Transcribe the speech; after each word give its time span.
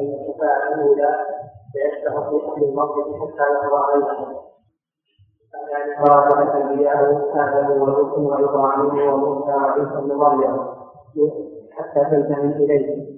أن 0.00 0.14
الشفاعة 0.14 0.74
الأولى 0.74 1.16
فيشفع 1.72 2.30
في 2.30 2.36
أهل 2.36 2.64
الموقف 2.64 3.04
حتى 3.04 3.42
يقضى 3.52 3.82
غيره. 3.92 4.46
يعني 5.70 6.08
قال 6.08 6.42
الأنبياء 6.42 6.96
آدم 7.34 7.82
ونوح 7.82 8.18
وإبراهيم 8.18 9.12
وموسى 9.12 9.52
وعيسى 9.54 10.00
بن 10.00 10.14
مريم 10.14 10.58
حتى 11.72 12.04
تنتهي 12.04 12.64
إليه. 12.64 13.16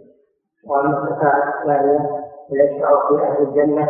وأما 0.69 1.03
الشفاعة 1.03 1.61
الثانية 1.61 2.11
فيشفع 2.49 3.09
في 3.09 3.23
أهل 3.23 3.43
الجنة 3.43 3.87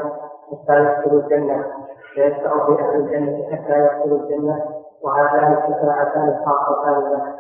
حتى 0.50 0.78
يدخلوا 0.78 1.22
الجنة. 1.22 1.66
فيشفع 2.14 2.66
في 2.66 2.82
أهل 2.82 2.94
الجنة 2.94 3.56
حتى 3.56 3.78
يدخلوا 3.78 4.18
الجنة. 4.18 4.64
وهذان 5.02 5.52
الشفاعتان 5.52 6.28
الخاصتان. 6.28 7.12
له 7.12 7.34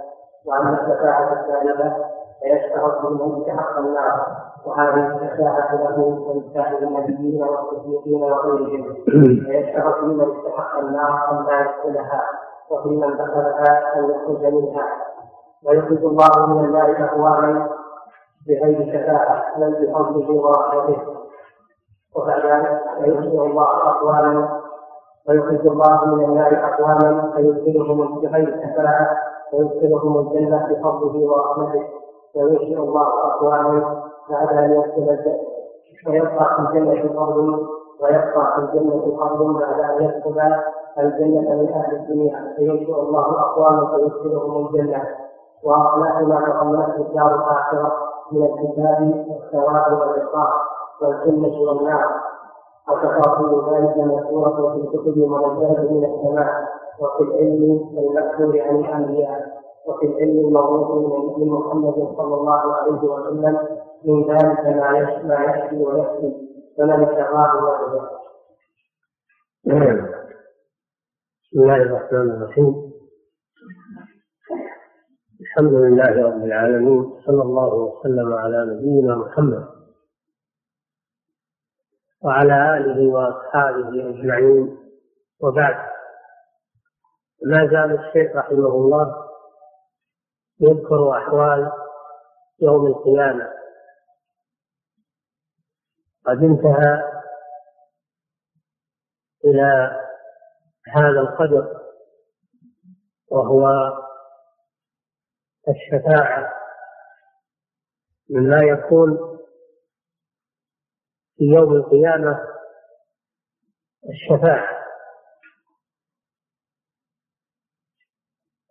وأما 0.46 0.80
الشفاعة 0.80 1.32
الثالثة 1.32 1.96
فيشفع 2.42 3.00
في 3.00 3.06
من 3.06 3.40
استحق 3.40 3.78
النار. 3.78 4.37
وهذه 4.66 5.06
الشفاعة 5.06 5.74
له 5.74 5.98
ولسائر 6.26 6.78
النبيين 6.88 7.42
والصديقين 7.42 8.22
وغيرهم. 8.22 8.94
فيشفع 9.44 10.00
في 10.00 10.06
من 10.06 10.36
استحق 10.36 10.78
النار 10.78 11.30
أن 11.30 11.46
لا 11.46 11.60
يدخلها 11.60 12.22
وفي 12.70 12.88
من 12.88 13.16
دخلها 13.16 13.98
أن 13.98 14.10
يخرج 14.10 14.54
منها. 14.54 14.86
ويخرج 15.66 16.04
الله 16.04 16.46
من 16.46 16.64
النار 16.64 17.04
أقواما 17.04 17.68
بغير 18.48 18.86
شفاعة 18.92 19.58
بل 19.60 19.86
بفضله 19.86 20.30
ورحمته. 20.42 20.98
وبعد 22.16 22.46
ذلك 22.46 22.80
فيخرج 22.98 23.34
الله 23.50 23.88
أقواما 23.88 24.60
ويخرج 25.28 25.66
الله 25.66 26.04
من 26.04 26.24
النار 26.24 26.52
أقواما 26.64 27.32
فيدخلهم 27.36 28.20
بغير 28.20 28.60
شفاعة 28.62 29.16
ويدخلهم 29.52 30.18
الجنة 30.18 30.66
بفضله 30.70 31.30
ورحمته. 31.30 31.84
وينشئ 32.36 32.78
الله 32.78 33.08
أقواما 33.24 34.07
بعد 34.30 34.48
أن 34.56 34.70
يدخل 34.72 35.38
ويبقى 36.06 36.44
في 36.56 36.78
الجنة 36.78 37.12
فضل 37.20 37.66
ويبقى 38.02 38.52
في 38.54 38.58
الجنة 38.58 39.16
فضل 39.16 39.52
بعد 39.60 39.80
أن 39.80 40.04
يدخل 40.04 40.54
الجنة 40.98 41.54
من 41.54 41.68
أهل 41.72 41.96
الدنيا 41.96 42.52
فينشئ 42.56 42.92
الله 43.00 43.40
أقواما 43.40 43.86
فيدخلهم 43.96 44.66
الجنة. 44.66 45.02
وأصلاح 45.64 46.20
ما 46.20 46.40
تضمنته 46.40 46.96
الدار 46.96 47.34
الآخرة 47.34 47.92
من 48.32 48.42
الكتاب 48.44 49.26
والثواب 49.28 49.92
والعقاب 50.00 50.52
والجنة 51.02 51.60
والنار. 51.60 52.04
وتفاصيل 52.88 53.74
ذلك 53.74 53.96
مذكورة 53.96 54.72
في 54.72 54.80
الكتب 54.80 55.08
المنزلة 55.16 55.92
من 55.92 56.04
السماء. 56.04 56.68
وفي 57.00 57.22
العلم 57.22 57.80
المكتوب 57.98 58.56
عن 58.56 58.76
الأنبياء. 58.76 59.58
وفي 59.88 60.06
العلم 60.06 60.46
الموروث 60.48 60.90
من 61.38 61.48
محمد 61.52 62.08
صلى 62.16 62.34
الله 62.34 62.74
عليه 62.74 63.02
وسلم. 63.10 63.58
من 64.04 64.30
ذلك 64.30 64.60
ما 64.60 64.90
ما 65.24 65.44
يشفي 65.44 65.76
ويشفي 65.76 66.48
فمن 66.78 66.90
ابتغاه. 66.90 68.18
بسم 71.42 71.60
الله 71.60 71.76
الرحمن 71.76 72.30
الرحيم. 72.30 72.92
الحمد 75.40 75.72
لله 75.72 76.26
رب 76.26 76.44
العالمين. 76.44 77.20
صلى 77.26 77.42
الله 77.42 77.74
وسلم 77.74 78.34
على 78.34 78.66
نبينا 78.66 79.16
محمد. 79.16 79.68
وعلى 82.22 82.76
آله 82.76 83.08
وأصحابه 83.08 83.88
أجمعين. 83.88 84.78
وبعد. 85.40 85.76
ما 87.46 87.66
زال 87.66 87.98
الشيخ 87.98 88.36
رحمه 88.36 88.68
الله 88.68 89.28
يذكر 90.60 91.10
أحوال 91.18 91.72
يوم 92.60 92.86
القيامة. 92.86 93.57
قد 96.28 96.36
انتهى 96.36 97.02
إلى 99.44 100.00
هذا 100.88 101.20
القدر 101.20 101.80
وهو 103.28 103.68
الشفاعة 105.68 106.52
مما 108.30 108.58
يكون 108.62 109.38
في 111.36 111.44
يوم 111.44 111.76
القيامة 111.76 112.48
الشفاعة. 114.08 114.78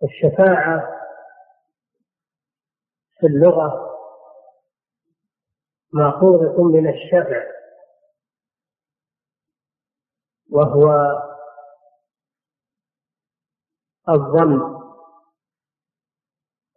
الشفاعة 0.03 0.97
في 3.19 3.27
اللغة 3.27 3.86
مأخوذة 5.93 6.63
من 6.63 6.89
الشفع 6.89 7.43
وهو 10.51 10.93
الضم 14.09 14.61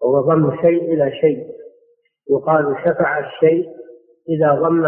هو 0.03 0.21
ضم 0.21 0.56
شيء 0.62 0.93
إلى 0.94 1.10
شيء 1.21 1.50
يقال 2.31 2.76
شفع 2.84 3.19
الشيء 3.19 3.71
إذا 4.28 4.54
ضم 4.54 4.87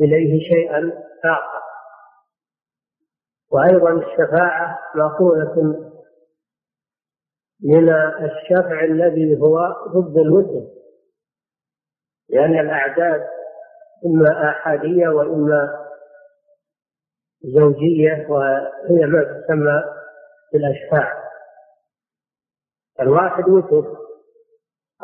إليه 0.00 0.48
شيئا 0.48 1.02
آخر 1.24 1.62
وأيضا 3.50 3.92
الشفاعة 3.92 4.78
مأخوذة 4.94 5.54
من 7.60 7.88
الشفع 8.24 8.84
الذي 8.84 9.40
هو 9.40 9.76
ضد 9.88 10.16
الوتر 10.18 10.81
لأن 12.32 12.58
الأعداد 12.60 13.28
إما 14.06 14.50
آحادية 14.50 15.08
وإما 15.08 15.88
زوجية 17.42 18.26
وهي 18.28 19.06
ما 19.06 19.22
تسمى 19.24 19.82
بالأشفاع. 20.52 21.22
الواحد 23.00 23.48
وتر 23.48 23.96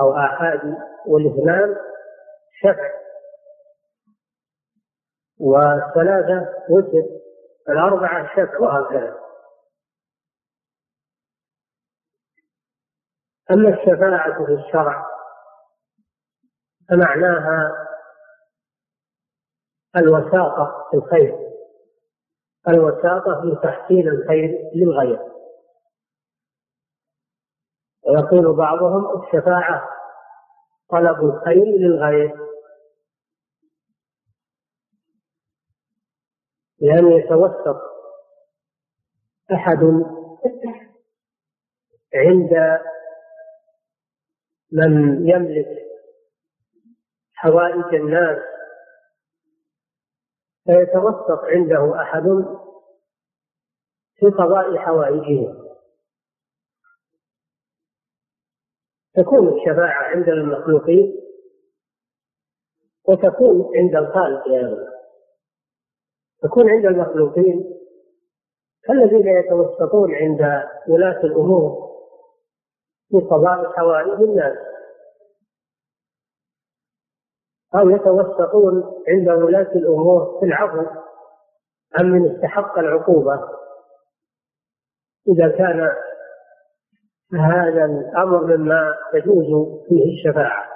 أو 0.01 0.17
آحادي 0.17 0.75
والاثنان 1.07 1.77
شفع. 2.61 2.91
والثلاثة 5.41 6.55
وتر 6.71 7.09
الأربعة 7.69 8.29
شفع 8.37 8.59
وهكذا. 8.59 9.19
أما 13.51 13.69
الشفاعة 13.69 14.47
في 14.47 14.53
الشرع 14.53 15.18
فمعناها 16.89 17.89
الوساطة 19.97 20.89
في 20.91 20.97
الخير. 20.97 21.49
الوساطة 22.69 23.41
في 23.43 23.61
تحصيل 23.63 24.09
الخير 24.09 24.71
للغير. 24.75 25.19
ويقول 28.03 28.57
بعضهم 28.57 29.23
الشفاعة 29.23 29.89
طلب 30.89 31.25
الخير 31.25 31.65
للغير. 31.65 32.49
لأن 36.81 37.13
يتوسط 37.13 37.81
أحد 39.53 39.79
عند 42.15 42.81
من 44.73 45.29
يملك 45.29 45.88
حوائج 47.41 47.95
الناس. 47.95 48.39
فيتوسط 50.65 51.45
عنده 51.45 52.03
أحد 52.03 52.23
في 54.15 54.27
قضاء 54.27 54.77
حوائجهم 54.77 55.69
تكون 59.15 59.49
الشفاعة 59.49 60.03
عند 60.03 60.29
المخلوقين 60.29 61.15
وتكون 63.09 63.77
عند 63.77 63.97
الخالق 63.97 64.45
أيضا 64.49 64.89
تكون 66.43 66.71
عند 66.71 66.87
المخلوقين. 66.87 67.75
كالذين 68.85 69.29
يتوسطون 69.29 70.15
عند 70.15 70.41
ولاة 70.89 71.21
الأمور 71.25 71.89
في 73.09 73.17
قضاء 73.17 73.73
حوائج 73.73 74.21
الناس. 74.23 74.59
أو 77.75 77.91
يتوسطون 77.91 79.03
عند 79.09 79.29
ولاة 79.29 79.73
الأمور 79.73 80.41
في 80.41 80.47
العفو 80.47 80.87
عن 81.99 82.11
من 82.11 82.35
استحق 82.35 82.79
العقوبة؟ 82.79 83.49
إذا 85.29 85.49
كان 85.49 85.91
هذا 87.35 87.85
الأمر 87.85 88.57
مما 88.57 88.95
تجوز 89.13 89.47
فيه 89.89 90.13
الشفاعة. 90.13 90.69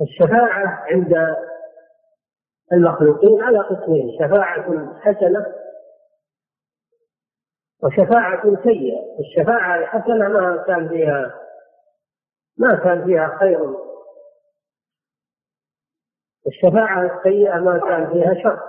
الشفاعة 0.00 0.84
عند 0.92 1.36
المخلوقين 2.72 3.42
على 3.42 3.58
قسمين 3.58 4.18
شفاعة 4.18 4.94
حسنة 5.00 5.46
وشفاعة 7.82 8.62
سيئة. 8.62 9.00
الشفاعة 9.20 9.76
الحسنة 9.78 10.28
ما 10.28 10.64
كان 10.66 10.88
فيها 10.88 11.45
ما 12.58 12.74
كان 12.84 13.04
فيها 13.04 13.38
خير. 13.40 13.74
الشفاعة 16.46 17.16
السيئة 17.16 17.58
ما 17.58 17.78
كان 17.78 18.12
فيها 18.12 18.34
شر. 18.42 18.60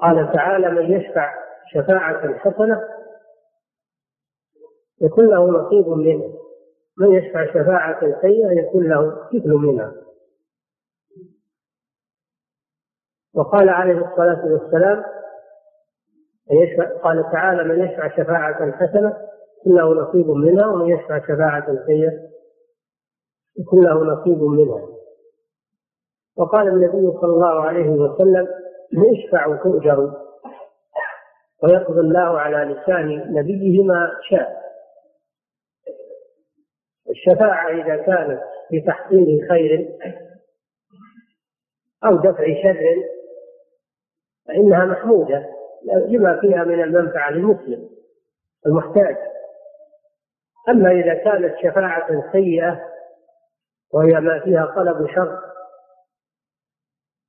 قال 0.00 0.32
تعالى 0.32 0.70
من 0.70 0.92
يشفع 0.92 1.34
شفاعة 1.72 2.38
حسنة 2.38 2.88
يكون 5.00 5.26
له 5.26 5.50
نصيب 5.50 5.88
منها. 5.88 6.28
من 6.98 7.12
يشفع 7.14 7.46
شفاعة 7.46 8.00
سيئة 8.20 8.52
يكون 8.52 8.88
له 8.88 9.28
كفل 9.32 9.50
منها. 9.50 9.92
وقال 13.34 13.68
عليه 13.68 13.92
الصلاة 13.92 14.44
والسلام 14.46 15.04
قال 17.02 17.32
تعالى 17.32 17.64
من 17.64 17.84
يشفع 17.84 18.08
شفاعة 18.08 18.72
حسنة 18.72 19.35
له 19.74 19.94
نصيب 19.94 20.30
منها 20.30 20.66
ومن 20.66 20.86
يشفع 20.88 21.18
شفاعة 21.18 21.66
سيئة 21.86 22.12
يكون 23.58 23.84
له 23.84 24.04
نصيب 24.04 24.42
منها. 24.42 24.88
وقال 26.36 26.68
النبي 26.68 27.18
صلى 27.20 27.32
الله 27.32 27.60
عليه 27.60 27.88
وسلم 27.90 28.48
اشفعوا 29.12 29.56
تؤجروا 29.56 30.10
ويقضي 31.62 32.00
الله 32.00 32.40
على 32.40 32.74
لسان 32.74 33.34
نبيه 33.34 33.84
ما 33.84 34.12
شاء. 34.30 34.66
الشفاعة 37.10 37.68
إذا 37.68 37.96
كانت 37.96 38.40
لتحصيل 38.72 39.48
خير 39.48 39.98
أو 42.04 42.16
دفع 42.16 42.44
شر 42.62 42.80
فإنها 44.48 44.84
محمودة 44.84 45.46
لما 46.08 46.40
فيها 46.40 46.64
من 46.64 46.82
المنفعة 46.82 47.30
للمسلم 47.30 47.88
المحتاج. 48.66 49.16
أما 50.68 50.90
إذا 50.90 51.14
كانت 51.14 51.54
شفاعة 51.62 52.32
سيئة 52.32 52.80
وهي 53.92 54.20
ما 54.20 54.40
فيها 54.40 54.66
طلب 54.76 55.06
شر 55.14 55.38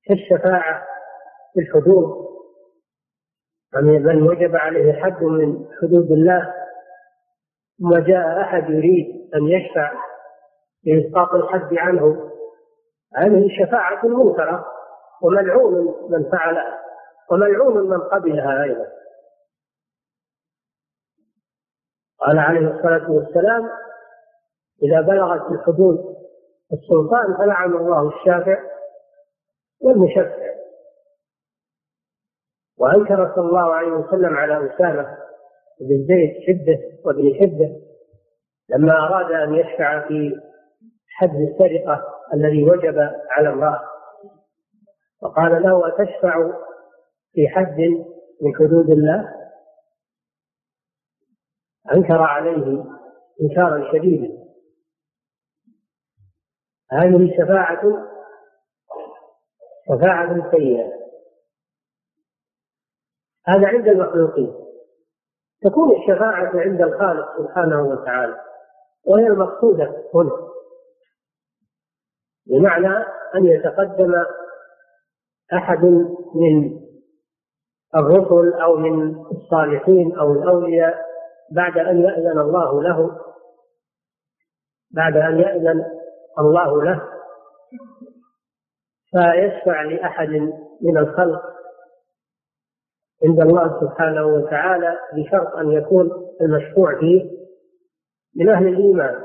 كالشفاعة 0.06 0.88
في 1.54 1.60
الحدود. 1.60 2.28
يعني 3.74 4.00
من 4.00 4.22
وجب 4.24 4.56
عليه 4.56 4.94
حد 4.94 5.24
من 5.24 5.66
حدود 5.82 6.12
الله 6.12 6.54
ثم 7.80 7.94
جاء 7.94 8.42
أحد 8.42 8.70
يريد 8.70 9.32
أن 9.36 9.48
يشفع 9.48 9.92
لإسقاط 10.84 11.34
الحد 11.34 11.78
عنه 11.78 12.32
هذه 13.16 13.48
شفاعة 13.60 14.06
منكرة 14.06 14.66
وملعون 15.22 15.96
من 16.10 16.30
فعلها 16.32 16.80
وملعون 17.32 17.90
من 17.90 18.00
قبلها 18.00 18.64
أيضا. 18.64 18.97
قال 22.20 22.40
عليه 22.40 22.68
الصلاة 22.68 23.12
والسلام 23.12 23.70
إذا 24.84 25.02
بلغت 25.02 25.52
الحدود 25.52 26.16
السلطان 26.74 27.38
فلعن 27.38 27.74
الله 27.74 28.08
الشافع 28.08 28.58
والمشفع. 29.82 30.48
وأنكر 32.80 33.32
صلى 33.36 33.46
الله 33.46 33.74
عليه 33.76 33.92
وسلم 33.92 34.36
على 34.36 34.74
أسامة 34.74 35.18
بن 35.82 36.06
زيد 36.08 36.44
حبه 36.48 36.80
وابن 37.06 37.36
حبه 37.40 37.82
لما 38.70 38.92
أراد 38.92 39.32
أن 39.32 39.54
يشفع 39.54 40.08
في 40.08 40.36
حد 41.10 41.36
السرقة 41.36 42.06
الذي 42.34 42.64
وجب 42.64 42.98
على 43.30 43.50
امرأة 43.50 43.82
فقال 45.22 45.64
له 45.64 45.88
أتشفع 45.88 46.52
في 47.34 47.48
حد 47.48 47.78
من 48.42 48.56
حدود 48.56 48.90
الله؟ 48.90 49.34
أنكر 51.94 52.22
عليه 52.22 52.84
إنكارا 53.42 53.92
شديدا. 53.92 54.38
هذه 56.92 57.38
شفاعة 57.38 57.82
شفاعة 59.88 60.52
سيئة. 60.52 60.92
هذا 63.48 63.68
عند 63.68 63.88
المخلوقين. 63.88 64.54
تكون 65.62 65.96
الشفاعة 65.96 66.52
عند 66.56 66.82
الخالق 66.82 67.38
سبحانه 67.38 67.82
وتعالى 67.82 68.40
وهي 69.06 69.28
المقصودة 69.28 70.04
هنا. 70.14 70.48
بمعنى 72.48 73.06
أن 73.36 73.46
يتقدم 73.46 74.26
أحد 75.54 75.84
من 76.36 76.80
الرسل 77.96 78.54
أو 78.54 78.76
من 78.76 79.16
الصالحين 79.32 80.18
أو 80.18 80.34
الأولياء 80.34 81.07
بعد 81.52 81.78
أن 81.78 82.02
يأذن 82.02 82.40
الله 82.40 82.84
له 82.84 83.20
بعد 84.92 85.18
أن 85.18 85.40
يأذن 85.40 85.86
الله 86.40 86.84
له 86.84 87.02
فيشفع 89.12 89.82
لأحد 89.82 90.30
من 90.82 90.98
الخلق 90.98 91.42
عند 93.24 93.40
الله 93.40 93.80
سبحانه 93.82 94.26
وتعالى 94.26 94.98
بشرط 95.14 95.56
أن 95.56 95.72
يكون 95.72 96.12
المشفوع 96.42 97.00
فيه 97.00 97.38
من 98.36 98.50
أهل 98.50 98.68
الإيمان. 98.68 99.24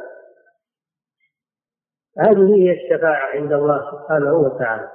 هذه 2.18 2.54
هي 2.56 2.72
الشفاعة 2.72 3.26
عند 3.34 3.52
الله 3.52 3.90
سبحانه 3.90 4.32
وتعالى. 4.34 4.90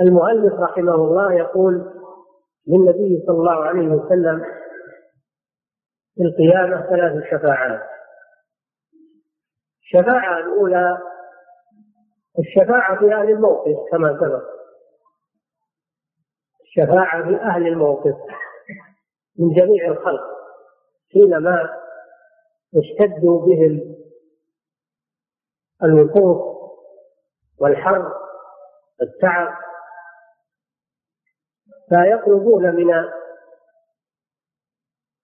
والمؤلف 0.00 0.60
رحمه 0.60 0.94
الله 0.94 1.32
يقول 1.32 1.74
للنبي 2.66 3.24
صلى 3.26 3.36
الله 3.36 3.64
عليه 3.64 3.88
وسلم 3.88 4.44
في 6.14 6.22
القيامة 6.22 6.86
ثلاث 6.86 7.24
شفاعات. 7.30 7.80
الشفاعة 9.82 10.38
الأولى 10.38 10.98
الشفاعة 12.38 12.98
في 12.98 13.14
أهل 13.14 13.30
الموقف 13.30 13.76
كما 13.90 14.18
سبق. 14.20 14.56
الشفاعة 16.62 17.22
في 17.28 17.36
أهل 17.36 17.66
الموقف 17.66 18.14
من 19.38 19.54
جميع 19.54 19.86
الخلق 19.86 20.22
حينما 21.12 21.70
يشتد 22.72 23.20
بهم 23.20 23.96
الوقوف 25.82 26.56
والحر 27.58 28.12
التعب 29.02 29.54
فيطلبون 31.88 32.74
من 32.74 32.92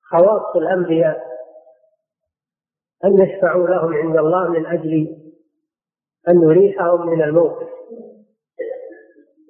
خواص 0.02 0.56
الأنبياء 0.56 1.32
أن 3.04 3.22
يشفعوا 3.22 3.68
لهم 3.68 3.94
عند 3.94 4.16
الله 4.16 4.48
من 4.48 4.66
أجل 4.66 5.16
أن 6.28 6.42
يريحهم 6.42 7.06
من 7.06 7.22
الموقف 7.22 7.68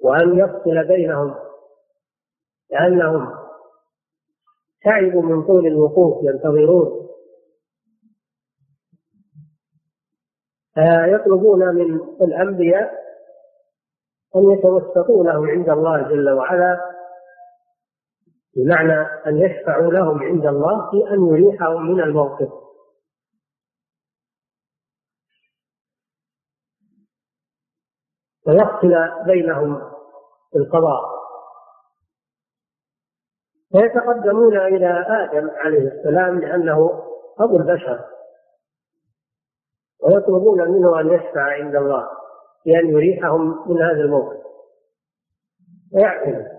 وأن 0.03 0.37
يفصل 0.37 0.87
بينهم 0.87 1.35
لأنهم 2.71 3.43
تعبوا 4.83 5.21
من 5.21 5.47
طول 5.47 5.67
الوقوف 5.67 6.23
ينتظرون. 6.23 7.03
يطلبون 11.07 11.75
من 11.75 11.99
الأنبياء 12.21 13.03
أن 14.35 14.51
يتوسطوا 14.51 15.23
لهم 15.23 15.49
عند 15.49 15.69
الله 15.69 16.01
جل 16.01 16.29
وعلا 16.29 16.93
بمعنى 18.55 19.01
أن 19.27 19.37
يشفعوا 19.37 19.93
لهم 19.93 20.23
عند 20.23 20.45
الله 20.45 20.91
في 20.91 21.13
أن 21.13 21.27
يريحهم 21.27 21.91
من 21.91 22.01
الموقف. 22.01 22.49
ويفصل 28.47 29.23
بينهم 29.25 29.91
القضاء. 30.55 31.13
فيتقدمون 33.71 34.57
إلى 34.57 35.05
آدم 35.07 35.49
عليه 35.49 35.87
السلام 35.87 36.39
لأنه 36.39 37.03
أبو 37.39 37.57
البشر. 37.57 38.05
ويطلبون 40.03 40.71
منه 40.71 40.99
أن 40.99 41.07
يشفع 41.13 41.41
عند 41.41 41.75
الله 41.75 42.09
بأن 42.65 42.87
يريحهم 42.87 43.71
من 43.71 43.81
هذا 43.81 44.01
الموقف. 44.01 44.43
ويعتمد 45.93 46.52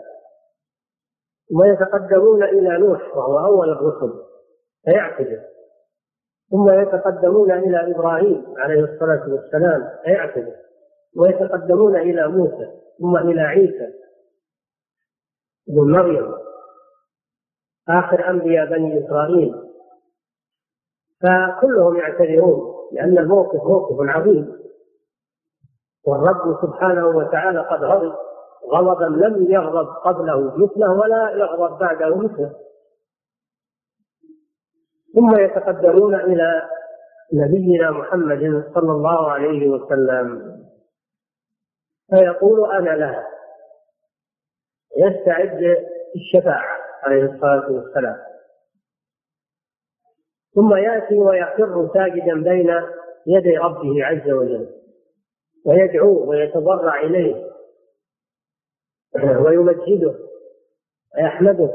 ثم 1.49 1.65
يتقدمون 1.65 2.43
إلى 2.43 2.79
نوح 2.79 3.17
وهو 3.17 3.39
أول 3.39 3.71
الرسل 3.71 4.13
فيعتذر 4.85 5.41
ثم 6.51 6.71
يتقدمون 6.71 7.53
إلى 7.53 7.91
إبراهيم 7.97 8.55
عليه 8.57 8.81
الصلاة 8.85 9.33
والسلام 9.33 9.91
فيعتذر 10.05 10.57
ويتقدمون 11.17 11.97
إلى 11.97 12.29
موسى 12.29 12.85
ثم 12.99 13.17
إلى 13.17 13.41
عيسى 13.41 14.05
ابن 15.69 15.93
مريم. 15.93 16.35
آخر 17.89 18.31
أنبياء 18.31 18.67
بني 18.67 19.07
إسرائيل. 19.07 19.55
فكلهم 21.23 21.97
يعتذرون 21.97 22.75
لأن 22.93 23.19
الموقف 23.19 23.65
موقف 23.65 23.97
عظيم. 24.01 24.65
والرب 26.07 26.57
سبحانه 26.63 27.07
وتعالى 27.07 27.61
قد 27.61 27.85
غضب. 27.85 28.15
غضبا 28.73 29.27
لم 29.27 29.53
يغضب 29.53 29.89
قبله 29.89 30.57
مثله 30.57 31.01
ولا 31.01 31.31
يغضب 31.31 31.79
بعده 31.79 32.17
مثله. 32.17 32.53
ثم 35.15 35.41
يتقدمون 35.41 36.15
إلى 36.15 36.69
نبينا 37.33 37.91
محمد 37.91 38.65
صلى 38.75 38.93
الله 38.93 39.31
عليه 39.31 39.69
وسلم. 39.69 40.57
فيقول 42.11 42.73
أنا 42.73 42.91
لها 42.91 43.27
يستعد 44.97 45.77
الشفاعة 46.17 46.77
عليه 47.03 47.23
الصلاة 47.23 47.73
والسلام. 47.73 48.17
ثم 50.55 50.75
يأتي 50.75 51.19
ويخر 51.19 51.91
ساجدا 51.95 52.43
بين 52.43 52.71
يدي 53.27 53.57
ربه 53.57 54.05
عز 54.05 54.31
وجل 54.31 54.69
ويدعوه 55.67 56.29
ويتضرع 56.29 57.01
إليه. 57.01 57.54
ويمجده 59.17 60.15
ويحمده. 61.17 61.71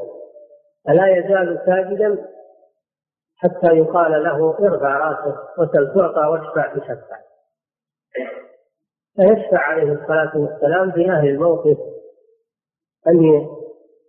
ألا 0.89 1.17
يزال 1.17 1.61
ساجدا 1.65 2.25
حتى 3.37 3.77
يقال 3.77 4.23
له 4.23 4.57
ارفع 4.59 4.97
راسك 4.97 5.59
وسل 5.59 5.93
تعطى 5.95 6.27
واشفع 6.27 6.75
تشفع 6.75 7.19
فيشفع 9.15 9.57
عليه 9.57 9.91
الصلاة 9.91 10.37
والسلام 10.37 10.91
في 10.91 11.11
أهل 11.11 11.27
الموقف 11.27 11.77
أن 13.07 13.47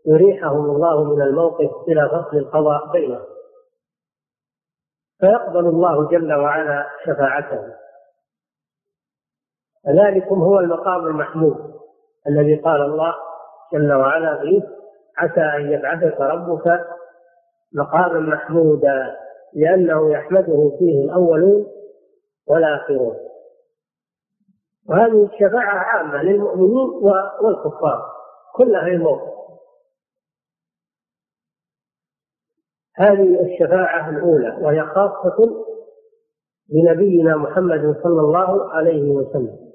يريحهم 0.07 0.71
الله 0.71 1.05
من 1.05 1.23
الموقف 1.23 1.71
إلى 1.89 2.09
فصل 2.09 2.37
القضاء 2.37 2.93
بينهم. 2.93 3.27
فيقبل 5.21 5.67
الله 5.67 6.09
جل 6.09 6.33
وعلا 6.33 6.87
شفاعته. 7.05 7.75
ذلكم 9.89 10.43
هو 10.43 10.59
المقام 10.59 11.07
المحمود. 11.07 11.80
الذي 12.29 12.57
قال 12.57 12.83
الله 12.83 13.15
جل 13.73 13.93
وعلا 13.93 14.41
فيه 14.41 14.63
عسى 15.19 15.41
أن 15.41 15.73
يبعثك 15.73 16.21
ربك 16.21 16.87
مقاما 17.75 18.21
محمودا 18.21 19.17
لأنه 19.55 20.13
يحمده 20.13 20.73
فيه 20.79 21.05
الأولون 21.05 21.67
والآخرون. 22.47 23.17
وهذه 24.89 25.25
الشفاعة 25.25 25.79
عامة 25.79 26.23
للمؤمنين 26.23 27.03
والكفار 27.43 28.13
كلها 28.55 28.87
الموت 28.87 29.21
هذه 32.97 33.41
الشفاعة 33.43 34.11
الأولى 34.11 34.59
وهي 34.61 34.83
خاصة 34.83 35.67
بنبينا 36.69 37.37
محمد 37.37 37.97
صلى 38.03 38.21
الله 38.21 38.73
عليه 38.73 39.11
وسلم. 39.11 39.70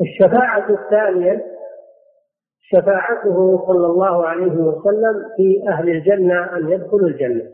الشفاعة 0.00 0.70
الثانية 0.70 1.44
شفاعته 2.60 3.66
صلى 3.66 3.86
الله 3.86 4.26
عليه 4.26 4.52
وسلم 4.52 5.30
في 5.36 5.68
أهل 5.68 5.88
الجنة 5.88 6.56
أن 6.56 6.68
يدخلوا 6.68 7.08
الجنة. 7.08 7.52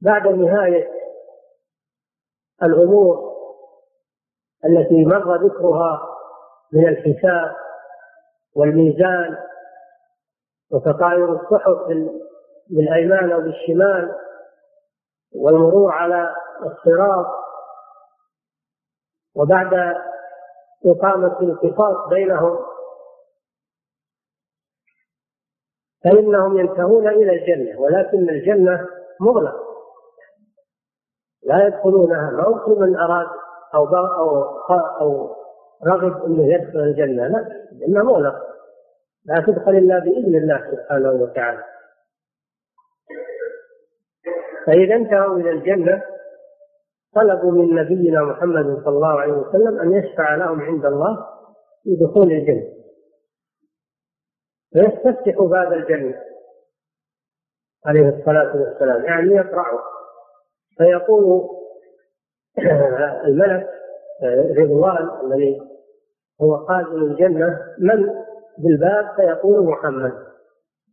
بعد 0.00 0.28
نهاية 0.28 0.88
الأمور 2.62 3.32
التي 4.64 5.04
مر 5.04 5.46
ذكرها 5.46 6.08
من 6.72 6.88
الحساب 6.88 7.54
والميزان 8.56 9.36
وتطاير 10.70 11.32
الصحف 11.32 11.78
بالأيمان 12.70 13.32
أو 13.32 13.40
بالشمال 13.40 14.14
والمرور 15.34 15.92
على 15.92 16.34
الصراط 16.62 17.26
وبعد 19.36 19.94
إقامة 20.86 21.40
القصاص 21.40 22.08
بينهم 22.08 22.58
فإنهم 26.04 26.58
ينتهون 26.58 27.08
إلى 27.08 27.32
الجنة 27.32 27.80
ولكن 27.80 28.30
الجنة 28.30 28.88
مغلقة. 29.20 29.62
لا 31.42 31.66
يدخلونها 31.66 32.30
ما 32.30 32.62
كل 32.66 32.72
من 32.72 32.96
أراد 32.96 33.26
أو 33.74 33.84
أو 33.96 34.52
أو 35.00 35.36
رغب 35.86 36.24
أنه 36.24 36.54
يدخل 36.54 36.78
الجنة 36.78 37.26
لا 37.26 37.68
الجنة 37.72 38.02
مغلقة. 38.02 38.42
لا 39.24 39.44
تدخل 39.46 39.70
إلا 39.70 39.98
بإذن 39.98 40.34
الله 40.34 40.70
سبحانه 40.70 41.10
وتعالى. 41.10 41.64
فإذا 44.66 44.94
انتهوا 44.94 45.36
إلى 45.36 45.50
الجنة 45.50 46.02
طلبوا 47.14 47.52
من 47.52 47.74
نبينا 47.74 48.22
محمد 48.22 48.82
صلى 48.84 48.94
الله 48.94 49.20
عليه 49.20 49.32
وسلم 49.32 49.80
أن 49.80 49.92
يشفع 49.92 50.34
لهم 50.34 50.60
عند 50.60 50.86
الله 50.86 51.26
في 51.82 51.96
دخول 51.96 52.32
الجنة. 52.32 52.72
فيستفتح 54.72 55.42
باب 55.42 55.72
الجنة 55.72 56.14
عليه 57.86 58.08
الصلاة 58.08 58.56
والسلام. 58.56 59.04
يعني 59.04 59.34
يقرأه 59.34 59.82
فيقول 60.78 61.48
الملك 63.26 63.68
رضوان 64.58 65.10
الذي 65.24 65.60
هو 66.42 66.56
قادم 66.56 67.02
الجنة 67.02 67.60
من 67.78 68.14
بالباب؟ 68.58 69.14
فيقول 69.16 69.66
محمد. 69.66 70.12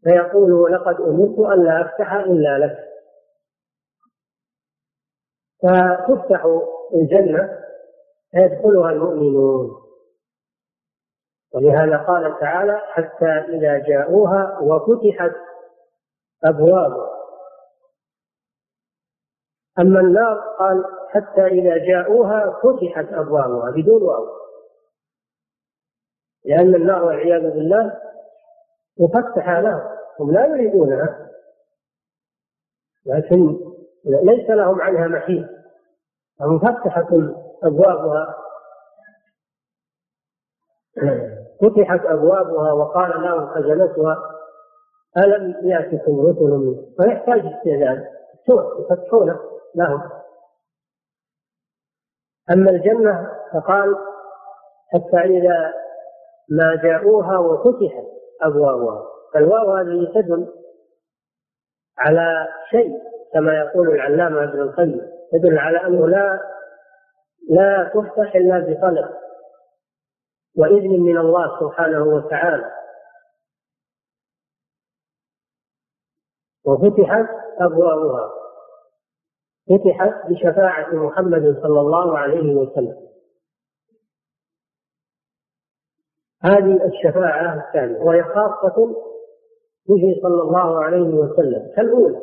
فيقول 0.04 0.74
لقد 0.74 1.02
أمرت 1.02 1.40
أن 1.40 1.64
لا 1.64 1.82
أفتح 1.82 2.14
إلا 2.14 2.58
لك. 2.58 2.89
فتفتح 5.64 6.46
الجنة 6.94 7.60
فيدخلها 8.32 8.92
المؤمنون. 8.92 9.70
ولهذا 11.54 11.98
قال 11.98 12.40
تعالى 12.40 12.78
حتى 12.78 13.26
إذا 13.26 13.78
جاءوها 13.78 14.60
وفتحت 14.60 15.36
أبوابها. 16.44 17.20
أما 19.80 20.00
النار 20.00 20.40
قال 20.60 20.86
حتى 21.10 21.46
إذا 21.46 21.78
جاءوها 21.78 22.62
فتحت 22.64 23.14
أبوابها 23.14 23.72
بدون 23.72 24.04
واو. 24.04 24.26
لأن 26.46 26.76
النار 26.76 27.04
والعياذ 27.04 27.42
بالله 27.42 28.02
مفتحة 29.00 29.62
لهم 29.62 29.82
هم 30.20 30.32
لا 30.32 30.46
يريدونها. 30.46 31.30
لكن 33.06 33.60
ليس 34.06 34.50
لهم 34.50 34.82
عنها 34.82 35.08
محيط. 35.08 35.46
مفتحة 36.42 37.08
أبوابها. 37.64 38.36
فتحت 41.62 42.06
أبوابها 42.06 42.74
وقال 42.74 43.22
لهم 43.22 43.48
خزنتها. 43.48 44.36
ألم 45.18 45.56
يأتكم 45.70 46.20
رسل 46.20 46.50
منكم 46.50 47.04
فيحتاج 47.04 47.40
استعداد 47.46 48.08
يفتحونه 48.80 49.40
لهم. 49.76 50.10
أما 52.52 52.72
الجنة 52.72 53.32
فقال 53.54 53.96
حتى 54.94 55.18
إذا 55.18 55.74
ما 56.50 56.76
جاءوها 56.84 57.38
وفتحت 57.38 58.06
أبوابها. 58.42 59.06
فالواو 59.34 59.72
هذه 59.72 60.12
تدل 60.14 60.54
على 61.98 62.48
شيء. 62.70 63.10
كما 63.34 63.54
يقول 63.54 63.90
العلامة 63.90 64.44
ابن 64.44 64.62
القيم 64.62 65.02
تدل 65.32 65.58
على 65.58 65.78
أنه 65.88 66.08
لا 66.08 66.40
لا 67.50 67.92
تفتح 67.94 68.36
إلا 68.36 68.60
بطلب. 68.60 69.10
وإذن 70.58 71.00
من 71.02 71.18
الله 71.18 71.60
سبحانه 71.60 72.04
وتعالى. 72.04 72.72
وفتحت 76.66 77.30
أبوابها. 77.60 78.32
فتحت 79.70 80.32
بشفاعة 80.32 80.96
محمد 80.96 81.60
صلى 81.62 81.80
الله 81.80 82.18
عليه 82.18 82.56
وسلم. 82.56 83.10
هذه 86.44 86.86
الشفاعة 86.86 87.68
الثانية 87.68 88.00
وهي 88.00 88.24
خاصة 88.24 88.88
به 89.90 90.20
صلى 90.22 90.42
الله 90.42 90.84
عليه 90.84 91.14
وسلم. 91.14 91.72
كالأولى. 91.76 92.22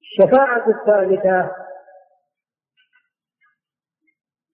الشفاعة 0.00 0.68
الثالثة. 0.68 1.50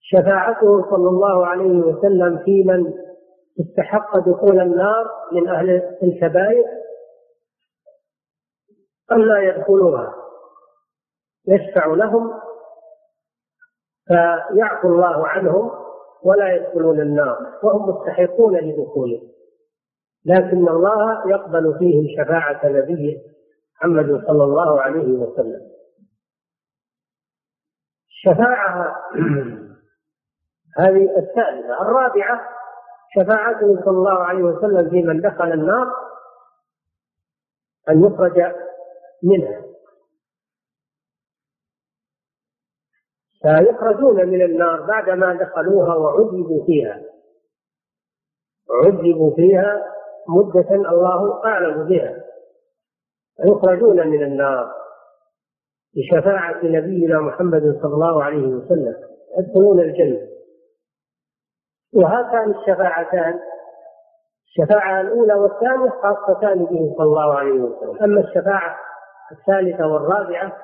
شفاعته 0.00 0.90
صلى 0.90 1.08
الله 1.08 1.46
عليه 1.46 1.78
وسلم 1.78 2.38
في 2.44 2.64
من 2.64 2.94
استحق 3.60 4.18
دخول 4.18 4.60
النار 4.60 5.10
من 5.32 5.48
أهل 5.48 5.70
الكبائر 6.02 6.64
أن 9.12 9.28
لا 9.28 9.38
يدخلوها. 9.42 10.14
يشفع 11.48 11.86
لهم 11.86 12.40
فيعفو 14.06 14.88
الله 14.88 15.28
عنهم 15.28 15.70
ولا 16.22 16.54
يدخلون 16.54 17.00
النار 17.00 17.58
وهم 17.62 17.88
مستحقون 17.88 18.56
لدخوله 18.56 19.22
لكن 20.24 20.68
الله 20.68 21.30
يقبل 21.30 21.78
فيهم 21.78 22.06
شفاعة 22.16 22.66
نبيه 22.66 23.18
محمد 23.76 24.26
صلى 24.26 24.44
الله 24.44 24.80
عليه 24.80 25.18
وسلم. 25.18 25.70
الشفاعة 28.08 28.96
هذه 30.78 31.18
الثالثة. 31.18 31.82
الرابعة 31.82 32.40
شفاعته 33.14 33.84
صلى 33.84 33.98
الله 33.98 34.18
عليه 34.24 34.42
وسلم 34.42 34.90
في 34.90 35.02
من 35.02 35.20
دخل 35.20 35.52
النار 35.52 35.86
أن 37.88 38.04
يخرج 38.04 38.54
منها. 39.22 39.62
فيخرجون 43.42 44.28
من 44.28 44.42
النار 44.42 44.82
بعدما 44.82 45.34
دخلوها 45.34 45.94
وعذبوا 45.94 46.66
فيها. 46.66 47.02
عذبوا 48.70 49.36
فيها 49.36 49.92
مدة 50.28 50.74
الله 50.74 51.44
أعلم 51.44 51.88
بها. 51.88 52.24
يخرجون 53.46 54.08
من 54.08 54.22
النار 54.22 54.72
بشفاعة 55.96 56.64
نبينا 56.64 57.20
محمد 57.20 57.78
صلى 57.82 57.94
الله 57.94 58.24
عليه 58.24 58.46
وسلم 58.46 58.94
يدخلون 59.38 59.80
الجنة. 59.80 60.28
وهاتان 61.94 62.50
الشفاعتان؟ 62.50 63.40
الشفاعة 64.46 65.00
الأولى 65.00 65.34
والثانية 65.34 65.90
خاصتان 65.90 66.64
به 66.64 66.94
صلى 66.96 67.06
الله 67.06 67.34
عليه 67.34 67.60
وسلم. 67.60 68.02
أما 68.02 68.20
الشفاعة 68.20 68.76
الثالثة 69.32 69.86
والرابعة 69.86 70.56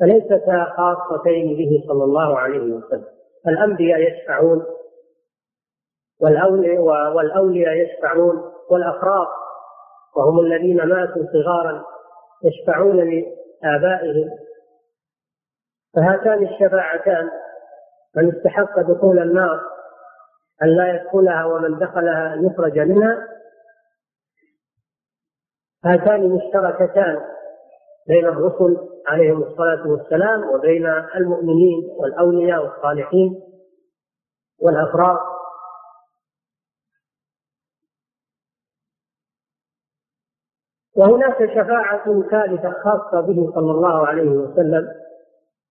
فليستا 0.00 0.64
خاصتين 0.76 1.56
به 1.56 1.84
صلى 1.88 2.04
الله 2.04 2.38
عليه 2.38 2.72
وسلم. 2.72 3.06
الأنبياء 3.48 4.00
يشفعون 4.00 4.64
والأولياء, 6.20 7.72
يشفعون 7.72 8.52
والأفراد 8.70 9.26
وهم 10.16 10.40
الذين 10.40 10.76
ماتوا 10.76 11.22
صغارا 11.32 11.84
يشفعون 12.44 12.96
لآبائهم. 12.96 14.30
فهاتان 15.96 16.46
الشفاعتان 16.46 17.30
من 18.16 18.36
استحق 18.36 18.80
دخول 18.80 19.18
النار 19.18 19.60
أن 20.62 20.68
لا 20.68 20.94
يدخلها 20.94 21.44
ومن 21.44 21.78
دخلها 21.78 22.34
أن 22.34 22.46
يخرج 22.46 22.78
منها. 22.78 23.28
هاتان 25.84 26.28
مشتركتان 26.30 27.20
بين 28.08 28.24
الرسل 28.24 28.76
عليهم 29.06 29.42
الصلاة 29.42 29.88
والسلام 29.88 30.50
وبين 30.50 30.86
المؤمنين 31.16 31.90
والأولياء 31.98 32.62
والصالحين 32.64 33.42
والأفراد 34.62 35.18
وهناك 40.96 41.38
شفاعة 41.38 42.22
ثالثة 42.30 42.72
خاصة 42.84 43.20
به 43.20 43.52
صلى 43.54 43.70
الله 43.70 44.06
عليه 44.06 44.30
وسلم 44.30 44.88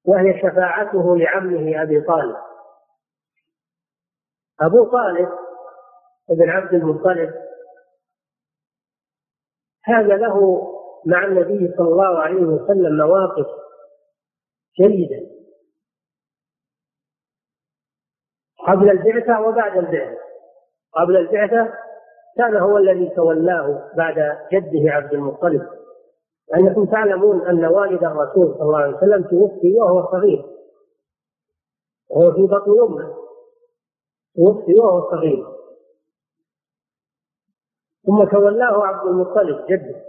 وهي 0.05 0.39
شفاعته 0.41 1.17
لعمه 1.17 1.81
أبي 1.81 2.01
طالب. 2.01 2.35
أبو 4.61 4.83
طالب 4.83 5.29
ابن 6.29 6.49
عبد 6.49 6.73
المطلب 6.73 7.33
هذا 9.83 10.17
له 10.17 10.67
مع 11.05 11.25
النبي 11.25 11.73
صلى 11.77 11.87
الله 11.87 12.19
عليه 12.19 12.41
وسلم 12.41 12.97
مواقف 12.97 13.47
جيدة. 14.81 15.27
قبل 18.67 18.89
البعثة 18.89 19.41
وبعد 19.41 19.77
البعثة. 19.77 20.17
قبل 20.93 21.17
البعثة 21.17 21.84
كان 22.37 22.55
هو 22.57 22.77
الذي 22.77 23.09
تولاه 23.09 23.91
بعد 23.97 24.37
جده 24.53 24.91
عبد 24.91 25.13
المطلب. 25.13 25.67
لأنكم 26.51 26.85
تعلمون 26.85 27.47
أن 27.47 27.65
والد 27.65 28.03
الرسول 28.03 28.53
صلى 28.53 28.61
الله 28.61 28.77
عليه 28.77 28.97
وسلم 28.97 29.23
توفي 29.23 29.73
وهو 29.75 30.11
صغير. 30.11 30.45
وهو 32.09 32.31
في 32.31 32.41
بطن 32.41 32.71
أمه. 32.87 33.13
توفي 34.35 34.79
وهو 34.79 35.11
صغير. 35.11 35.45
ثم 38.05 38.23
تولاه 38.23 38.85
عبد 38.85 39.07
المطلب 39.07 39.65
جده. 39.65 40.01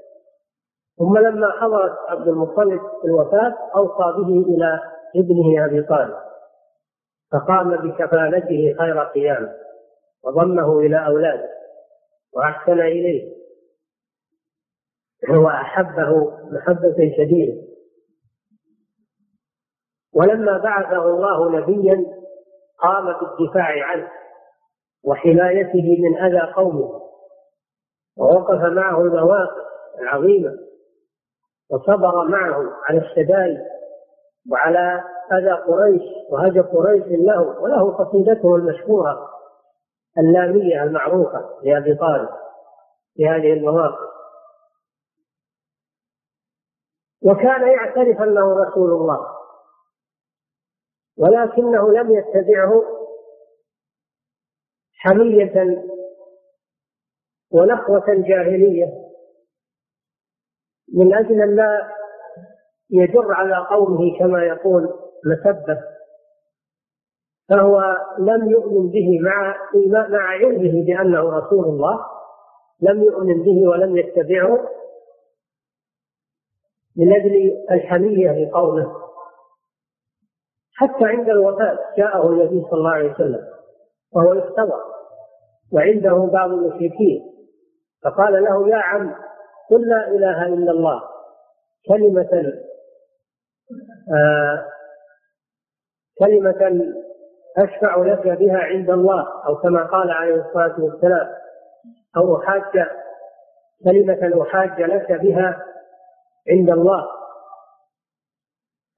ثم 0.98 1.18
لما 1.18 1.50
حضرت 1.50 1.98
عبد 2.08 2.28
المطلب 2.28 2.80
الوفاة 3.04 3.54
أوصى 3.76 4.22
به 4.22 4.54
إلى 4.54 4.80
ابنه 5.16 5.64
أبي 5.64 5.82
طالب. 5.82 6.16
فقام 7.32 7.76
بكفالته 7.76 8.74
خير 8.78 8.98
قيام 9.00 9.52
وضمه 10.24 10.78
إلى 10.78 11.06
أولاده. 11.06 11.55
وأحسن 12.36 12.80
إليه. 12.80 13.36
وأحبه 15.28 16.38
محبة 16.50 17.12
شديدة. 17.16 17.62
ولما 20.14 20.58
بعثه 20.58 21.08
الله 21.08 21.50
نبيا 21.60 22.06
قام 22.78 23.04
بالدفاع 23.06 23.86
عنه 23.86 24.10
وحمايته 25.04 25.96
من 26.00 26.18
أذى 26.18 26.52
قومه. 26.52 27.02
ووقف 28.16 28.60
معه 28.72 29.00
المواقف 29.00 29.66
العظيمة. 30.00 30.58
وصبر 31.70 32.24
معهم 32.24 32.70
على 32.88 32.98
الشدائد 32.98 33.58
وعلى 34.50 35.04
أذى 35.32 35.52
قريش 35.52 36.02
وهجر 36.30 36.60
قريش 36.60 37.04
له 37.06 37.60
وله 37.60 37.92
قصيدته 37.92 38.56
المشهورة. 38.56 39.35
اللامية 40.18 40.82
المعروفة 40.82 41.58
لأبي 41.62 41.94
طالب 41.94 42.28
في 43.14 43.28
هذه 43.28 43.52
المواقف. 43.52 44.16
وكان 47.22 47.68
يعترف 47.68 48.22
أنه 48.22 48.64
رسول 48.64 48.90
الله 48.92 49.36
ولكنه 51.18 51.92
لم 51.92 52.10
يتبعه 52.10 52.82
حمية 54.94 55.82
ونخوة 57.50 58.04
جاهلية 58.08 58.86
من 60.94 61.14
أجل 61.14 61.42
أن 61.42 61.56
لا 61.56 61.92
يجر 62.90 63.32
على 63.32 63.66
قومه 63.66 64.18
كما 64.18 64.42
يقول 64.44 64.82
مسبة 65.24 65.95
فهو 67.48 67.96
لم 68.18 68.50
يؤمن 68.50 68.90
به 68.90 69.20
مع 69.20 69.56
مع 70.08 70.28
علمه 70.28 70.84
بأنه 70.86 71.38
رسول 71.38 71.64
الله 71.64 72.00
لم 72.80 73.02
يؤمن 73.02 73.42
به 73.42 73.68
ولم 73.68 73.96
يتبعه 73.96 74.68
من 76.96 77.12
أجل 77.12 77.64
الحمية 77.70 78.44
لقومه 78.44 78.92
حتى 80.74 81.04
عند 81.04 81.28
الوفاة 81.28 81.78
جاءه 81.98 82.28
النبي 82.28 82.62
صلى 82.70 82.78
الله 82.78 82.90
عليه 82.90 83.12
وسلم 83.12 83.46
وهو 84.12 84.34
يختبر 84.34 84.80
وعنده 85.72 86.30
بعض 86.32 86.50
المشركين 86.50 87.32
فقال 88.04 88.44
له 88.44 88.68
يا 88.68 88.76
عم 88.76 89.14
قل 89.70 89.88
لا 89.88 90.08
إله 90.08 90.46
إلا 90.46 90.70
الله 90.70 91.02
كلمة 91.88 92.52
آه 94.14 94.66
كلمة 96.18 96.92
أشفع 97.58 97.96
لك 97.96 98.38
بها 98.38 98.58
عند 98.58 98.90
الله 98.90 99.26
أو 99.46 99.56
كما 99.56 99.86
قال 99.86 100.10
عليه 100.10 100.34
الصلاة 100.34 100.80
والسلام 100.80 101.28
أو 102.16 102.36
أحاج 102.36 102.86
كلمة 103.84 104.42
أحاج 104.42 104.82
لك 104.82 105.12
بها 105.12 105.64
عند 106.50 106.70
الله. 106.70 107.06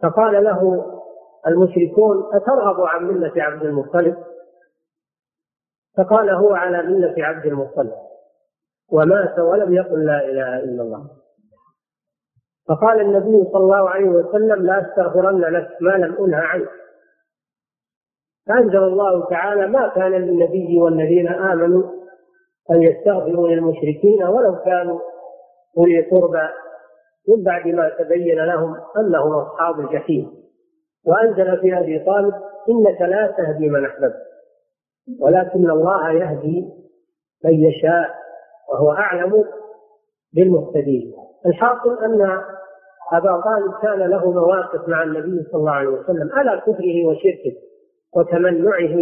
فقال 0.03 0.44
له 0.44 0.85
المشركون 1.47 2.31
أترغب 2.35 2.81
عن 2.81 3.05
ملة 3.05 3.42
عبد 3.42 3.62
المطلب؟ 3.62 4.16
فقال 5.97 6.31
هو 6.31 6.55
على 6.55 6.83
ملة 6.83 7.14
عبد 7.18 7.47
المطلب 7.47 7.94
ومات 8.92 9.38
ولم 9.38 9.75
يقل 9.75 10.07
لا 10.07 10.25
إله 10.25 10.59
إلا 10.59 10.83
الله. 10.83 11.11
فقال 12.68 13.01
النبي 13.01 13.44
صلى 13.53 13.61
الله 13.61 13.90
عليه 13.90 14.09
وسلم 14.09 14.66
لا 14.66 14.81
أستغفرن 14.81 15.40
لك 15.40 15.77
ما 15.81 15.90
لم 15.90 16.25
أنهى 16.25 16.40
عنك. 16.40 16.68
فأنزل 18.48 18.84
الله 18.84 19.28
تعالى 19.30 19.66
ما 19.66 19.88
كان 19.88 20.12
للنبي 20.12 20.80
والذين 20.80 21.28
آمنوا 21.28 21.82
أن 22.70 22.82
يستغفروا 22.82 23.48
للمشركين 23.48 24.24
ولو 24.24 24.56
كانوا 24.64 25.00
أولي 25.78 26.00
قربى 26.00 26.48
من 27.28 27.44
بعد 27.44 27.66
ما 27.66 27.88
تبين 27.98 28.44
لهم 28.44 28.76
أنهم 28.96 29.32
أصحاب 29.32 29.80
الجحيم. 29.80 30.30
وأنزل 31.06 31.61
في 31.61 31.78
أبي 31.78 31.98
طالب 31.98 32.34
إنك 32.68 33.00
لا 33.00 33.34
تهدي 33.37 33.68
من 33.68 33.84
أحببت 33.84 34.28
ولكن 35.20 35.70
الله 35.70 36.11
يهدي 36.12 36.68
من 37.44 37.52
يشاء 37.52 38.11
وهو 38.72 38.92
أعلم 38.92 39.44
بالمهتدين. 40.34 41.14
الحاصل 41.46 42.04
أن 42.04 42.22
أبا 43.12 43.40
طالب 43.40 43.72
كان 43.82 44.11
له 44.11 44.30
مواقف 44.30 44.88
مع 44.88 45.02
النبي 45.02 45.42
صلى 45.52 45.61
الله 45.61 45.72
عليه 45.72 45.88
وسلم 45.88 46.28
على 46.32 46.61
كفره 46.61 47.06
وشركه. 47.06 47.67
وتمنعه 48.16 48.97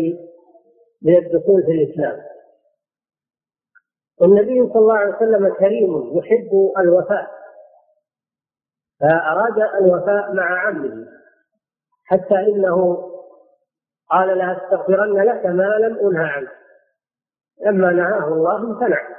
من 1.02 1.16
الدخول 1.16 1.62
في 1.62 1.72
الإسلام. 1.72 2.22
والنبي 4.20 4.72
صلى 4.72 4.78
الله 4.78 4.98
عليه 4.98 5.16
وسلم 5.16 5.54
كريم 5.54 6.18
يحب 6.18 6.72
الوفاء 6.78 7.30
فأراد 9.00 9.58
الوفاء 9.82 10.34
مع 10.34 10.66
عمه 10.66 11.06
حتى 12.04 12.34
إنه 12.34 12.96
قال 14.10 14.38
لا 14.38 14.56
استغفرن 14.56 15.22
لك 15.22 15.46
ما 15.46 15.78
لم 15.78 15.98
أنهى 16.08 16.24
عنك. 16.24 16.52
لما 17.66 17.92
نهاه 17.92 18.28
الله 18.28 18.56
امتنع. 18.56 19.16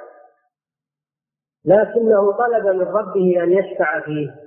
لكنه 1.65 2.31
طلب 2.31 2.65
من 2.65 2.87
ربه 2.87 3.43
أن 3.43 3.51
يشفع 3.51 3.99
فيه. 3.99 4.46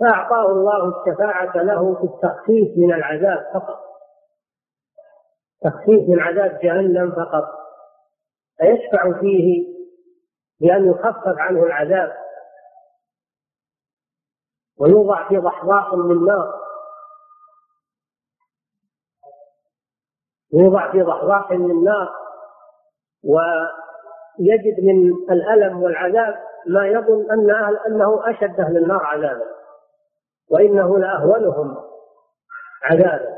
فأعطاه 0.00 0.46
الله 0.46 0.88
الشفاعة 0.88 1.56
له 1.56 1.94
في 1.94 2.04
التخفيف 2.04 2.78
من 2.78 2.94
العذاب 2.94 3.50
فقط. 3.54 3.80
تخفيف 5.62 6.08
من 6.08 6.20
عذاب 6.20 6.58
جهنم 6.62 7.12
فقط. 7.12 7.44
فيشفع 8.58 9.20
فيه 9.20 9.74
بأن 10.60 10.90
يخفف 10.90 11.38
عنه 11.38 11.62
العذاب. 11.62 12.12
ويوضع 14.80 15.28
في 15.28 15.36
ضحضاح 15.36 15.94
من 15.94 16.24
نار. 16.24 16.60
يوضع 20.52 20.92
في 20.92 21.02
ضحضاح 21.02 21.50
من 21.50 21.84
نار. 21.84 22.14
ويجد 23.24 24.80
من 24.80 25.12
الألم 25.30 25.82
والعذاب 25.82 26.34
ما 26.66 26.86
يظن 26.86 27.30
أن 27.30 27.50
أنه 27.86 28.30
أشد 28.30 28.60
أهل 28.60 28.76
النار 28.76 29.04
عذابا. 29.04 29.54
وإنه 30.50 30.98
لأهونهم 30.98 31.76
عذابا. 32.82 33.34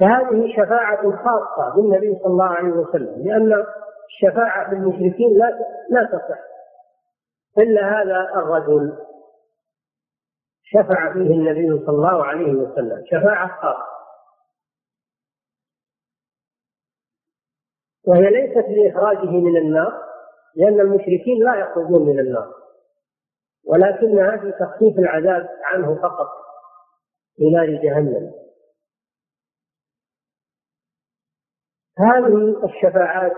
فهذه 0.00 0.52
شفاعة 0.56 1.02
خاصة 1.02 1.76
بالنبي 1.76 2.18
صلى 2.18 2.26
الله 2.26 2.44
عليه 2.44 2.72
وسلم 2.72 3.22
لأن 3.24 3.66
الشفاعة 4.06 4.70
في 4.70 4.76
المشركين 4.76 5.38
لا 5.38 5.58
لا 5.90 6.04
تصح. 6.04 6.38
إلا 7.58 8.02
هذا 8.02 8.20
الرجل 8.36 8.98
شفع 10.62 11.12
فيه 11.12 11.30
النبي 11.34 11.86
صلى 11.86 11.96
الله 11.96 12.24
عليه 12.24 12.52
وسلم 12.52 13.04
شفاعة 13.06 13.60
خاصة. 13.60 13.96
وهي 18.06 18.30
ليست 18.30 18.66
لإخراجه 18.68 19.30
من 19.30 19.56
النار 19.56 20.02
لأن 20.54 20.80
المشركين 20.80 21.44
لا 21.44 21.54
يخرجون 21.54 22.06
من 22.06 22.18
النار. 22.18 22.65
ولكنها 23.66 24.36
في 24.36 24.52
تخفيف 24.52 24.98
العذاب 24.98 25.48
عنه 25.64 25.94
فقط 26.02 26.28
في 27.36 27.50
نار 27.50 27.66
جهنم. 27.66 28.32
هذه 31.98 32.64
الشفاعات 32.64 33.32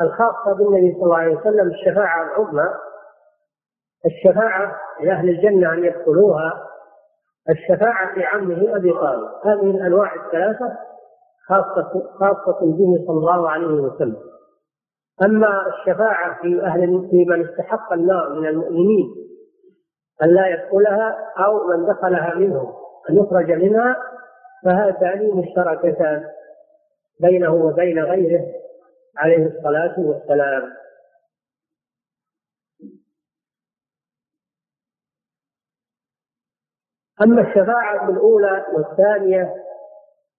الخاصة 0.00 0.54
بالنبي 0.58 0.94
صلى 0.94 1.02
الله 1.02 1.18
عليه 1.18 1.36
وسلم 1.36 1.70
الشفاعة 1.70 2.22
العظمى 2.22 2.74
الشفاعة 4.06 4.80
لأهل 5.00 5.28
الجنة 5.28 5.72
أن 5.72 5.84
يدخلوها 5.84 6.66
الشفاعة 7.50 8.14
في 8.14 8.24
عمه 8.24 8.76
أبي 8.76 8.92
طالب. 8.92 9.28
هذه 9.44 9.70
الأنواع 9.70 10.14
الثلاثة 10.14 10.78
خاصة 11.46 12.10
خاصة 12.18 12.60
به 12.60 13.04
صلى 13.06 13.18
الله 13.18 13.50
عليه 13.50 13.66
وسلم. 13.66 14.16
أما 15.22 15.66
الشفاعة 15.66 16.42
في 16.42 16.62
أهل 16.62 17.08
في 17.10 17.24
من 17.28 17.48
استحق 17.48 17.92
النار 17.92 18.28
من 18.40 18.46
المؤمنين 18.46 19.29
أن 20.22 20.28
لا 20.28 20.46
يدخلها 20.46 21.32
أو 21.38 21.66
من 21.68 21.86
دخلها 21.86 22.34
منهم 22.34 22.72
أن 23.10 23.16
يخرج 23.16 23.52
منها 23.52 23.96
فهاتان 24.64 25.30
مشتركتان 25.30 26.24
بينه 27.20 27.54
وبين 27.54 27.98
غيره 28.04 28.46
عليه 29.16 29.46
الصلاة 29.46 29.94
والسلام. 29.98 30.72
أما 37.22 37.42
الشفاعة 37.42 38.08
الأولى 38.08 38.66
والثانية 38.74 39.54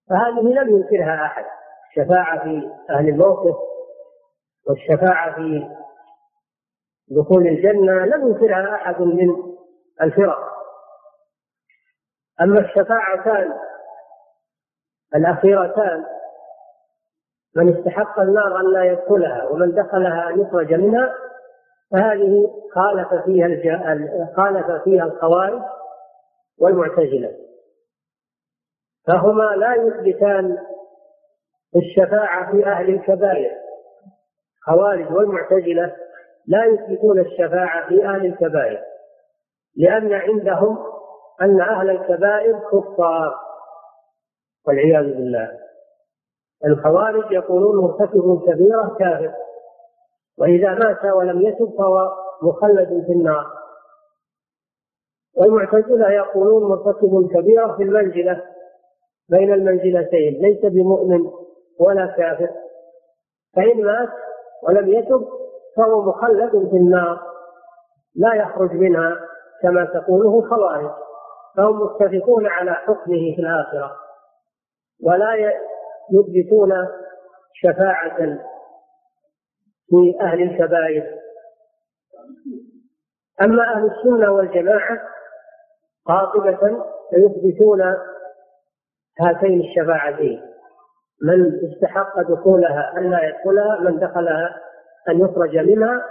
فهذه 0.10 0.41
لم 0.41 0.70
ينكرها 0.70 1.26
أحد 1.26 1.46
الشفاعة 1.89 2.44
في 2.44 2.70
أهل 2.89 3.10
الموقف 3.10 3.56
والشفاعة 4.67 5.36
في 5.36 5.67
دخول 7.08 7.48
الجنة 7.48 8.06
لم 8.06 8.28
ينكرها 8.28 8.76
أحد 8.76 9.02
من 9.02 9.51
الفرق. 10.02 10.52
أما 12.42 12.60
الشفاعتان 12.60 13.54
الأخيرتان 15.16 16.06
من 17.56 17.78
استحق 17.78 18.20
النار 18.20 18.60
أن 18.60 18.74
لا 18.74 18.84
يدخلها 18.84 19.48
ومن 19.50 19.72
دخلها 19.72 20.30
أن 20.30 20.42
يخرج 20.42 20.74
منها 20.74 21.14
فهذه 21.92 22.48
خالف 22.76 23.14
فيها 23.14 23.48
خالف 24.36 24.84
فيها 24.84 25.04
الخوارج 25.04 25.62
والمعتزلة. 26.62 27.36
فهما 29.08 29.44
لا 29.44 29.76
يثبتان 29.76 30.58
الشفاعة 31.76 32.52
في 32.52 32.66
أهل 32.66 32.90
الكبائر. 32.90 33.52
خوارج 34.62 35.12
والمعتزلة 35.12 35.96
لا 36.48 36.66
يثبتون 36.66 37.20
الشفاعة 37.20 37.88
في 37.88 38.06
أهل 38.06 38.26
الكبائر. 38.26 38.90
لأن 39.75 40.13
عندهم 40.13 40.77
أن 41.41 41.62
أهل 41.62 41.89
الكبائر 41.89 42.60
كفار 42.60 43.36
والعياذ 44.67 45.03
بالله. 45.03 45.51
الخوارج 46.65 47.31
يقولون 47.31 47.84
مرتكب 47.84 48.41
كبيرة 48.45 48.95
كافر 48.99 49.34
وإذا 50.38 50.73
مات 50.73 51.05
ولم 51.15 51.41
يتب 51.41 51.73
فهو 51.77 52.12
مخلد 52.41 53.03
في 53.05 53.12
النار. 53.12 53.45
والمعتزلة 55.38 56.12
يقولون 56.12 56.63
مرتكب 56.63 57.29
كبيرة 57.34 57.77
في 57.77 57.84
المنزلة 57.84 58.43
بين 59.29 59.53
المنزلتين 59.53 60.41
ليس 60.41 60.65
بمؤمن 60.65 61.31
ولا 61.79 62.05
كافر. 62.05 62.49
فإن 63.55 63.86
مات 63.86 64.10
ولم 64.63 64.89
يتب 64.89 65.27
فهو 65.77 66.01
مخلد 66.01 66.69
في 66.69 66.77
النار 66.77 67.19
لا 68.15 68.34
يخرج 68.34 68.71
منها. 68.71 69.19
كما 69.62 69.86
تقوله 69.86 70.39
الخوارج 70.39 70.91
فهم 71.58 71.82
متفقون 71.82 72.47
على 72.47 72.74
حكمه 72.74 73.36
في 73.36 73.39
الآخرة 73.39 73.95
ولا 75.04 75.54
يثبتون 76.12 76.88
شفاعة 77.54 78.17
في 79.89 80.17
أهل 80.21 80.41
الكبائر. 80.41 81.21
أما 83.41 83.63
أهل 83.63 83.91
السنة 83.91 84.32
والجماعة 84.32 85.00
قاطبة 86.06 86.86
فيثبتون 87.10 87.82
هاتين 89.19 89.62
الشفاعتين 89.62 90.41
من 91.21 91.69
استحق 91.71 92.21
دخولها 92.21 92.93
أن 92.97 93.12
لا 93.12 93.19
يدخلها 93.24 93.80
من 93.80 94.00
دخلها 94.00 94.62
أن 95.10 95.19
يخرج 95.19 95.58
منها 95.58 96.02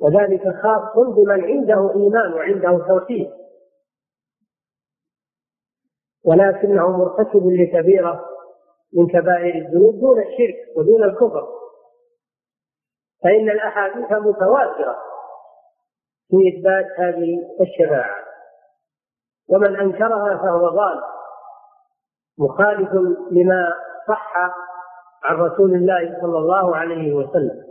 وذلك 0.00 0.42
خاص 0.62 1.06
بمن 1.16 1.44
عنده 1.44 1.92
إيمان 1.96 2.32
وعنده 2.32 2.86
توحيد. 2.88 3.30
ولكنه 6.24 6.96
مرتكب 6.98 7.46
لكبيرة 7.46 8.24
من 8.92 9.06
كبائر 9.06 9.54
الذنوب 9.54 10.00
دون 10.00 10.18
الشرك 10.18 10.76
ودون 10.76 11.04
الكفر. 11.04 11.48
فإن 13.22 13.50
الأحاديث 13.50 14.12
متواترة 14.12 14.96
في 16.28 16.36
إثبات 16.36 16.86
هذه 17.00 17.38
الشفاعة. 17.60 18.16
ومن 19.48 19.76
أنكرها 19.76 20.36
فهو 20.36 20.68
ضال 20.68 21.00
مخالف 22.38 22.92
لما 23.30 23.74
صح 24.08 24.36
عن 25.24 25.36
رسول 25.36 25.74
الله 25.74 26.20
صلى 26.20 26.38
الله 26.38 26.76
عليه 26.76 27.12
وسلم. 27.14 27.66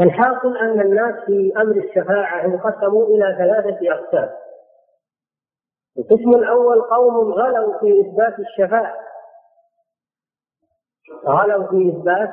الحاصل 0.00 0.56
أن 0.56 0.80
الناس 0.80 1.24
في 1.26 1.52
أمر 1.56 1.76
الشفاعة 1.76 2.44
انقسموا 2.44 3.06
إلى 3.06 3.36
ثلاثة 3.38 3.92
أقسام. 3.94 4.30
القسم 5.98 6.30
الأول 6.30 6.82
قوم 6.82 7.32
غلوا 7.32 7.78
في 7.80 8.00
إثبات 8.00 8.38
الشفاعة. 8.38 8.96
غلوا 11.26 11.66
في 11.66 11.88
إثبات 11.88 12.30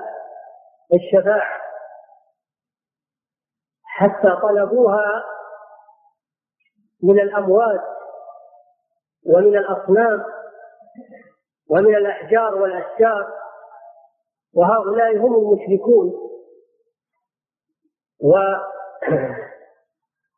الشفاعة. 0.93 1.61
حتى 3.83 4.41
طلبوها 4.41 5.25
من 7.03 7.19
الأموات 7.19 7.81
ومن 9.25 9.57
الأصنام 9.57 10.25
ومن 11.69 11.95
الأحجار 11.95 12.55
والأشجار. 12.55 13.33
وهؤلاء 14.55 15.17
هم 15.17 15.35
المشركون. 15.35 16.29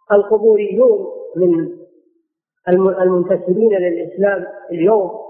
والقبوريون 0.10 1.08
من 1.38 1.78
المنتسبين 3.00 3.72
للإسلام 3.74 4.48
اليوم. 4.72 5.22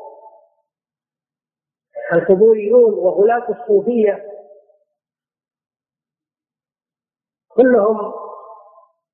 القبوريون 2.14 2.94
وغلاة 2.94 3.50
الصوفية 3.50 4.32
كلهم 7.56 8.14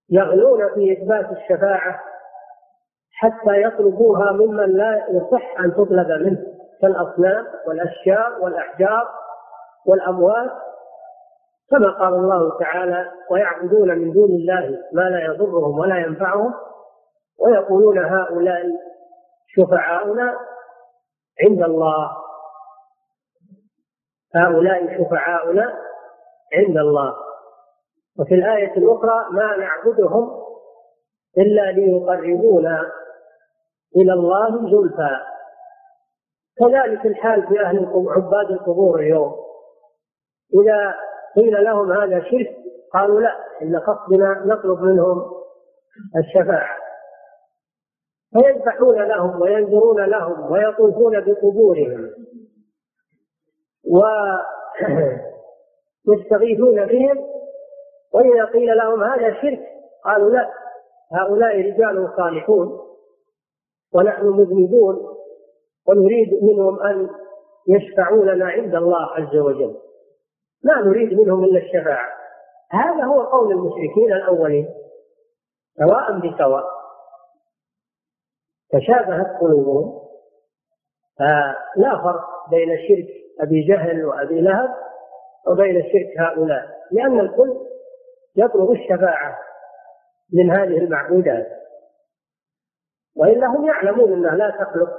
يغلون 0.09 0.73
في 0.73 0.93
إثبات 0.93 1.37
الشفاعة 1.37 1.99
حتى 3.11 3.61
يطلبوها 3.61 4.31
ممن 4.31 4.77
لا 4.77 5.07
يصح 5.09 5.59
أن 5.59 5.71
تطلب 5.73 6.07
منه 6.07 6.57
كالأصنام 6.81 7.45
والأشجار 7.67 8.39
والأحجار 8.41 9.07
والأموات. 9.85 10.51
كما 11.69 11.91
قال 11.91 12.13
الله 12.13 12.59
تعالى 12.59 13.11
ويعبدون 13.31 13.89
من 13.97 14.11
دون 14.11 14.29
الله 14.29 14.79
ما 14.93 15.01
لا 15.01 15.25
يضرهم 15.25 15.79
ولا 15.79 15.97
ينفعهم 15.97 16.53
ويقولون 17.39 17.97
هؤلاء 17.97 18.63
شفعاؤنا 19.47 20.37
عند 21.41 21.63
الله. 21.63 22.17
هؤلاء 24.35 25.03
شفعاؤنا 25.03 25.73
عند 26.53 26.77
الله. 26.77 27.15
وفي 28.19 28.35
الآية 28.35 28.77
الأخرى 28.77 29.25
ما 29.31 29.57
نعبدهم 29.57 30.43
إلا 31.37 31.71
ليقربونا 31.71 32.91
إلى 33.95 34.13
الله 34.13 34.49
زلفى. 34.49 35.17
كذلك 36.57 37.05
الحال 37.05 37.47
في 37.47 37.61
أهل 37.61 37.87
عباد 38.09 38.51
القبور 38.51 38.99
اليوم. 38.99 39.35
إذا 40.61 41.06
قيل 41.37 41.63
لهم 41.63 41.91
هذا 41.91 42.19
شرك؟ 42.19 42.57
قالوا 42.93 43.21
لا 43.21 43.35
إن 43.61 43.75
قصدنا 43.75 44.43
نطلب 44.45 44.81
منهم 44.81 45.31
الشفاعة. 46.17 46.77
فيذبحون 48.33 49.01
لهم 49.01 49.41
وينذرون 49.41 50.05
لهم 50.05 50.51
ويطوفون 50.51 51.19
بقبورهم 51.19 52.09
ويستغيثون 56.07 56.85
بهم. 56.85 57.27
وإذا 58.13 58.45
قيل 58.45 58.77
لهم 58.77 59.03
هذا 59.03 59.41
شرك 59.41 59.59
قالوا 60.05 60.29
لا 60.29 60.49
هؤلاء 61.13 61.61
رجال 61.61 62.13
صالحون 62.17 62.79
ونحن 63.93 64.25
مذنبون 64.25 64.95
ونريد 65.87 66.43
منهم 66.43 66.79
أن 66.79 67.09
يشفعوا 67.67 68.25
لنا 68.25 68.45
عند 68.45 68.75
الله 68.75 69.05
عز 69.05 69.35
وجل. 69.35 69.86
لا 70.67 70.75
نريد 70.75 71.13
منهم 71.13 71.43
إلا 71.43 71.59
الشفاعة. 71.59 72.09
هذا 72.71 73.03
هو 73.03 73.21
قول 73.21 73.51
المشركين 73.51 74.13
الأولين 74.13 74.69
سواء 75.77 76.19
بسواء. 76.19 76.63
تشابهت 78.71 79.41
قلوبهم 79.41 80.01
فلا 81.19 82.03
فرق 82.03 82.49
بين 82.49 82.77
شرك 82.87 83.07
أبي 83.41 83.67
جهل 83.67 84.05
وأبي 84.05 84.41
لهب 84.41 84.69
وبين 85.47 85.83
شرك 85.83 86.19
هؤلاء 86.19 86.77
لأن 86.91 87.19
الكل 87.19 87.57
يطلب 88.35 88.71
الشفاعة 88.71 89.39
من 90.33 90.51
هذه 90.51 90.77
المعبودات. 90.77 91.47
وإلا 93.15 93.47
هم 93.47 93.65
يعلمون 93.67 94.13
أنها 94.13 94.35
لا 94.35 94.49
تخلق 94.49 94.89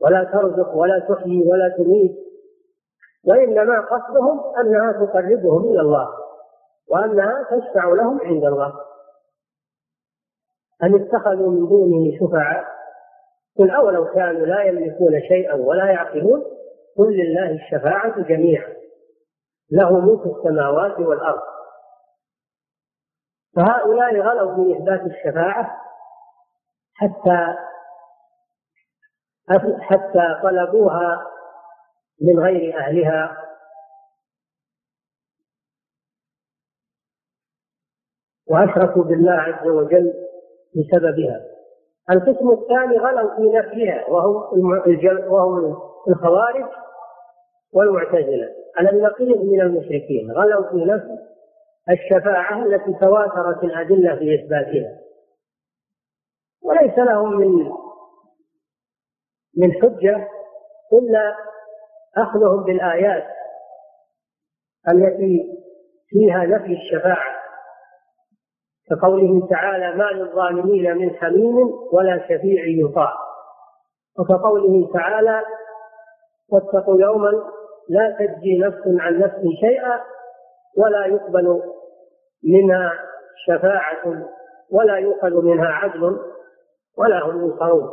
ولا 0.00 0.24
ترزق 0.24 0.74
ولا 0.74 0.98
تحيي 0.98 1.42
ولا 1.42 1.74
تميت. 1.76 2.25
وإنما 3.26 3.80
قصدهم 3.80 4.54
أنها 4.60 4.92
تقربهم 4.92 5.64
إلى 5.64 5.80
الله 5.80 6.08
وأنها 6.88 7.42
تشفع 7.50 7.84
لهم 7.84 8.20
عند 8.20 8.44
الله. 8.44 8.74
أن 10.82 10.94
اتخذوا 10.94 11.50
من 11.50 11.68
دونه 11.68 12.18
شفعاء؟ 12.20 12.64
قل 13.58 13.70
أولو 13.70 14.04
كانوا 14.04 14.46
لا 14.46 14.62
يملكون 14.62 15.20
شيئا 15.28 15.54
ولا 15.54 15.86
يعقلون؟ 15.90 16.44
قل 16.98 17.12
لله 17.12 17.50
الشفاعة 17.50 18.20
جميعا 18.22 18.76
له 19.70 20.00
ملك 20.00 20.36
السماوات 20.36 21.00
والأرض. 21.00 21.42
فهؤلاء 23.56 24.20
غلوا 24.20 24.54
في 24.54 24.78
إثبات 24.78 25.00
الشفاعة 25.00 25.76
حتى 26.94 27.56
حتى 29.80 30.40
طلبوها 30.42 31.35
من 32.20 32.38
غير 32.38 32.78
أهلها. 32.78 33.42
وأشركوا 38.46 39.04
بالله 39.04 39.32
عز 39.32 39.66
وجل 39.66 40.12
بسببها. 40.76 41.46
القسم 42.10 42.50
الثاني 42.50 42.98
غلوا 42.98 43.36
في 43.36 43.42
نفيها 43.42 44.06
وهم 44.08 44.34
وهم 45.28 45.76
الخوارج 46.08 46.64
والمعتزلة. 47.72 48.54
على 48.76 48.90
النقيض 48.90 49.36
من 49.42 49.60
المشركين 49.60 50.32
غلوا 50.32 50.70
في 50.70 50.76
نفي 50.76 51.18
الشفاعة 51.90 52.62
التي 52.66 52.92
تواترت 53.00 53.64
الأدلة 53.64 54.16
في 54.16 54.34
إثباتها. 54.34 54.98
وليس 56.62 56.98
لهم 56.98 57.36
من 57.36 57.72
من 59.56 59.72
حجة 59.72 60.28
إلا 60.92 61.36
أخذهم 62.16 62.64
بالآيات 62.64 63.24
التي 64.88 65.42
فيها 66.08 66.44
نفي 66.44 66.72
الشفاعة. 66.72 67.36
كقوله 68.90 69.46
تعالى 69.50 69.94
ما 69.94 70.04
للظالمين 70.04 70.96
من 70.96 71.16
حميم 71.16 71.56
ولا 71.92 72.18
شفيع 72.28 72.64
يطاع 72.66 73.12
وكقوله 74.18 74.92
تعالى 74.92 75.42
واتقوا 76.52 77.00
يوما 77.00 77.32
لا 77.88 78.16
تجزي 78.18 78.58
نفس 78.58 78.82
عن 79.00 79.18
نفس 79.18 79.40
شيئا 79.60 80.00
ولا 80.76 81.06
يقبل 81.06 81.62
منها 82.44 82.92
شفاعة 83.46 84.28
ولا 84.70 84.96
يؤخذ 84.96 85.42
منها 85.44 85.66
عدل 85.68 86.18
ولا 86.98 87.24
هم 87.26 87.44
ينصرون 87.44 87.90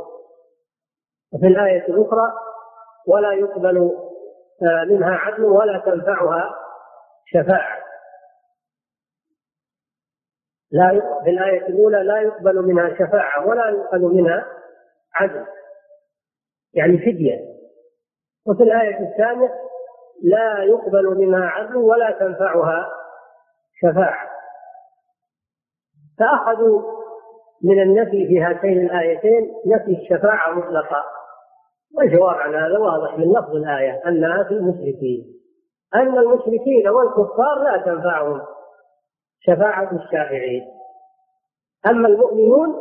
وفي 1.33 1.47
الآية 1.47 1.87
الأخرى 1.87 2.33
ولا 3.07 3.33
يقبل 3.33 3.91
منها 4.61 5.15
عدل 5.15 5.43
ولا 5.43 5.79
تنفعها 5.85 6.55
شفاعة. 7.25 7.83
لا 10.71 10.89
في 11.23 11.29
الآية 11.29 11.67
الأولى 11.67 12.03
لا 12.03 12.21
يقبل 12.21 12.61
منها 12.61 12.93
شفاعة 12.93 13.47
ولا 13.47 13.65
يؤخذ 13.65 13.99
منها 13.99 14.45
عدل 15.15 15.45
يعني 16.73 16.97
فدية. 16.97 17.39
وفي 18.47 18.63
الآية 18.63 18.99
الثانية 18.99 19.53
لا 20.23 20.63
يقبل 20.63 21.17
منها 21.17 21.47
عدل 21.47 21.75
ولا 21.75 22.11
تنفعها 22.11 22.91
شفاعة. 23.81 24.29
فأخذوا 26.19 27.03
من 27.63 27.81
النفي 27.81 28.27
في 28.27 28.41
هاتين 28.41 28.85
الآيتين 28.85 29.53
نفي 29.65 29.91
الشفاعة 30.01 30.51
مطلقا. 30.51 31.03
والجواب 31.93 32.35
عن 32.35 32.55
هذا 32.55 32.77
واضح 32.77 33.17
من 33.17 33.31
لفظ 33.31 33.55
الآية 33.55 34.01
أنها 34.07 34.43
في 34.43 34.53
المشركين. 34.53 35.33
أن 35.95 36.17
المشركين 36.17 36.87
والكفار 36.87 37.63
لا 37.63 37.83
تنفعهم 37.85 38.41
شفاعة 39.39 39.91
الشافعين. 39.95 40.65
أما 41.87 42.07
المؤمنون 42.07 42.75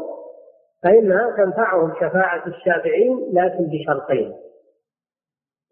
فإنها 0.83 1.37
تنفعهم 1.37 1.95
شفاعة 1.95 2.47
الشافعين 2.47 3.31
لكن 3.33 3.71
بشرطين. 3.71 4.35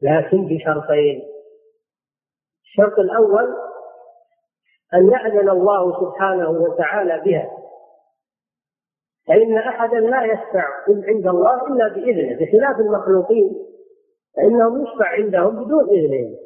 لكن 0.03 0.48
بشرطين. 0.48 1.22
الشرط 2.62 2.98
الأول 2.98 3.55
أن 4.94 5.11
يأذن 5.12 5.48
الله 5.48 6.00
سبحانه 6.00 6.50
وتعالى 6.50 7.20
بها. 7.24 7.60
فإن 9.31 9.57
أحدا 9.59 10.01
لا 10.01 10.25
يشفع 10.25 10.64
عند 10.88 11.27
الله 11.27 11.66
إلا 11.66 11.88
بإذنه 11.88 12.38
بخلاف 12.40 12.81
المخلوقين 12.81 13.66
فإنهم 14.37 14.83
يشفع 14.83 15.09
عندهم 15.09 15.64
بدون 15.64 15.88
إذنهم 15.90 16.37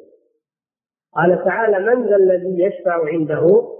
قال 1.15 1.45
تعالى 1.45 1.79
من 1.79 2.07
ذا 2.07 2.15
الذي 2.15 2.63
يشفع 2.63 3.05
عنده 3.05 3.71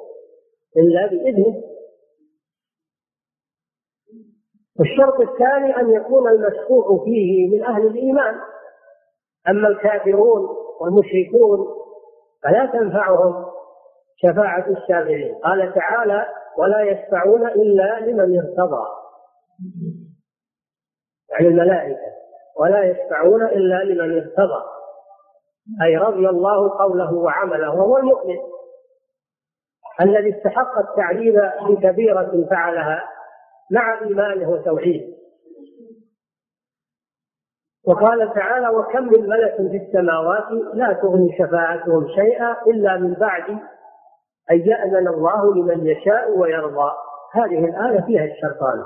إلا 0.78 1.08
بإذنه؟ 1.08 1.64
والشرط 4.80 5.20
الثاني 5.20 5.78
أن 5.78 5.90
يكون 5.90 6.28
المشفوع 6.28 7.04
فيه 7.06 7.50
من 7.58 7.64
أهل 7.64 7.88
الإيمان. 7.88 8.36
أما 9.50 9.68
الكافرون 9.68 10.50
والمشركون 10.82 11.68
فلا 12.44 12.66
تنفعهم 12.66 13.46
شفاعة 14.16 14.70
الشافعين. 14.70 15.36
قال 15.36 15.74
تعالى 15.74 16.26
ولا 16.58 16.82
يشفعون 16.82 17.48
إلا 17.48 18.00
لمن 18.00 18.40
ارتضى. 18.40 18.95
يعني 21.32 21.48
الملائكة 21.48 22.16
ولا 22.60 22.84
يشفعون 22.84 23.46
إلا 23.46 23.84
لمن 23.84 24.18
ارتضى 24.18 24.64
أي 25.84 25.98
رضي 25.98 26.30
الله 26.30 26.78
قوله 26.80 27.14
وعمله 27.14 27.76
وهو 27.76 27.98
المؤمن. 27.98 28.38
الذي 30.02 30.38
استحق 30.38 30.78
التعذيب 30.78 31.52
بكبيرة 31.70 32.48
فعلها 32.50 33.10
مع 33.72 34.02
إيمانه 34.02 34.50
وتوحيده. 34.50 35.16
وقال 37.88 38.34
تعالى 38.34 38.70
وكم 38.70 39.04
من 39.04 39.30
ملك 39.30 39.56
في 39.56 39.78
السماوات 39.78 40.52
لا 40.74 40.94
تغني 40.94 41.38
شفاعتهم 41.38 42.08
شيئا 42.08 42.56
إلا 42.68 42.98
من 42.98 43.14
بعد 43.14 43.50
أن 44.52 44.60
يأذن 44.60 45.08
الله 45.08 45.56
لمن 45.56 45.88
يشاء 45.88 46.38
ويرضى. 46.38 46.92
هذه 47.34 47.66
الآية 47.66 48.02
فيها 48.02 48.26
الشرطان. 48.26 48.86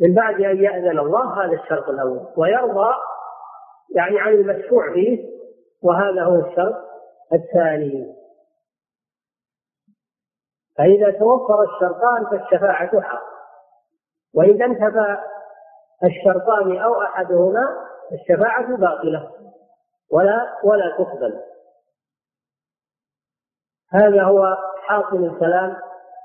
من 0.00 0.14
بعد 0.14 0.34
أن 0.34 0.64
يأذن 0.64 0.98
الله 0.98 1.44
هذا 1.44 1.62
الشرط 1.62 1.88
الأول. 1.88 2.26
ويرضى 2.36 2.94
يعني 3.96 4.20
عن 4.20 4.32
المشفوع 4.32 4.92
فيه 4.92 5.28
وهذا 5.82 6.24
هو 6.24 6.34
الشرط 6.34 6.74
الثاني. 7.32 8.14
فإذا 10.78 11.10
توفر 11.10 11.62
الشرطان 11.62 12.26
فالشفاعة 12.30 13.00
حق. 13.00 13.22
وإذا 14.34 14.64
انتفى 14.64 15.16
الشرطان 16.04 16.78
أو 16.78 17.02
أحدهما 17.02 17.86
الشفاعة 18.12 18.76
باطلة. 18.76 19.30
ولا 20.12 20.58
ولا 20.64 20.96
تقبل. 20.98 21.40
هذا 23.90 24.22
هو 24.22 24.56
حاصل 24.82 25.24
الكلام 25.24 25.76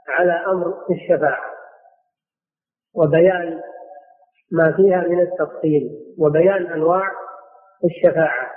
على 0.07 0.31
أمر 0.31 0.85
الشفاعة. 0.91 1.56
وبيان 2.97 3.61
ما 4.51 4.71
فيها 4.71 5.01
من 5.01 5.19
التفصيل 5.21 6.13
وبيان 6.19 6.65
أنواع 6.65 7.11
الشفاعة 7.85 8.51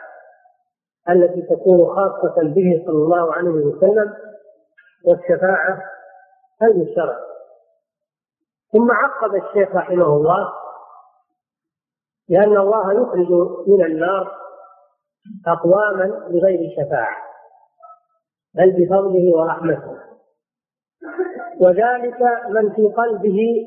التي 1.09 1.43
تكون 1.43 1.95
خاصة 1.95 2.35
به 2.43 2.83
صلى 2.87 2.97
الله 3.05 3.35
عليه 3.35 3.51
وسلم 3.51 4.15
والشفاعة 5.05 5.83
المشتركة. 6.63 7.31
ثم 8.73 8.91
عقب 8.91 9.35
الشيخ 9.35 9.77
رحمه 9.77 10.07
الله 10.07 10.53
لأن 12.29 12.57
الله 12.57 12.93
يخرج 12.93 13.33
من 13.67 13.85
النار 13.85 14.37
أقواما 15.47 16.29
بغير 16.29 16.71
شفاعة 16.77 17.17
بل 18.55 18.71
بفضله 18.71 19.37
ورحمته. 19.37 19.99
وذلك 21.61 22.21
من 22.49 22.73
في 22.75 22.89
قلبه 22.89 23.67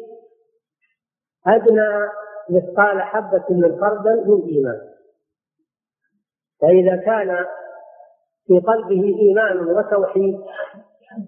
أدنى 1.47 2.09
مثقال 2.49 3.01
حبة 3.01 3.45
من 3.49 3.79
خردل 3.81 4.23
من 4.27 4.49
إيمان. 4.49 4.93
فإذا 6.61 6.95
كان 6.95 7.45
في 8.47 8.59
قلبه 8.59 9.03
إيمان 9.19 9.57
وتوحيد 9.57 10.39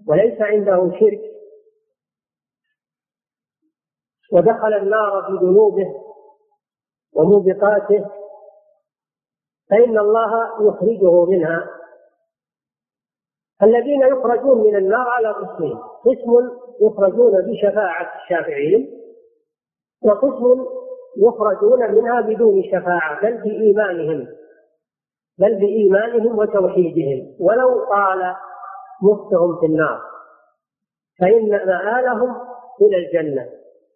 وليس 0.08 0.42
عنده 0.42 0.92
شرك 1.00 1.22
ودخل 4.32 4.74
النار 4.74 5.24
في 5.28 5.46
ذنوبه 5.46 5.96
وموبقاته 7.16 8.06
فإن 9.70 9.98
الله 9.98 10.32
يخرجه 10.68 11.26
منها. 11.26 11.70
الذين 13.64 14.02
يخرجون 14.02 14.58
من 14.68 14.76
النار 14.76 15.08
على 15.08 15.32
قسمين 15.32 15.78
قسم 15.78 16.32
يخرجون 16.82 17.32
بشفاعة 17.42 18.22
الشافعين 18.24 19.05
وقسم 20.06 20.66
يخرجون 21.18 21.92
منها 21.92 22.22
بدون 22.22 22.64
شفاعة 22.64 23.22
بل 23.22 23.38
بإيمانهم 23.38 24.28
بل 25.40 25.56
بإيمانهم 25.56 26.38
وتوحيدهم. 26.38 27.36
ولو 27.40 27.86
طال 27.90 28.36
مكثهم 29.04 29.60
في 29.60 29.66
النار 29.66 30.02
فإن 31.20 31.50
مآلهم 31.50 32.36
إلى 32.82 32.98
الجنة. 32.98 33.50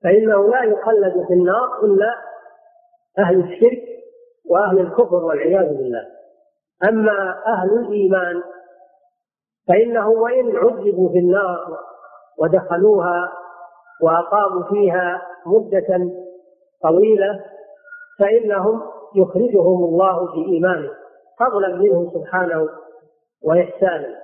فإنه 0.03 0.47
لا 0.49 0.63
يخلد 0.63 1.25
في 1.27 1.33
النار 1.33 1.83
إلا 1.83 2.15
أهل 3.19 3.39
الشرك 3.39 3.83
وأهل 4.49 4.79
الكفر 4.79 5.25
والعياذ 5.25 5.77
بالله. 5.77 6.05
أما 6.89 7.43
أهل 7.47 7.69
الإيمان 7.79 8.43
فإنه 9.67 10.09
وإن 10.09 10.55
عذبوا 10.55 11.09
في 11.09 11.19
النار 11.19 11.77
ودخلوها 12.39 13.33
وأقاموا 14.03 14.63
فيها 14.63 15.21
مدة 15.45 16.11
طويلة 16.83 17.45
فإنهم 18.19 18.81
يخرجهم 19.15 19.83
الله 19.83 20.25
بإيمانه 20.31 20.89
فضلا 21.39 21.75
منه 21.75 22.11
سبحانه 22.13 22.69
وإحسانا 23.43 24.19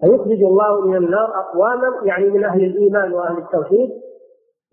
فيخرج 0.00 0.42
الله 0.42 0.80
من 0.80 0.96
النار 0.96 1.40
أقواما 1.40 2.06
يعني 2.06 2.24
من 2.24 2.44
أهل 2.44 2.64
الإيمان 2.64 3.12
وأهل 3.12 3.38
التوحيد 3.38 3.90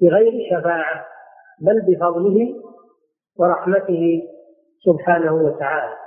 بغير 0.02 0.32
شفاعة 0.52 1.06
بل 1.62 1.82
بفضله 1.88 2.64
ورحمته 3.40 4.22
سبحانه 4.86 5.34
وتعالى. 5.34 5.98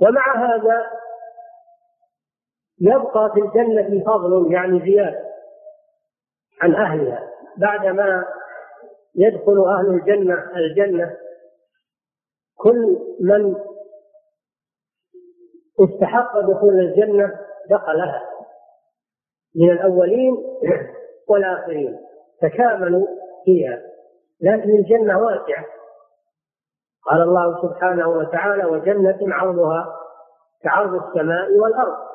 ومع 0.00 0.36
هذا 0.36 0.86
يبقى 2.80 3.32
في 3.34 3.40
الجنة 3.40 4.04
فضل 4.04 4.52
يعني 4.52 4.80
زيادة. 4.80 5.25
عن 6.62 6.74
أهلها. 6.74 7.28
بعدما 7.56 8.24
يدخل 9.14 9.64
أهل 9.68 9.90
الجنة 9.90 10.50
الجنة 10.56 11.16
كل 12.58 12.98
من 13.20 13.56
استحق 15.80 16.40
دخول 16.40 16.80
الجنة 16.80 17.38
دخلها. 17.70 18.22
من 19.56 19.70
الأولين 19.70 20.36
والآخرين. 21.28 21.98
تكاملوا 22.42 23.06
فيها. 23.44 23.82
لكن 24.40 24.70
الجنة 24.70 25.18
واسعة 25.18 25.64
قال 27.06 27.22
الله 27.22 27.62
سبحانه 27.62 28.08
وتعالى 28.08 28.64
وجنة 28.64 29.18
عرضها 29.22 29.96
كعرض 30.62 30.94
السماء 30.94 31.52
والأرض. 31.52 32.05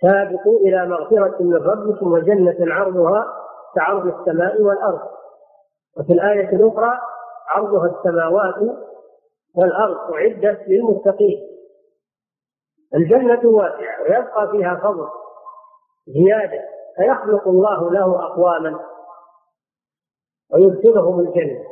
سابقوا 0.00 0.60
إلى 0.60 0.86
مغفرة 0.86 1.42
من 1.42 1.54
ربكم 1.54 2.12
وجنة 2.12 2.74
عرضها 2.74 3.26
كعرض 3.74 4.06
السماء 4.06 4.62
والأرض. 4.62 5.00
وفي 5.96 6.12
الآية 6.12 6.48
الأخرى 6.56 6.98
عرضها 7.48 7.86
السماوات 7.86 8.76
والأرض 9.56 9.96
أعدت 10.14 10.68
للمتقين. 10.68 11.46
الجنة 12.94 13.50
واسعة 13.50 14.02
ويبقى 14.02 14.50
فيها 14.50 14.74
فضل 14.74 15.08
زيادة 16.06 16.64
فيخلق 16.96 17.48
الله 17.48 17.90
له 17.90 18.24
أقواما 18.26 18.80
ويدخلهم 20.52 21.20
الجنة. 21.20 21.64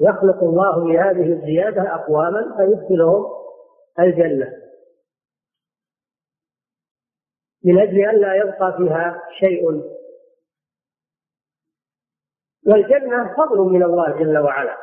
يخلق 0.00 0.42
الله 0.42 0.84
لهذه 0.92 1.32
الزيادة 1.32 1.94
أقواما 1.94 2.54
فيدخلهم 2.56 3.26
الجنة. 4.00 4.63
من 7.64 7.78
أجل 7.82 8.00
أن 8.00 8.20
لا 8.20 8.34
يبقى 8.34 8.76
فيها 8.76 9.22
شيء. 9.38 9.82
والجنة 12.66 13.34
فضل 13.36 13.58
من 13.58 13.82
الله 13.82 14.18
جل 14.18 14.38
وعلا. 14.38 14.76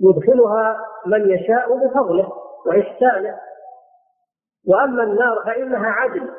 يدخلها 0.00 0.86
من 1.06 1.30
يشاء 1.30 1.76
بفضله 1.76 2.32
وإحسانه. 2.66 3.40
وأما 4.66 5.02
النار 5.02 5.42
فإنها 5.46 5.86
عدل. 5.86 6.30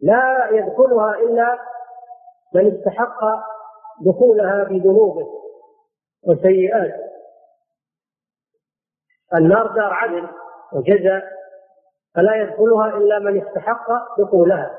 لا 0.00 0.48
يدخلها 0.50 1.14
إلا 1.14 1.58
من 2.54 2.76
استحق 2.76 3.20
دخولها 4.00 4.64
بذنوبه 4.64 5.26
وسيئاته. 6.26 7.12
النار 9.34 9.66
دار 9.66 9.92
عدل 9.92 10.28
وجزاء 10.72 11.41
فلا 12.14 12.34
يدخلها 12.36 12.96
إلا 12.96 13.18
من 13.18 13.42
استحق 13.42 13.86
دخولها. 14.18 14.78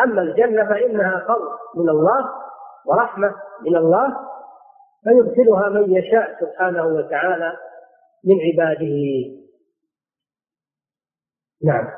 أما 0.00 0.22
الجنة 0.22 0.68
فإنها 0.68 1.24
فضل 1.28 1.48
من 1.74 1.88
الله 1.88 2.30
ورحمة 2.86 3.34
من 3.60 3.76
الله 3.76 4.16
فيدخلها 5.04 5.68
من 5.68 5.96
يشاء 5.96 6.40
سبحانه 6.40 6.86
وتعالى 6.86 7.52
من 8.24 8.36
عباده. 8.40 8.96
نعم. 11.64 11.88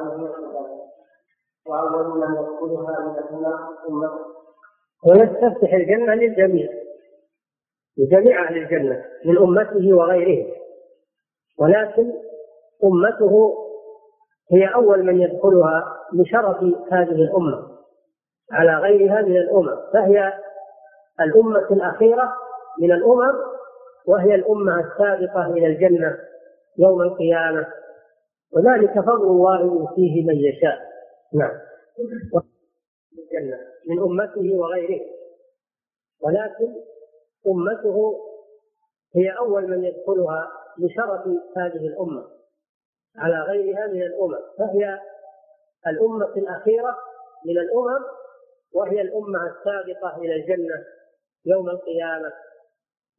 الجنة 0.00 0.88
وأول 1.66 2.08
من 2.08 2.32
يدخلها 2.32 3.00
من 3.00 3.36
النار 3.36 3.68
أمته 3.88 4.38
ويستفتح 5.06 5.72
الجنة 5.72 6.14
للجميع. 6.14 6.87
لجميع 7.98 8.48
أهل 8.48 8.56
الجنة 8.56 9.04
من 9.24 9.38
أمته 9.38 9.92
وغيرهم 9.94 10.52
ولكن 11.58 12.12
أمته 12.84 13.54
هي 14.52 14.74
أول 14.74 15.02
من 15.06 15.20
يدخلها 15.20 15.96
لشرف 16.14 16.56
هذه 16.92 17.22
الأمة 17.22 17.78
على 18.52 18.74
غيرها 18.76 19.22
من 19.22 19.36
الأمم 19.36 19.76
فهي 19.92 20.32
الأمة 21.20 21.66
الأخيرة 21.70 22.32
من 22.80 22.92
الأمم 22.92 23.34
وهي 24.06 24.34
الأمة 24.34 24.80
السابقة 24.80 25.46
إلى 25.46 25.66
الجنة 25.66 26.18
يوم 26.78 27.02
القيامة. 27.02 27.66
وذلك 28.52 29.00
فضل 29.00 29.26
الله 29.26 29.60
يؤتيه 29.60 30.26
من 30.26 30.34
يشاء. 30.34 30.78
نعم. 31.34 31.58
الجنة 33.18 33.58
من 33.88 33.98
أمته 33.98 34.56
وغيره. 34.56 35.00
ولكن 36.22 36.74
أمته 37.46 38.18
هي 39.16 39.30
أول 39.30 39.66
من 39.70 39.84
يدخلها 39.84 40.52
لشرف 40.78 41.26
هذه 41.56 41.86
الأمة 41.86 42.24
على 43.16 43.40
غيرها 43.40 43.86
من 43.86 44.02
الأمم 44.02 44.38
فهي 44.58 45.00
الأمة 45.86 46.26
الأخيرة 46.36 46.96
من 47.46 47.58
الأمم 47.58 48.04
وهي 48.74 49.00
الأمة 49.00 49.38
السابقة 49.46 50.16
إلى 50.16 50.34
الجنة 50.34 50.84
يوم 51.46 51.68
القيامة. 51.68 52.32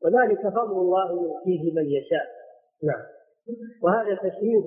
وذلك 0.02 0.42
فضل 0.42 0.72
الله 0.78 1.12
يؤتيه 1.12 1.74
من 1.74 1.86
يشاء. 1.86 2.28
نعم. 2.84 3.06
وهذا 3.84 4.16
تشريف 4.16 4.66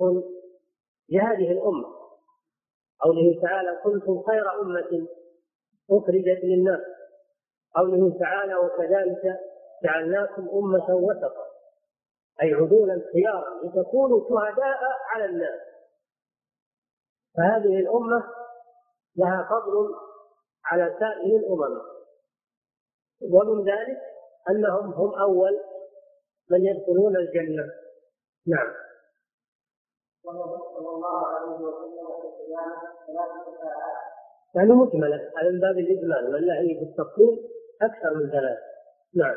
لهذه 1.09 1.51
الأمة. 1.51 1.87
قوله 2.99 3.41
تعالى 3.41 3.79
كنتم 3.83 4.23
خير 4.23 4.61
أمة 4.61 5.07
أخرجت 5.91 6.43
للناس. 6.43 6.81
قوله 7.75 8.19
تعالى 8.19 8.55
وكذلك 8.55 9.39
جعلناكم 9.83 10.49
أمة 10.49 10.95
وسطا 10.95 11.45
أي 12.41 12.53
عدولا 12.53 13.01
خيارا 13.13 13.63
لتكونوا 13.63 14.29
شهداء 14.29 14.79
على 15.09 15.25
الناس. 15.25 15.59
فهذه 17.37 17.79
الأمة 17.79 18.23
لها 19.15 19.49
فضل 19.49 19.95
على 20.65 20.95
سائر 20.99 21.35
الأمم. 21.35 21.81
ومن 23.21 23.63
ذلك 23.69 24.01
أنهم 24.49 24.93
هم 24.93 25.19
أول 25.19 25.59
من 26.51 26.65
يدخلون 26.65 27.17
الجنة. 27.17 27.63
نعم. 28.47 28.73
صلى 30.23 30.89
الله 30.89 31.27
عليه 31.27 31.47
وسلم 31.47 31.93
يعني 34.55 34.71
مجملة 34.71 35.31
على 35.37 35.49
من 35.51 35.59
باب 35.59 35.77
الإجمال 35.77 36.33
ولا 36.33 36.59
هي 36.59 36.73
بالتفصيل 36.73 37.52
أكثر 37.81 38.13
من 38.13 38.31
ثلاث 38.31 38.59
نعم. 39.15 39.35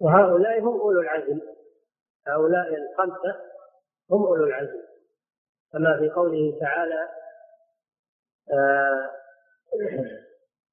وهؤلاء 0.00 0.60
هم 0.60 0.80
أولو 0.80 1.00
العزم. 1.00 1.40
هؤلاء 2.26 2.74
الخمسة 2.74 3.40
هم 4.10 4.26
أولو 4.26 4.44
العزم. 4.44 4.82
كما 5.72 5.98
في 5.98 6.10
قوله 6.10 6.58
تعالى 6.60 7.08
آه 8.52 9.10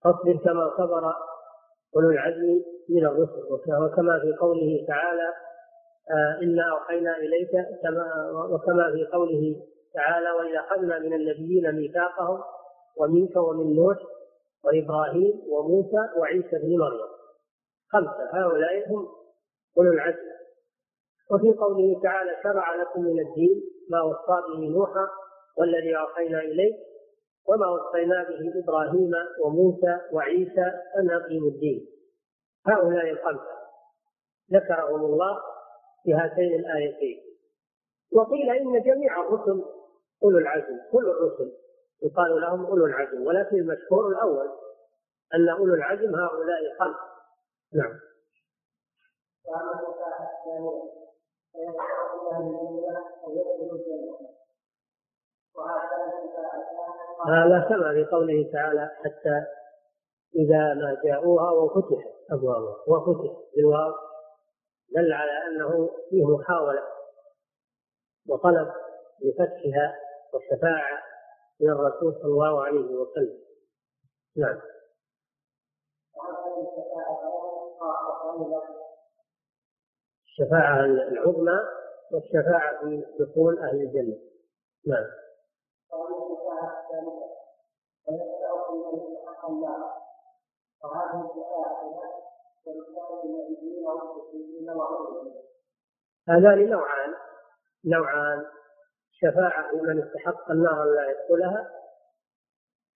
فاصبر 0.03 0.37
كما 0.45 0.71
صبر 0.77 1.13
أولو 1.95 2.09
العزم 2.09 2.61
من 2.89 3.05
الرسل 3.05 3.43
وكما 3.51 4.19
في 4.19 4.33
قوله 4.39 4.85
تعالى 4.87 5.29
آه 6.11 6.41
إنا 6.43 6.71
أوحينا 6.71 7.17
إليك 7.17 7.51
كما 7.83 8.31
وكما 8.51 8.91
في 8.91 9.05
قوله 9.13 9.55
تعالى 9.93 10.31
وإذا 10.31 10.59
أخذنا 10.59 10.99
من 10.99 11.13
النبيين 11.13 11.75
ميثاقهم 11.75 12.39
ومنك 12.97 13.35
ومن 13.35 13.75
نوح 13.75 13.97
وإبراهيم 14.65 15.41
وموسى 15.49 16.09
وعيسى 16.17 16.57
بن 16.63 16.77
مريم. 16.79 17.07
خمسة. 17.91 18.29
هؤلاء 18.33 18.89
هم 18.89 19.07
أولو 19.77 19.91
العزم. 19.91 20.33
وفي 21.31 21.53
قوله 21.59 21.99
تعالى 22.03 22.31
شرع 22.43 22.75
لكم 22.75 23.01
من 23.01 23.19
الدين 23.19 23.63
ما 23.89 24.01
وصى 24.01 24.41
به 24.47 24.69
نوحا 24.77 25.07
والذي 25.57 25.97
أوحينا 25.97 26.39
إليك 26.39 26.75
وما 27.47 27.67
وصينا 27.67 28.23
به 28.23 28.59
إبراهيم 28.63 29.11
وموسى 29.39 29.99
وعيسى 30.11 30.71
أن 30.97 31.11
أقيموا 31.11 31.49
الدين. 31.49 31.87
هؤلاء 32.67 33.09
الخمسة 33.09 33.53
ذكرهم 34.53 35.05
الله 35.05 35.41
في 36.03 36.13
هاتين 36.13 36.59
الآيتين. 36.59 37.23
وقيل 38.13 38.49
إن 38.49 38.81
جميع 38.81 39.21
الرسل 39.21 39.65
أولو 40.23 40.37
العزم 40.37 40.77
كل 40.91 41.09
الرسل 41.09 41.51
يقال 42.03 42.41
لهم 42.41 42.65
أولو 42.65 42.85
العزم 42.85 43.27
ولكن 43.27 43.55
المشهور 43.55 44.07
الأول 44.07 44.49
أن 45.33 45.49
أولو 45.49 45.73
العزم 45.73 46.15
هؤلاء 46.15 46.71
الخمسة. 46.71 47.13
نعم. 47.73 47.99
هذا 57.27 57.65
كما 57.69 57.93
في 57.93 58.05
قوله 58.11 58.51
تعالى 58.53 58.91
حتى 59.03 59.45
إذا 60.35 60.73
ما 60.73 61.01
جاءوها 61.03 61.51
وفتحت 61.51 62.13
أبوابها. 62.31 62.75
وفتح 62.87 63.37
بالواو 63.55 63.93
دل 64.95 65.13
على 65.13 65.31
أنه 65.31 65.89
فيه 66.09 66.25
محاولة 66.37 66.83
وطلب 68.29 68.71
لفتحها 69.21 69.95
والشفاعة 70.33 71.03
من 71.61 71.69
الرسول 71.69 72.13
صلى 72.13 72.31
الله 72.31 72.63
عليه 72.65 72.79
وسلم. 72.79 73.39
نعم. 74.37 74.61
الشفاعة 80.25 80.85
العظمى 80.85 81.59
والشفاعة 82.11 82.79
في 82.79 83.05
دخول 83.19 83.59
أهل 83.59 83.81
الجنة. 83.81 84.19
نعم. 84.87 85.22
هذان 96.29 96.69
نوعان. 96.69 97.13
نوعان. 97.85 98.45
شفاعة 99.11 99.71
في 99.71 99.75
من 99.75 100.03
استحق 100.03 100.51
النار 100.51 100.83
لا 100.83 101.11
يدخلها. 101.11 101.71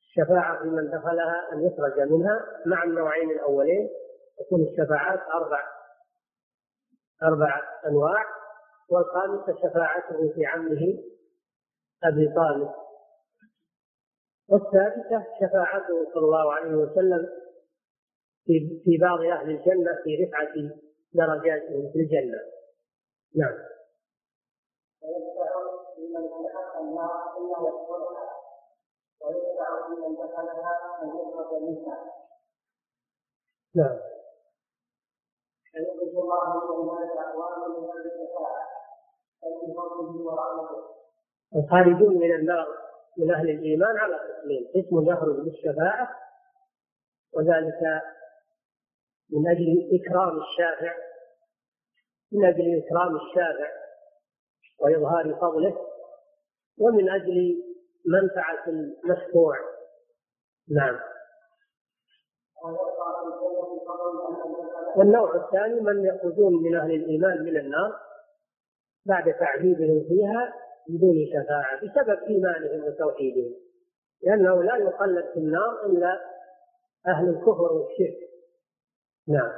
الشفاعة 0.01 0.61
في 0.61 0.69
من 0.69 0.89
دخلها 0.89 1.53
أن 1.53 1.67
يخرج 1.67 1.99
منها. 1.99 2.45
مع 2.65 2.83
النوعين 2.83 3.31
الأولين 3.31 3.89
تكون 4.39 4.61
الشفاعات 4.61 5.19
أربع. 5.19 5.63
أربع 7.23 7.61
أنواع. 7.87 8.25
والخامسة 8.89 9.55
شفاعته 9.55 10.33
في 10.35 10.45
عمه 10.45 11.03
أبي 12.03 12.33
طالب. 12.35 12.86
والثالثة 14.49 15.25
شفاعته 15.39 16.13
صلى 16.13 16.25
الله 16.25 16.53
عليه 16.53 16.75
وسلم 16.75 17.29
في 18.45 18.81
في 18.83 18.97
بعض 19.01 19.19
أهل 19.19 19.49
الجنة 19.49 19.91
في 20.03 20.23
رفعة 20.23 20.53
درجاتهم 21.13 21.91
في 21.91 21.99
الجنة. 21.99 22.39
نعم. 23.35 23.57
نعم. 33.75 33.99
الله 36.17 36.43
من 36.65 36.81
الناس 36.81 37.17
أقواما 37.17 37.67
من 37.67 37.87
ورحمته 40.25 40.97
الخارجون 41.55 42.17
من 42.17 42.35
النار 42.35 42.86
من 43.17 43.33
أهل 43.33 43.49
الإيمان 43.49 43.97
على 43.97 44.15
قسمين 44.15 44.67
قسم 44.75 45.11
يخرج 45.11 45.35
بالشفاعة 45.35 46.09
وذلك 47.33 48.01
من 49.29 49.47
أجل 49.47 49.89
إكرام 50.01 50.39
الشافع 50.39 50.95
من 52.31 52.45
أجل 52.45 52.83
إكرام 52.85 53.15
الشافع 53.15 53.71
وإظهار 54.79 55.35
فضله 55.41 55.77
ومن 56.79 57.09
أجل 57.09 57.63
منفعة 58.05 58.63
المشفوع. 58.67 59.55
نعم. 60.69 60.99
والنوع 64.97 65.35
الثاني 65.35 65.81
من 65.81 66.05
يخرجون 66.05 66.63
من 66.63 66.75
أهل 66.75 66.91
الإيمان 66.91 67.43
من 67.43 67.57
النار 67.57 67.99
بعد 69.05 69.33
تعذيبهم 69.33 70.05
فيها 70.07 70.53
بدون 70.89 71.15
شفاعة 71.33 71.77
بسبب 71.77 72.23
إيمانهم 72.23 72.83
وتوحيدهم 72.87 73.53
لأنه 74.23 74.63
لا 74.63 74.75
يخلد 74.75 75.25
في 75.33 75.39
النار 75.39 75.85
إلا 75.85 76.19
أهل 77.07 77.29
الكفر 77.29 77.73
والشرك. 77.73 78.17
نعم. 79.27 79.51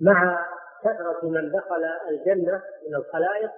مع 0.00 0.46
كثرة 0.84 1.28
من 1.28 1.52
دخل 1.52 1.84
الجنة 2.08 2.62
من 2.88 2.94
الخلائق 2.94 3.50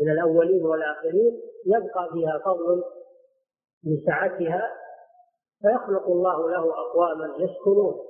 من 0.00 0.10
الأولين 0.10 0.66
والآخرين 0.66 1.40
يبقى 1.66 2.08
فيها 2.12 2.38
فضل 2.44 2.84
لسعتها 3.84 4.72
فيخلق 5.62 6.06
الله 6.06 6.50
له 6.50 6.70
أقواما 6.80 7.34
يسكنون. 7.38 8.09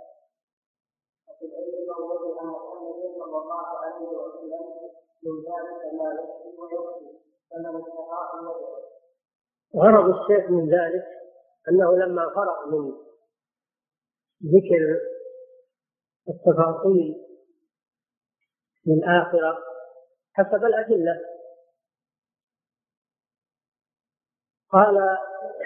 من 5.23 5.35
ذلك 5.37 5.93
ما 5.93 6.09
فمن 7.51 7.81
غرض 9.75 10.15
الشيخ 10.15 10.49
من 10.49 10.69
ذلك 10.69 11.05
أنه 11.69 11.95
لما 11.97 12.29
فرغ 12.35 12.65
من 12.71 12.91
ذكر 14.43 14.99
التفاصيل 16.29 17.15
في 18.83 18.91
الآخرة 18.91 19.57
حسب 20.33 20.65
الأدلة. 20.65 21.21
قال 24.69 24.95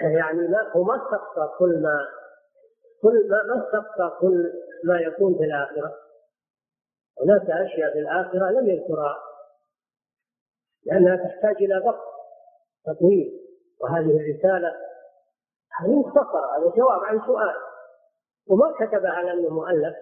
يعني 0.02 0.48
ما 0.48 0.72
هو 0.76 0.82
ما 0.82 0.96
استقصى 0.96 1.58
كل 1.58 1.82
ما 1.82 2.06
كل 3.06 3.28
ما 3.30 3.42
ما 3.42 3.64
استقصى 3.64 4.20
كل 4.20 4.52
ما 4.84 5.00
يكون 5.00 5.38
في 5.38 5.44
الآخرة. 5.44 5.94
هناك 7.22 7.50
أشياء 7.50 7.92
في 7.92 7.98
الآخرة 7.98 8.50
لم 8.50 8.68
يذكرها 8.68 9.16
لأنها 10.86 11.16
تحتاج 11.16 11.56
إلى 11.56 11.78
ضبط 11.78 12.04
تطويل 12.84 13.40
وهذه 13.80 14.16
الرسالة 14.16 14.76
هذه 15.80 15.90
مختصرة 15.90 16.56
هذا 16.56 16.76
جواب 16.76 17.04
عن 17.04 17.20
سؤال. 17.26 17.54
وما 18.48 18.74
كتب 18.80 19.06
على 19.06 19.32
أنه 19.32 19.48
مؤلف 19.48 19.96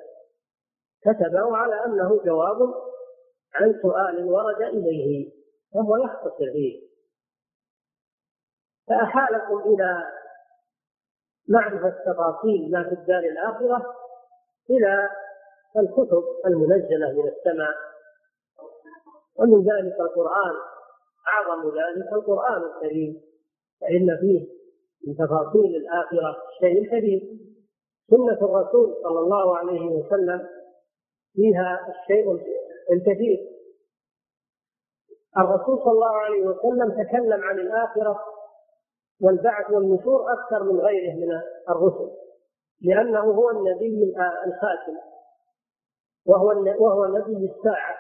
كتبه 1.00 1.56
على 1.56 1.84
أنه 1.84 2.24
جواب 2.24 2.74
عن 3.54 3.74
سؤال 3.82 4.24
ورد 4.24 4.62
إليه 4.62 5.32
فهو 5.74 5.96
يختصر 5.96 6.52
فيه. 6.52 6.88
فأحالكم 8.88 9.58
إلى 9.58 10.13
معرفة 11.48 11.90
تفاصيل 12.06 12.70
ما 12.70 12.84
في 12.88 12.94
الدار 12.94 13.18
الآخرة 13.18 13.94
إلى 14.70 15.08
الكتب 15.76 16.22
المنزلة 16.46 17.12
من 17.12 17.28
السماء. 17.28 17.74
ومن 19.36 19.58
ذلك 19.58 20.00
القرآن 20.00 20.54
أعظم 21.28 21.68
ذلك 21.68 22.12
القرآن 22.12 22.62
الكريم. 22.62 23.20
فإن 23.80 24.18
فيه 24.20 24.46
من 25.06 25.14
تفاصيل 25.16 25.76
الآخرة 25.76 26.36
شيء 26.60 26.86
كبير. 26.90 27.20
سنة 28.10 28.38
الرسول 28.48 28.94
صلى 29.02 29.20
الله 29.20 29.56
عليه 29.58 29.80
وسلم 29.80 30.48
فيها 31.34 31.88
الشيء 31.88 32.40
الكثير. 32.92 33.38
الرسول 35.38 35.78
صلى 35.78 35.92
الله 35.92 36.16
عليه 36.16 36.42
وسلم 36.46 37.04
تكلم 37.04 37.42
عن 37.42 37.58
الآخرة 37.58 38.33
والبعث 39.22 39.70
والنشور 39.70 40.32
أكثر 40.32 40.62
من 40.64 40.80
غيره 40.80 41.14
من 41.14 41.40
الرسل 41.68 42.10
لأنه 42.82 43.20
هو 43.20 43.50
النبي 43.50 44.14
الخاتم 44.46 44.96
وهو 46.26 46.48
وهو 46.78 47.04
نبي 47.04 47.52
الساعة. 47.56 47.96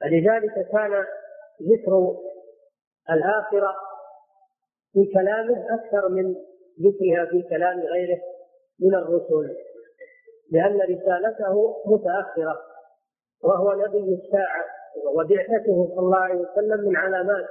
فلذلك 0.00 0.54
كان 0.72 1.04
ذكر 1.62 2.16
الآخرة 3.10 3.74
في 4.92 5.12
كلامه 5.14 5.74
أكثر 5.74 6.08
من 6.08 6.34
ذكرها 6.80 7.24
في 7.30 7.42
كلام 7.48 7.80
غيره 7.80 8.20
من 8.80 8.94
الرسل 8.94 9.56
لأن 10.52 10.80
رسالته 10.80 11.82
متأخرة 11.86 12.60
وهو 13.44 13.72
نبي 13.72 14.14
الساعة 14.14 14.64
وبعثته 15.14 15.88
صلى 15.94 15.98
الله 15.98 16.18
عليه 16.18 16.40
وسلم 16.40 16.88
من 16.88 16.96
علامات. 16.96 17.46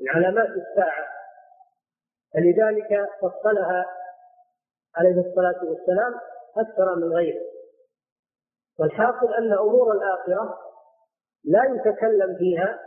من 0.00 0.08
علامات 0.08 0.48
الساعة. 0.48 1.06
فلذلك 2.34 3.08
فصلها 3.20 3.86
عليه 4.96 5.20
الصلاة 5.20 5.64
والسلام 5.64 6.14
أكثر 6.56 6.96
من 6.96 7.12
غيره. 7.12 7.50
والحاصل 8.78 9.34
أن 9.38 9.52
أمور 9.52 9.92
الآخرة 9.92 10.58
لا 11.44 11.64
يتكلم 11.64 12.36
فيها 12.38 12.78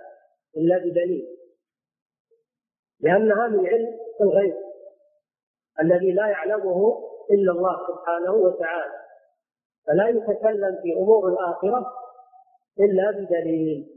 إلا 0.57 0.77
بدليل 0.77 1.27
لأنها 2.99 3.47
من 3.47 3.67
علم 3.67 3.99
الغيب 4.21 4.55
الذي 5.81 6.11
لا 6.11 6.27
يعلمه 6.27 7.09
إلا 7.31 7.51
الله 7.51 7.87
سبحانه 7.87 8.31
وتعالى 8.33 8.93
فلا 9.87 10.07
يتكلم 10.07 10.79
في 10.81 10.93
أمور 10.93 11.29
الآخرة 11.29 11.93
إلا 12.79 13.11
بدليل. 13.11 13.92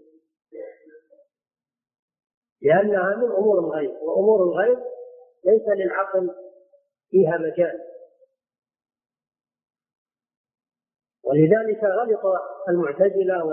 لأنها 2.62 3.16
من 3.16 3.32
أمور 3.32 3.58
الغيب 3.58 3.90
وأمور 4.02 4.42
الغيب 4.42 4.78
ليس 5.44 5.68
للعقل 5.68 6.34
فيها 7.10 7.38
مجال. 7.38 7.80
ولذلك 11.24 11.84
غلط 11.84 12.42
المعتزلة 12.68 13.44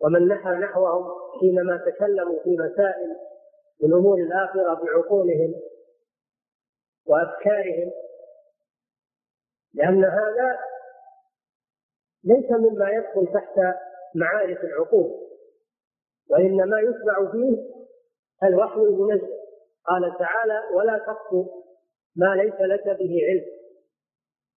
ومن 0.00 0.28
نحى 0.28 0.50
نحوهم 0.50 1.04
حينما 1.40 1.76
تكلموا 1.76 2.42
في 2.42 2.50
مسائل 2.50 3.16
من 3.82 3.92
أمور 3.92 4.18
الآخرة 4.18 4.74
بعقولهم 4.74 5.54
وأفكارهم 7.06 7.92
لأن 9.74 10.04
هذا 10.04 10.58
ليس 12.24 12.50
مما 12.50 12.90
يدخل 12.90 13.32
تحت 13.34 13.58
معارف 14.14 14.64
العقول. 14.64 15.27
وإنما 16.30 16.80
يتبع 16.80 17.32
فيه 17.32 17.56
الوحي 18.44 18.80
المنزل. 18.80 19.38
قال 19.86 20.18
تعالى 20.18 20.62
ولا 20.74 20.98
تقف 20.98 21.46
ما 22.16 22.34
ليس 22.34 22.60
لك 22.60 22.84
به 22.84 23.20
علم. 23.28 23.44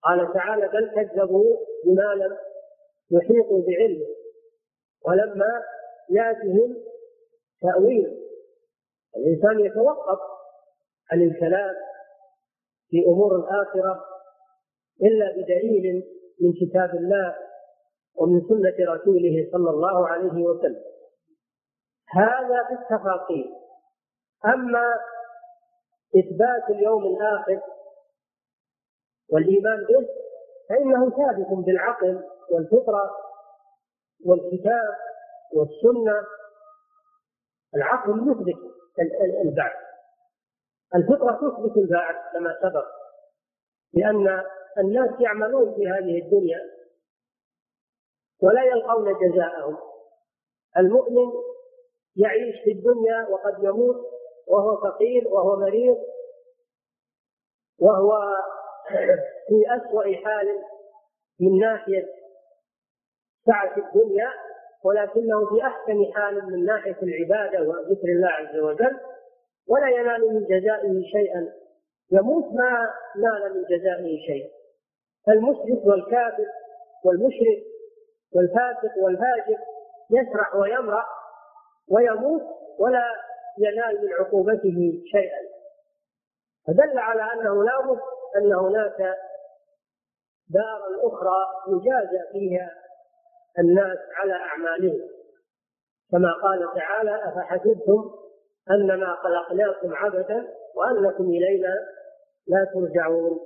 قال 0.03 0.33
تعالى 0.33 0.67
بل 0.67 0.91
كذبوا 0.95 1.57
بما 1.85 2.23
لم 2.23 2.37
يحيطوا 3.11 3.61
بعلمه 3.67 4.07
ولما 5.05 5.63
يأتهم 6.09 6.77
تأويل 7.61 8.17
الإنسان 9.17 9.59
يتوقف 9.59 10.19
عن 11.11 11.21
الكلام 11.21 11.75
في 12.89 13.05
أمور 13.07 13.35
الآخرة 13.35 14.05
إلا 15.01 15.31
بدليل 15.31 16.03
من 16.41 16.53
كتاب 16.53 16.95
الله 16.95 17.35
ومن 18.15 18.41
سنة 18.41 18.93
رسوله 18.93 19.49
صلى 19.51 19.69
الله 19.69 20.07
عليه 20.07 20.43
وسلم. 20.43 20.81
هذا 22.13 22.63
في 22.67 22.73
التفاصيل 22.73 23.55
أما 24.45 24.93
إثبات 26.19 26.69
اليوم 26.69 27.03
الآخر 27.05 27.61
والإيمان 29.29 29.85
به 29.85 30.07
فإنه 30.69 31.09
ثابت 31.09 31.65
بالعقل 31.65 32.23
والفطرة 32.51 33.11
والكتاب 34.25 34.95
والسنة. 35.53 36.27
العقل 37.75 38.31
يثبت 38.31 38.71
البعث. 39.45 39.77
الفطرة 40.95 41.31
تثبت 41.31 41.77
البعث 41.77 42.33
كما 42.33 42.57
سبق 42.61 42.85
لأن 43.93 44.43
الناس 44.77 45.09
يعملون 45.19 45.75
في 45.75 45.87
هذه 45.87 46.21
الدنيا 46.25 46.59
ولا 48.41 48.63
يلقون 48.63 49.13
جزاءهم. 49.13 49.77
المؤمن 50.77 51.31
يعيش 52.15 52.55
في 52.63 52.71
الدنيا 52.71 53.27
وقد 53.29 53.63
يموت 53.63 53.95
وهو 54.47 54.77
فقير 54.77 55.27
وهو 55.27 55.59
مريض 55.59 55.97
وهو 57.79 58.19
في 59.47 59.65
أسوأ 59.67 60.03
حال 60.03 60.47
من 61.39 61.59
ناحية 61.59 62.07
سعة 63.45 63.75
الدنيا 63.77 64.29
ولكنه 64.83 65.49
في 65.49 65.61
أحسن 65.61 66.13
حال 66.13 66.45
من 66.45 66.65
ناحية 66.65 66.97
العبادة 67.03 67.61
وذكر 67.69 68.07
الله 68.07 68.27
عز 68.27 68.57
وجل 68.57 68.99
ولا 69.67 69.89
ينال 69.89 70.33
من 70.33 70.43
جزائه 70.45 71.01
شيئا. 71.11 71.53
يموت 72.11 72.45
ما 72.53 72.93
نال 73.15 73.53
من 73.53 73.63
جزائه 73.63 74.17
شيء 74.27 74.51
المشرك 75.29 75.85
والكافر 75.85 76.45
والمشرك 77.05 77.63
والفاسق 78.35 78.97
والفاجر 79.03 79.57
يسرح 80.11 80.55
ويمرح 80.55 81.05
ويموت 81.91 82.41
ولا 82.79 83.05
ينال 83.57 84.01
من 84.01 84.13
عقوبته 84.13 85.03
شيئا. 85.11 85.41
فدل 86.67 86.97
على 86.97 87.21
أنه 87.33 87.63
لا 87.63 87.81
بد 87.81 87.99
أن 88.37 88.53
هناك 88.53 89.17
دارا 90.49 91.07
أخرى 91.07 91.37
يجازى 91.67 92.31
فيها 92.31 92.71
الناس 93.59 93.97
على 94.15 94.33
أعمالهم. 94.33 95.01
كما 96.11 96.33
قال 96.43 96.69
تعالى 96.75 97.15
أفحسبتم 97.15 98.11
انما 98.71 99.15
خلقناكم 99.15 99.95
عبثا 99.95 100.47
وأنكم 100.75 101.23
إلينا 101.23 101.75
لا 102.47 102.67
ترجعون. 102.73 103.39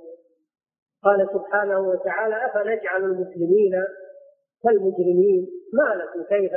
قال 1.02 1.28
سبحانه 1.32 1.80
وتعالى 1.80 2.46
أفنجعل 2.46 3.04
المسلمين 3.04 3.72
كالمجرمين؟ 4.62 5.46
ما 5.72 5.94
لكم 5.94 6.22
كيف 6.22 6.52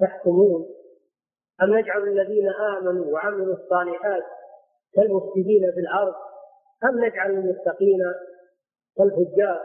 تحكمون؟ 0.00 0.66
أم 1.62 1.78
نجعل 1.78 2.02
الذين 2.02 2.48
آمنوا 2.48 3.12
وعملوا 3.12 3.54
الصالحات 3.54 4.22
كالمفسدين 4.94 5.72
في 5.74 5.80
الأرض؟ 5.80 6.14
أم 6.84 7.04
نجعل 7.04 7.30
المتقين 7.30 8.00
كالفجار؟ 8.96 9.62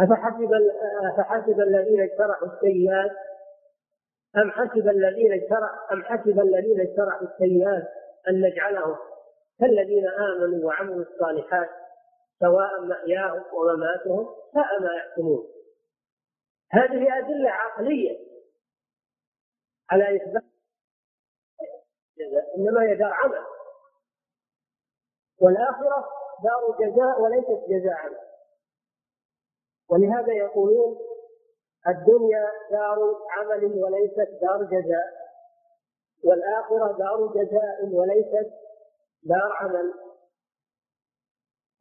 أفحسب 0.00 0.52
أفحسب 1.12 1.60
الذين 1.60 2.00
اجترحوا 2.00 2.48
السيئات؟ 2.48 3.10
أم 4.36 4.50
حسب 4.50 4.88
الذين 4.88 5.32
اجترح 5.32 5.92
أم 5.92 6.02
حسب 6.02 6.40
الذين 6.40 6.80
اجترحوا 6.80 7.28
السيئات 7.28 7.88
أن 8.28 8.40
نجعلهم 8.40 8.96
كالذين 9.60 10.08
آمنوا 10.08 10.66
وعملوا 10.66 11.04
الصالحات 11.04 11.68
سواء 12.40 12.80
محياهم 12.80 13.42
ومماتهم 13.52 14.28
ساء 14.54 14.80
ما 14.80 14.94
يحكمون. 14.94 15.46
هذه 16.70 17.18
أدلة 17.18 17.50
عقلية. 17.50 18.29
على 19.90 20.16
إثبات 20.16 20.42
إنما 22.56 22.82
هي 22.82 22.96
دار 22.96 23.12
عمل. 23.12 23.44
والآخرة 25.40 26.08
دار 26.44 26.76
جزاء 26.80 27.20
وليست 27.20 27.68
جزاء 27.68 27.94
عمل. 27.94 28.18
ولهذا 29.90 30.32
يقولون 30.32 30.98
الدنيا 31.88 32.46
دار 32.70 32.98
عمل 33.30 33.64
وليست 33.64 34.40
دار 34.42 34.64
جزاء 34.64 35.20
والآخرة 36.24 36.98
دار 36.98 37.26
جزاء 37.26 37.84
وليست 37.84 38.52
دار 39.22 39.52
عمل. 39.52 40.10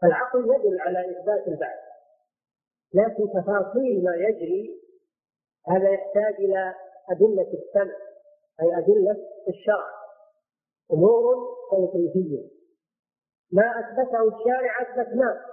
العقل 0.04 0.40
يدل 0.40 0.82
على 0.82 1.12
إثبات 1.12 1.48
البعث 1.48 1.80
لكن 2.94 3.24
تفاصيل 3.30 4.04
ما 4.04 4.16
يجري 4.16 4.82
هذا 5.68 5.90
يحتاج 5.90 6.34
إلى 6.34 6.76
أدلة 7.12 7.54
السمع 7.54 7.96
أي 8.62 8.78
أدلة 8.78 9.28
الشرع. 9.48 10.00
أمور 10.94 11.58
توقيفية 11.72 12.50
ما 13.52 13.80
أثبته 13.80 14.28
الشارع 14.28 14.82
أثبتناه. 14.82 15.46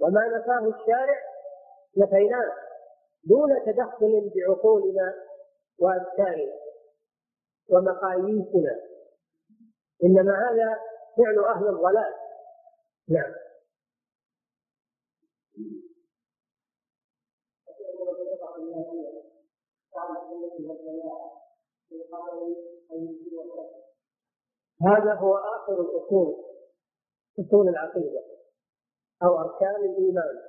وما 0.00 0.28
نفاه 0.28 0.80
الشارع 0.80 1.18
نفيناه. 1.96 2.52
دون 3.24 3.64
تدخل 3.66 4.30
بعقولنا 4.34 5.14
وأفكارنا 5.78 6.52
ومقاييسنا. 7.70 8.80
إنما 10.04 10.32
هذا 10.32 10.78
فعل 11.16 11.44
أهل 11.44 11.68
الضلال. 11.68 12.14
نعم. 13.08 13.34
هذا 24.82 25.14
هو 25.14 25.36
آخر 25.36 25.80
الأصول 25.80 26.44
أصول 27.40 27.68
العقيدة 27.68 28.22
أو 29.22 29.40
أركان 29.40 29.76
الإيمان. 29.76 30.42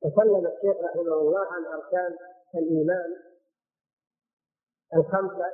تكلم 0.00 0.46
الشيخ 0.46 0.84
رحمه 0.84 1.14
الله 1.14 1.46
عن 1.46 1.64
أركان 1.64 2.16
الإيمان 2.54 3.16
الخمسة 4.94 5.46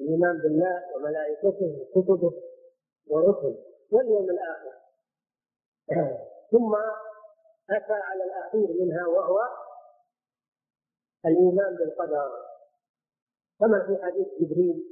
الإيمان 0.00 0.38
بالله 0.38 0.82
وملائكته 0.96 1.86
وكتبه 1.94 2.32
ورسله 3.10 3.58
واليوم 3.92 4.30
الآخر. 4.30 4.74
ثم 6.52 6.74
أتى 7.70 7.92
على 7.92 8.24
الأخير 8.24 8.68
منها 8.80 9.06
وهو 9.06 9.38
الإيمان 11.26 11.76
بالقدر. 11.76 12.30
كما 13.60 13.86
في 13.86 14.02
حديث 14.04 14.26
جبريل 14.40 14.84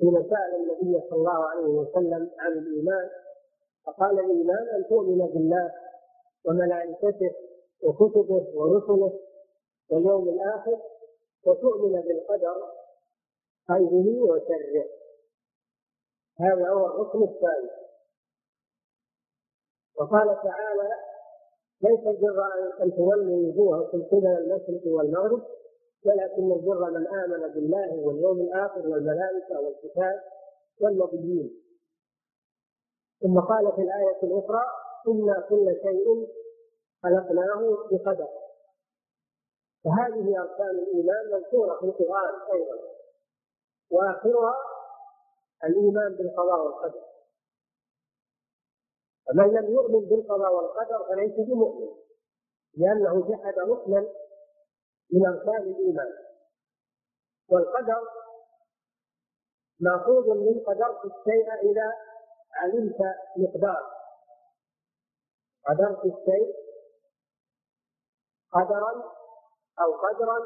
حين 0.00 0.12
سأل 0.30 0.54
النبي 0.54 1.00
صلى 1.10 1.18
الله 1.18 1.44
عليه 1.44 1.64
وسلم 1.66 2.30
عن 2.38 2.52
الإيمان 2.52 3.10
فقال 3.86 4.20
الإيمان 4.20 4.68
أن 4.68 4.84
تؤمن 4.88 5.26
بالله 5.26 5.72
وملائكته 6.44 7.34
وكتبه 7.82 8.46
ورسله 8.54 9.20
واليوم 9.90 10.28
الآخر 10.28 10.78
وتؤمن 11.46 12.00
بالقدر 12.00 12.72
خيره 13.68 14.22
وشره. 14.22 14.84
هذا 16.40 16.68
هو 16.68 16.86
الركن 16.86 17.22
الثالث 17.22 17.72
وقال 19.96 20.26
تعالى 20.42 20.90
ليس 21.84 22.06
البر 22.06 22.38
أن 22.82 22.96
تولوا 22.96 23.48
وجوهكم 23.48 24.02
قبل 24.02 24.26
المشرق 24.26 24.82
والمغرب؟ 24.86 25.42
ولكن 26.06 26.52
البر 26.52 26.90
من 26.90 27.06
آمن 27.06 27.52
بالله 27.54 27.96
واليوم 27.96 28.40
الآخر 28.40 28.88
والملائكة 28.88 29.60
والكتاب 29.60 30.20
والنبيين. 30.80 31.60
ثم 33.20 33.40
قال 33.40 33.72
في 33.72 33.82
الآية 33.82 34.22
الأخرى 34.22 34.62
أنا 35.08 35.46
كل 35.48 35.76
شيء 35.82 36.28
خلقناه 37.02 37.78
بقدر. 37.90 38.28
فهذه 39.84 40.40
أركان 40.40 40.70
الإيمان 40.70 41.30
مذكورة 41.32 41.78
في 41.80 41.84
القرآن 41.86 42.34
أيضا. 42.52 42.78
وآخرها 43.90 44.54
الإيمان 45.64 46.14
بالقضاء 46.14 46.64
والقدر. 46.64 47.13
فمن 49.26 49.54
لم 49.54 49.72
يؤمن 49.72 50.08
بالقضاء 50.08 50.54
والقدر 50.54 51.04
فليس 51.08 51.48
بمؤمن 51.48 51.88
لأنه 52.76 53.28
جحد 53.28 53.58
ركنا 53.58 54.00
من 55.12 55.26
اركان 55.26 55.62
الإيمان. 55.62 56.12
والقدر 57.48 58.08
مأخوذ 59.80 60.34
من 60.34 60.60
قدرت 60.66 61.04
الشيء 61.04 61.54
إذا 61.70 61.92
علمت 62.52 62.98
مقدار. 63.36 63.82
قدرت 65.68 65.98
الشيء 65.98 66.54
قدرا 68.52 68.92
أو 69.80 69.92
قدرا 69.92 70.38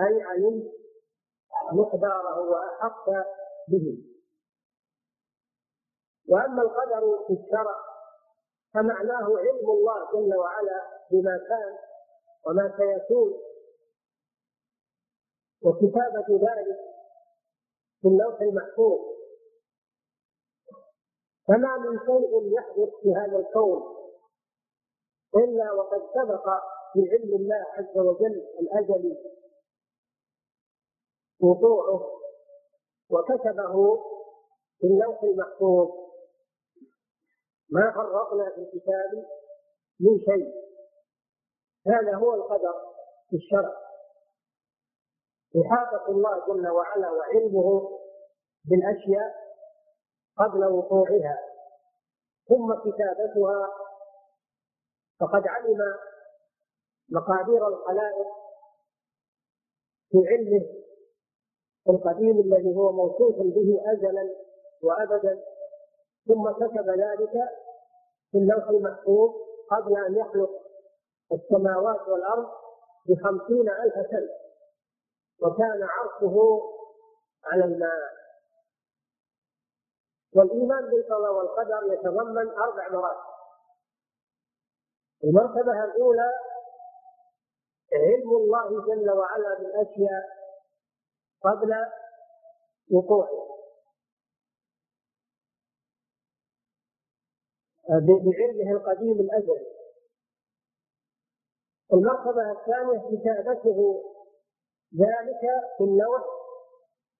أي 0.00 0.22
علمت 0.22 0.72
مقداره 1.72 2.40
واحط 2.40 3.08
به. 3.68 4.07
وأما 6.28 6.62
القدر 6.62 7.24
في 7.26 7.32
الشرع 7.32 7.76
فمعناه 8.74 9.38
علم 9.38 9.70
الله 9.70 10.12
جل 10.12 10.36
وعلا 10.36 10.82
بما 11.10 11.38
كان 11.48 11.78
وما 12.46 12.74
سيكون. 12.76 13.40
وكتابة 15.62 16.26
ذلك 16.30 16.78
في 18.00 18.08
اللوح 18.08 18.40
المحفوظ. 18.40 19.00
فما 21.48 21.76
من 21.76 21.98
شيء 21.98 22.52
يحدث 22.54 22.94
في 23.02 23.14
هذا 23.14 23.38
الكون 23.38 23.96
إلا 25.36 25.72
وقد 25.72 26.00
سبق 26.14 26.44
في 26.92 27.00
علم 27.12 27.34
الله 27.34 27.64
عز 27.72 27.98
وجل 27.98 28.46
الأزلي 28.60 29.18
وقوعه 31.40 32.20
وكتبه 33.10 33.96
في 34.78 34.86
اللوح 34.86 35.22
المحفوظ. 35.22 36.07
ما 37.70 37.92
فرطنا 37.94 38.50
في 38.54 38.60
الكتاب 38.60 39.26
من 40.00 40.18
شيء. 40.18 40.68
هذا 41.86 42.16
هو 42.16 42.34
القدر 42.34 42.74
في 43.30 43.36
الشرع. 43.36 43.76
إحاطة 45.66 46.08
الله 46.08 46.46
جل 46.46 46.68
وعلا 46.68 47.10
وعلمه 47.10 47.98
بالأشياء 48.64 49.34
قبل 50.38 50.64
وقوعها. 50.64 51.38
ثم 52.48 52.74
كتابتها 52.74 53.68
فقد 55.20 55.46
علم 55.46 55.78
مقادير 57.10 57.68
الخلائق 57.68 58.28
في 60.10 60.18
علمه 60.28 60.66
القديم 61.88 62.40
الذي 62.40 62.76
هو 62.76 62.92
موصوف 62.92 63.36
به 63.36 63.92
أزلا 63.92 64.34
وأبدا. 64.82 65.44
ثم 66.26 66.52
كتب 66.52 66.88
ذلك 66.88 67.34
في 68.30 68.38
اللوح 68.38 68.68
المحفوظ 68.68 69.30
قبل 69.70 69.96
أن 70.06 70.16
يخلق 70.16 70.50
السماوات 71.32 72.08
والأرض 72.08 72.48
بخمسين 73.06 73.68
ألف 73.68 73.94
سنة 74.10 74.34
وكان 75.42 75.82
عرشه 75.82 76.60
على 77.44 77.64
الماء. 77.64 78.18
والإيمان 80.36 80.90
بالقضاء 80.90 81.32
والقدر 81.32 81.92
يتضمن 81.92 82.48
أربع 82.48 82.88
مراتب. 82.88 83.28
المرتبة 85.24 85.84
الأولى 85.84 86.30
علم 87.92 88.30
الله 88.36 88.68
جل 88.86 89.10
وعلا 89.10 89.58
بالأشياء 89.58 90.24
قبل 91.44 91.74
وقوعها. 92.92 93.47
بعلمه 97.88 98.72
القديم 98.72 99.20
الازلي 99.20 99.66
المرتبة 101.92 102.50
الثانية 102.52 102.98
كتابته 103.18 104.02
ذلك 104.98 105.40
في 105.78 105.84
اللوح 105.84 106.22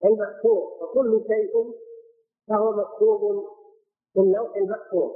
المكتوب 0.05 0.81
وكل 0.81 1.25
شيء 1.27 1.53
فهو 2.47 2.71
مكتوب 2.71 3.49
في 4.13 4.19
اللوح 4.19 4.55
المحفوظ 4.55 5.11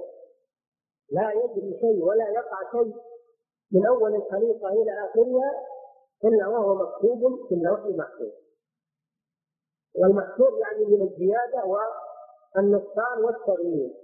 لا 1.11 1.31
يجري 1.31 1.79
شيء 1.81 2.03
ولا 2.03 2.29
يقع 2.29 2.71
شيء 2.71 2.95
من 3.71 3.85
أول 3.85 4.15
الخليقة 4.15 4.67
إلى 4.69 4.91
آخرها 5.05 5.67
إلا 6.23 6.47
وهو 6.47 6.75
مكتوب 6.75 7.47
في 7.49 7.55
اللوح 7.55 7.79
المحفوظ 7.79 8.31
والمحفوظ 9.95 10.59
يعني 10.59 10.85
من 10.85 11.01
الزيادة 11.01 11.63
والنقصان 11.65 13.23
والتغيير. 13.23 14.02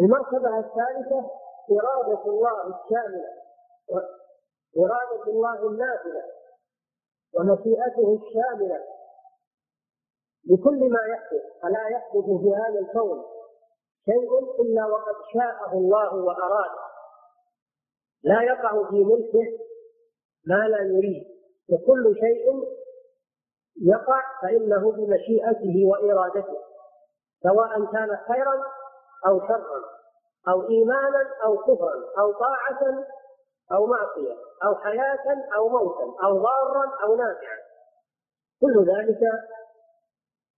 المرتبة 0.00 0.58
الثالثة 0.58 1.30
إرادة 1.70 2.24
الله 2.26 2.60
الشاملة 2.62 3.28
إرادة 4.78 5.22
الله 5.26 5.68
النافذه 5.68 6.24
ومشيئته 7.34 8.18
الشاملة 8.22 8.84
لكل 10.50 10.90
ما 10.90 11.00
يحدث 11.12 11.42
فلا 11.62 11.88
يحدث 11.88 12.24
في 12.24 12.54
هذا 12.54 12.78
الكون 12.80 13.24
شيء 14.04 14.60
إلا 14.62 14.86
وقد 14.86 15.14
شاءه 15.34 15.72
الله 15.72 16.14
وأراده. 16.14 16.82
لا 18.22 18.42
يقع 18.42 18.90
في 18.90 19.04
ملكه 19.04 19.58
ما 20.46 20.68
لا 20.68 20.82
يريد 20.82 21.24
وكل 21.72 22.14
شيء 22.20 22.64
يقع 23.82 24.22
فإنه 24.42 24.92
بمشيئته 24.92 25.86
وإرادته 25.86 26.58
سواء 27.42 27.92
كان 27.92 28.16
خيرا 28.16 28.64
أو 29.26 29.40
شرا 29.40 29.82
أو 30.48 30.68
إيمانا 30.68 31.30
أو 31.44 31.56
كفرا 31.56 31.94
أو 32.18 32.32
طاعة 32.32 33.04
أو 33.72 33.86
معصية 33.86 34.36
أو 34.64 34.74
حياة 34.74 35.52
أو 35.56 35.68
موتا 35.68 36.24
أو 36.24 36.38
ضارا 36.38 36.92
أو 37.02 37.16
نافعا. 37.16 37.58
كل 38.60 38.86
ذلك 38.86 39.20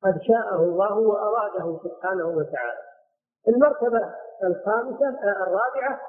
قد 0.05 0.21
شاءه 0.23 0.57
الله 0.57 0.99
وأراده 0.99 1.79
سبحانه 1.85 2.29
وتعالى. 2.29 2.83
المرتبة 3.49 4.15
الخامسة 4.45 5.09
الرابعة 5.43 6.01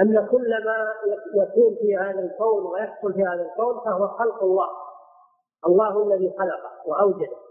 أن 0.00 0.26
كل 0.26 0.64
ما 0.64 0.94
يكون 1.34 1.76
في 1.80 1.96
هذا 1.96 2.20
الكون 2.20 2.66
ويحصل 2.66 3.12
في 3.14 3.22
هذا 3.22 3.42
الكون 3.42 3.80
فهو 3.84 4.08
خلق 4.08 4.42
الله 4.42 4.68
الله 5.66 6.02
الذي 6.02 6.34
خلقه 6.38 6.70
وأوجده. 6.86 7.45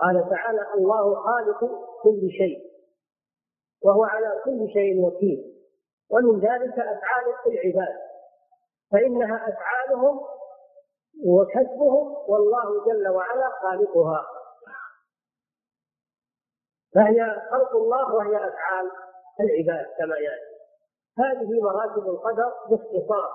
قال 0.00 0.30
تعالى 0.30 0.74
الله 0.74 1.14
خالق 1.14 1.60
كل 2.02 2.30
شيء 2.30 2.66
وهو 3.84 4.04
على 4.04 4.42
كل 4.44 4.72
شيء 4.72 5.00
وكيل. 5.06 5.56
ومن 6.10 6.40
ذلك 6.40 6.78
أفعال 6.78 7.34
العباد. 7.46 7.96
فإنها 8.92 9.48
أفعالهم 9.48 10.20
وكسبهم 11.26 12.16
والله 12.28 12.86
جل 12.86 13.08
وعلا 13.08 13.48
خالقها. 13.62 14.26
فهي 16.94 17.42
خلق 17.50 17.76
الله 17.76 18.14
وهي 18.14 18.36
أفعال 18.36 18.90
العباد 19.40 19.86
كما 19.98 20.16
يأتي 20.16 20.56
هذه 21.18 21.60
مراتب 21.62 22.06
القدر 22.08 22.52
باختصار. 22.70 23.32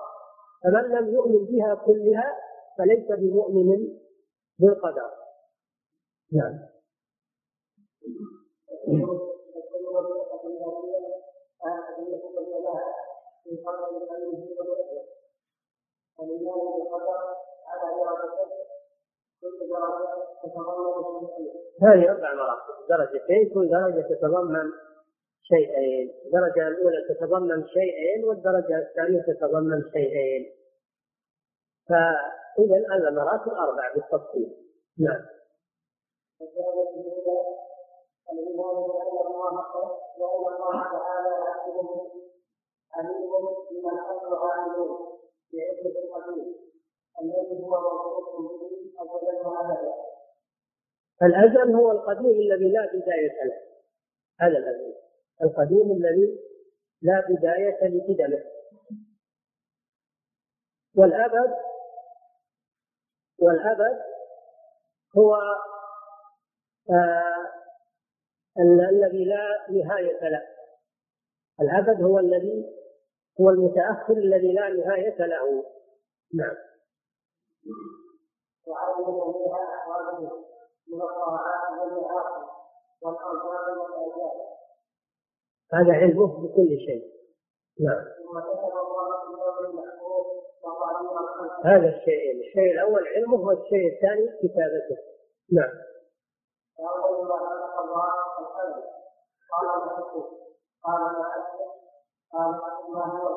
فمن 0.64 0.82
لم 0.82 1.14
يؤمن 1.14 1.44
بها 1.44 1.74
كلها 1.74 2.36
فليس 2.78 3.08
بمؤمن 3.08 3.98
بالقدر. 4.58 5.21
نعم. 6.32 6.58
هذه 21.82 22.10
أربع 22.10 22.34
مراتب 22.34 22.88
درجتين 22.88 23.54
كل 23.54 23.70
درجة 23.70 24.14
تتضمن 24.14 24.70
شيئين. 25.42 26.10
الدرجة 26.26 26.68
الأولى 26.68 26.96
تتضمن 27.08 27.66
شيئين 27.66 28.24
والدرجة 28.24 28.78
الثانية 28.78 29.22
تتضمن 29.22 29.82
شيئين. 29.92 30.52
فإذا 31.88 33.08
المراتب 33.08 33.52
أربع 33.52 33.94
بالتفصيل. 33.94 34.56
نعم. 34.98 35.41
وأن 40.18 40.54
الله 40.54 40.82
تعالى 40.82 41.38
القدير 41.38 42.12
الذي 47.20 47.64
هو 47.64 47.70
به 47.70 48.12
الأزل 51.22 51.74
هو 51.74 51.90
القديم 51.90 52.26
الذي 52.26 52.72
لا 52.72 52.86
بداية 52.86 53.44
له. 53.44 53.58
هذا 54.40 54.58
الأزل. 54.58 54.94
القديم 55.42 55.92
الذي 55.92 56.38
لا 57.02 57.26
بداية 57.28 57.88
لقدمه 57.88 58.44
والأبد 60.96 61.54
والأبد 63.38 64.02
هو 65.18 65.36
الذي 68.58 69.24
لا 69.24 69.66
نهاية 69.70 70.28
له. 70.28 70.42
الأبد 71.60 72.02
هو 72.02 72.18
الذي 72.18 72.64
هو 73.40 73.50
المتأخر 73.50 74.12
الذي 74.12 74.52
لا 74.52 74.68
نهاية 74.68 75.26
له. 75.26 75.64
نعم. 76.34 76.56
أحواله 78.72 79.32
هذا 85.72 85.92
علمه 85.92 86.26
بكل 86.26 86.78
شيء. 86.86 87.12
نعم. 87.80 88.04
هذا 91.64 91.88
الشيء 91.88 92.40
الشيء 92.40 92.72
الأول 92.72 93.08
علمه 93.08 93.40
والشيء 93.40 93.94
الثاني 93.94 94.26
كتابته. 94.26 94.96
نعم. 95.52 95.91
اول 96.80 97.28
ما 97.28 97.36
خلق 97.38 97.80
الله 97.80 98.12
القلم 98.40 98.82
قال 99.52 99.66
قال 100.84 101.12
قال 102.32 102.50
ما 102.92 103.04
هو 103.04 103.28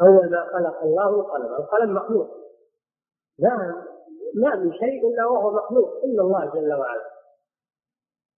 اول 0.00 0.30
ما 0.30 0.48
خلق 0.52 0.82
الله 0.82 1.08
القلم 1.08 1.54
القلم 1.54 1.94
مخلوق. 1.94 2.28
لا 3.38 3.56
ما 4.34 4.54
من 4.54 4.72
شيء 4.72 5.08
إلا 5.08 5.26
وهو 5.26 5.50
مخلوق 5.50 5.88
إلا 6.04 6.22
الله 6.22 6.50
جل 6.54 6.74
وعلا. 6.74 7.10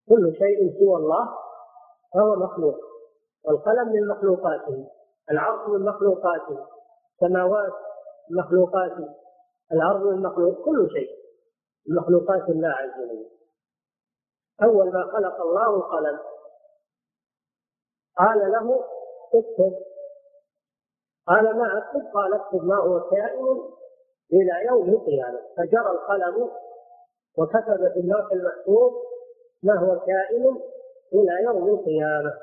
كل 0.08 0.34
شيء 0.38 0.78
سوى 0.78 0.96
الله 0.96 1.28
فهو 2.14 2.34
مخلوق. 2.36 2.76
والقلم 3.44 3.88
من 3.88 4.08
مخلوقاته 4.08 4.88
العرض 5.30 5.70
من 5.70 5.84
مخلوقاته 5.84 6.66
السماوات 7.12 7.72
مخلوقاته 8.30 9.14
الأرض 9.72 10.02
من 10.06 10.22
مخلوق 10.22 10.64
كل 10.64 10.90
شيء. 10.90 11.25
مخلوقات 11.88 12.48
الله 12.48 12.68
عز 12.68 13.00
وجل. 13.00 13.30
أول 14.62 14.92
ما 14.92 15.12
خلق 15.12 15.40
الله 15.40 15.76
القلم 15.76 16.18
قال 18.16 18.52
له 18.52 18.84
اكتب. 19.34 19.78
قال 21.26 21.56
ما 21.56 21.78
اكتب؟ 21.78 22.06
قال 22.14 22.34
اكتب 22.34 22.64
ما 22.64 22.76
هو 22.76 23.10
كائن 23.10 23.72
إلى 24.32 24.66
يوم 24.66 24.88
القيامة. 24.88 25.40
فجرى 25.56 25.90
القلم 25.90 26.50
وكتب 27.38 27.92
في 27.92 28.00
اللوح 28.00 28.32
المحفوظ 28.32 28.92
ما 29.62 29.78
هو 29.78 30.00
كائن 30.00 30.60
إلى 31.12 31.44
يوم 31.44 31.68
القيامة. 31.68 32.38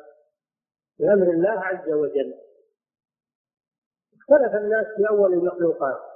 بأمر 0.99 1.31
الله 1.31 1.59
عز 1.59 1.89
وجل. 1.89 2.33
اختلف 4.17 4.55
الناس 4.55 4.85
في 4.97 5.09
أول 5.09 5.33
المخلوقات. 5.33 6.12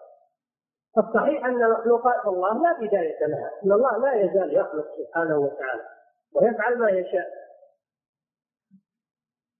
الصحيح 0.98 1.46
أن 1.46 1.72
مخلوقات 1.72 2.26
الله 2.26 2.62
لا 2.64 2.80
بداية 2.80 3.26
لها 3.26 3.52
أن 3.66 3.72
الله 3.72 3.98
لا 3.98 4.14
يزال 4.14 4.56
يخلق 4.56 4.86
سبحانه 4.98 5.38
وتعالى 5.38 5.84
ويفعل 6.36 6.78
ما 6.78 6.90
يشاء. 6.90 7.30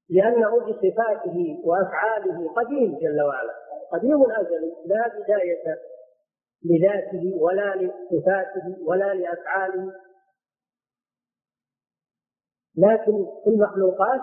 لأنه 0.10 0.60
بصفاته 0.60 1.62
وأفعاله 1.64 2.54
قديم 2.54 2.98
جل 3.00 3.22
وعلا 3.22 3.54
قديم 3.92 4.32
أزلي 4.32 4.76
لا 4.86 5.08
بداية 5.08 5.78
لذاته 6.66 7.38
ولا 7.42 7.76
لصفاته 7.76 8.78
ولا 8.86 9.14
لأفعاله. 9.14 9.94
لكن 12.78 13.26
في 13.44 13.50
المخلوقات 13.50 14.22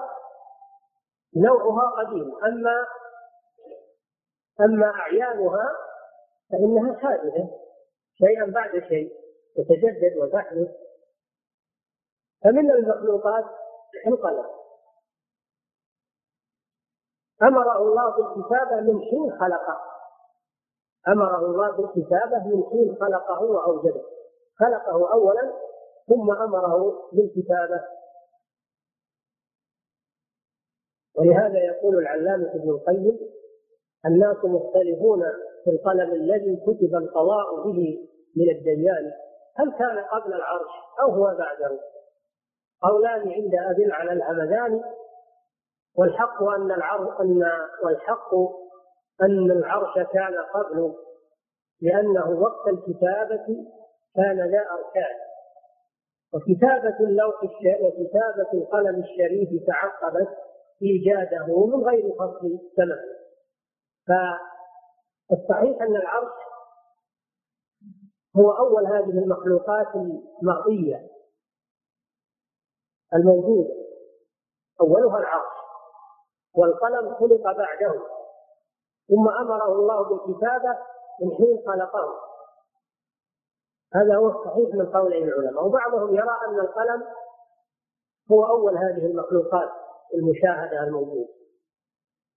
نوعها 1.37 1.91
قديم 1.91 2.35
أما 2.45 2.87
أما 4.61 4.87
أعيانها 4.87 5.84
فإنها 6.51 6.99
حادثة 6.99 7.51
شيئا 8.15 8.45
بعد 8.47 8.71
شيء 8.89 9.13
تتجدد 9.57 10.17
وتحدث 10.17 10.69
فمن 12.45 12.71
المخلوقات 12.71 13.45
القلم 14.07 14.47
أمره 17.43 17.79
الله 17.79 18.11
بالكتابة 18.17 18.81
من 18.81 19.01
حين 19.01 19.39
خلقه. 19.41 19.81
أمره 21.09 21.47
الله 21.47 21.71
بالكتابة 21.71 22.39
من 22.39 22.65
حين 22.71 22.97
خلقه 23.01 23.43
وأوجده. 23.43 24.03
خلقه 24.59 25.13
أولا 25.13 25.53
ثم 26.09 26.31
أمره 26.31 27.09
بالكتابة. 27.13 27.85
ولهذا 31.15 31.59
يقول 31.59 31.99
العلامة 31.99 32.51
ابن 32.55 32.71
القيم 32.71 33.19
الناس 34.07 34.37
مختلفون 34.45 35.23
في 35.65 35.71
القلم 35.71 36.13
الذي 36.13 36.57
كتب 36.57 36.95
القضاء 36.95 37.63
به 37.65 37.99
من 38.37 38.51
الديان 38.51 39.13
هل 39.57 39.73
كان 39.79 39.99
قبل 39.99 40.35
العرش 40.35 40.71
أو 41.01 41.11
هو 41.11 41.25
بعده؟ 41.39 41.81
قولان 42.83 43.33
عند 43.33 43.55
أبي 43.55 43.93
على 43.93 44.13
الهمدان 44.13 44.83
والحق 45.99 46.43
أن 46.43 46.73
العرش 46.73 47.21
أن 47.21 47.43
والحق 47.85 48.35
أن 49.23 49.51
العرش 49.51 49.95
كان 49.95 50.35
قبل 50.55 50.95
لأنه 51.81 52.31
وقت 52.31 52.69
الكتابة 52.69 53.47
كان 54.17 54.51
ذا 54.51 54.67
أركان. 54.71 55.17
وكتابة 56.35 57.01
اللوح 57.01 57.45
وكتابة 57.83 58.53
القلم 58.55 59.03
الشريف 59.05 59.49
تعقبت 59.67 60.29
إيجاده 60.83 61.67
من 61.67 61.85
غير 61.85 62.13
فصل 62.19 62.59
زمن 62.77 62.99
فالصحيح 65.31 65.83
أن 65.83 65.97
العرش 65.97 66.33
هو 68.37 68.51
أول 68.51 68.87
هذه 68.87 69.11
المخلوقات 69.11 69.87
المرئية 70.43 71.11
الموجودة. 73.15 73.75
أولها 74.81 75.19
العرش 75.19 75.55
والقلم 76.55 77.15
خلق 77.15 77.43
بعده 77.43 78.01
ثم 79.09 79.29
أمره 79.29 79.73
الله 79.73 80.03
بالكتابة 80.03 80.79
من 81.21 81.37
حين 81.37 81.63
خلقه. 81.67 82.21
هذا 83.95 84.17
هو 84.17 84.29
الصحيح 84.29 84.75
من 84.75 84.93
قول 84.93 85.13
العلماء 85.15 85.67
وبعضهم 85.67 86.15
يرى 86.15 86.39
أن 86.49 86.61
القلم 86.61 87.03
هو 88.33 88.45
أول 88.45 88.77
هذه 88.79 89.07
المخلوقات 89.07 89.71
المشاهدة 90.15 90.83
الموجودة 90.83 91.33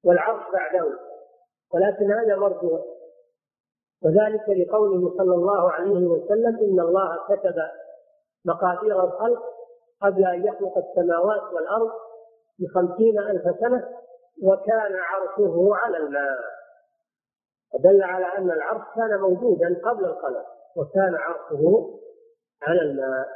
والعرش 0.03 0.51
بعده. 0.53 0.99
ولكن 1.73 2.11
هذا 2.11 2.35
مرجوع. 2.35 2.97
وذلك 4.03 4.49
لقوله 4.49 5.17
صلى 5.17 5.35
الله 5.35 5.71
عليه 5.71 6.05
وسلم 6.07 6.57
إن 6.57 6.79
الله 6.79 7.25
كتب 7.29 7.55
مقادير 8.45 9.03
الخلق 9.03 9.43
قبل 10.01 10.25
أن 10.25 10.45
يخلق 10.45 10.77
السماوات 10.77 11.53
والأرض 11.53 11.91
بخمسين 12.59 13.19
ألف 13.19 13.59
سنة 13.59 13.97
وكان 14.43 14.95
عرشه 14.95 15.69
على 15.75 15.97
الماء. 15.97 16.39
فدل 17.73 18.03
على 18.03 18.25
أن 18.25 18.51
العرش 18.51 18.81
كان 18.95 19.19
موجودا 19.19 19.81
قبل 19.85 20.05
القلم 20.05 20.43
وكان 20.75 21.15
عرشه 21.15 21.99
على 22.61 22.81
الماء. 22.81 23.27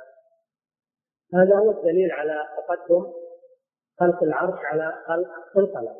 هذا 1.33 1.57
هو 1.57 1.71
الدليل 1.71 2.11
على 2.11 2.47
تقدم 2.57 3.13
خلق 3.99 4.23
العرش 4.23 4.59
على 4.65 4.93
خلق 5.07 5.57
القلم. 5.57 5.95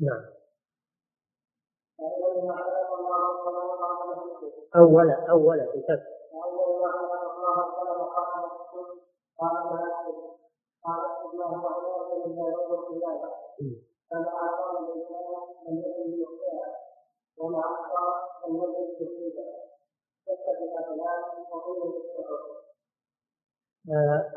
نعم. 0.00 0.37
أولا 4.76 5.26
أولا 5.30 5.62
لم 18.48 18.56
يكن 18.56 19.04
يصيبها 19.04 19.58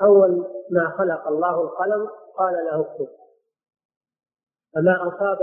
أول 0.01 0.45
ما 0.71 0.89
خلق 0.97 1.27
الله 1.27 1.61
القلم 1.61 2.09
قال 2.37 2.53
له 2.65 2.81
اكتب 2.81 3.07
فما 4.75 5.07
أصاب 5.07 5.41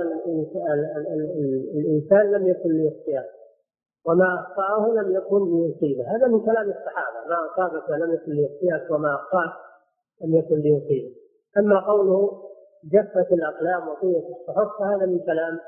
الإنسان 1.75 2.31
لم 2.33 2.49
يكن 2.49 2.69
ليخطئه 2.69 3.25
وما 4.07 4.41
أخطأه 4.41 4.89
لم 4.89 5.17
يكن 5.17 5.39
ليصيبه. 5.39 6.17
هذا 6.17 6.27
من 6.27 6.41
كلام 6.41 6.71
الصحابة. 6.71 7.29
ما 7.29 7.37
أصابك 7.53 7.91
لم 7.91 8.15
يكن 8.15 8.33
ليخطئك 8.33 8.91
وما 8.91 9.15
أخطأك 9.15 9.53
لم 10.25 10.35
يكن 10.35 10.55
ليصيبك. 10.55 11.17
أما 11.59 11.87
قوله 11.87 12.43
جفت 12.85 13.33
الأقلام 13.33 13.89
وطويت 13.89 14.25
الصحف 14.25 14.79
فهذا 14.79 15.07
من 15.07 15.19
كلام 15.19 15.61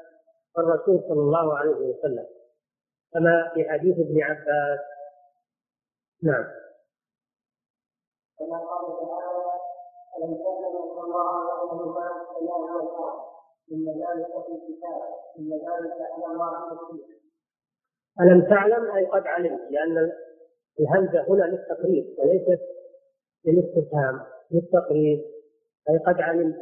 الرسول 0.59 1.01
صلى 1.09 1.21
الله 1.21 1.59
عليه 1.59 1.77
وسلم. 1.77 2.27
كما 3.13 3.51
في 3.55 3.71
حديث 3.71 3.99
ابن 3.99 4.23
عباس. 4.23 4.81
نعم. 6.23 6.45
كما 8.39 8.59
قال 8.59 8.87
تعالى 9.09 9.51
أن 10.17 10.23
الله 10.25 10.73
السماء 11.65 12.43
والأرض 12.43 13.30
إن 13.73 13.85
ذلك 13.89 14.27
في 14.47 14.53
الكتاب 14.53 15.03
إن 15.39 15.53
ذلك 15.53 15.97
على 16.13 16.77
يسير 16.93 17.21
ألم 18.21 18.49
تعلم؟ 18.51 18.91
أي 18.91 19.07
قد 19.07 19.27
علمت 19.27 19.61
لأن 19.71 20.13
الهمزة 20.81 21.29
هنا 21.29 21.45
للتقريب 21.45 22.19
وليست 22.19 22.63
للاستفهام. 23.47 24.21
للتقريب. 24.51 25.25
أي 25.91 25.99
قد 25.99 26.21
علمت. 26.21 26.57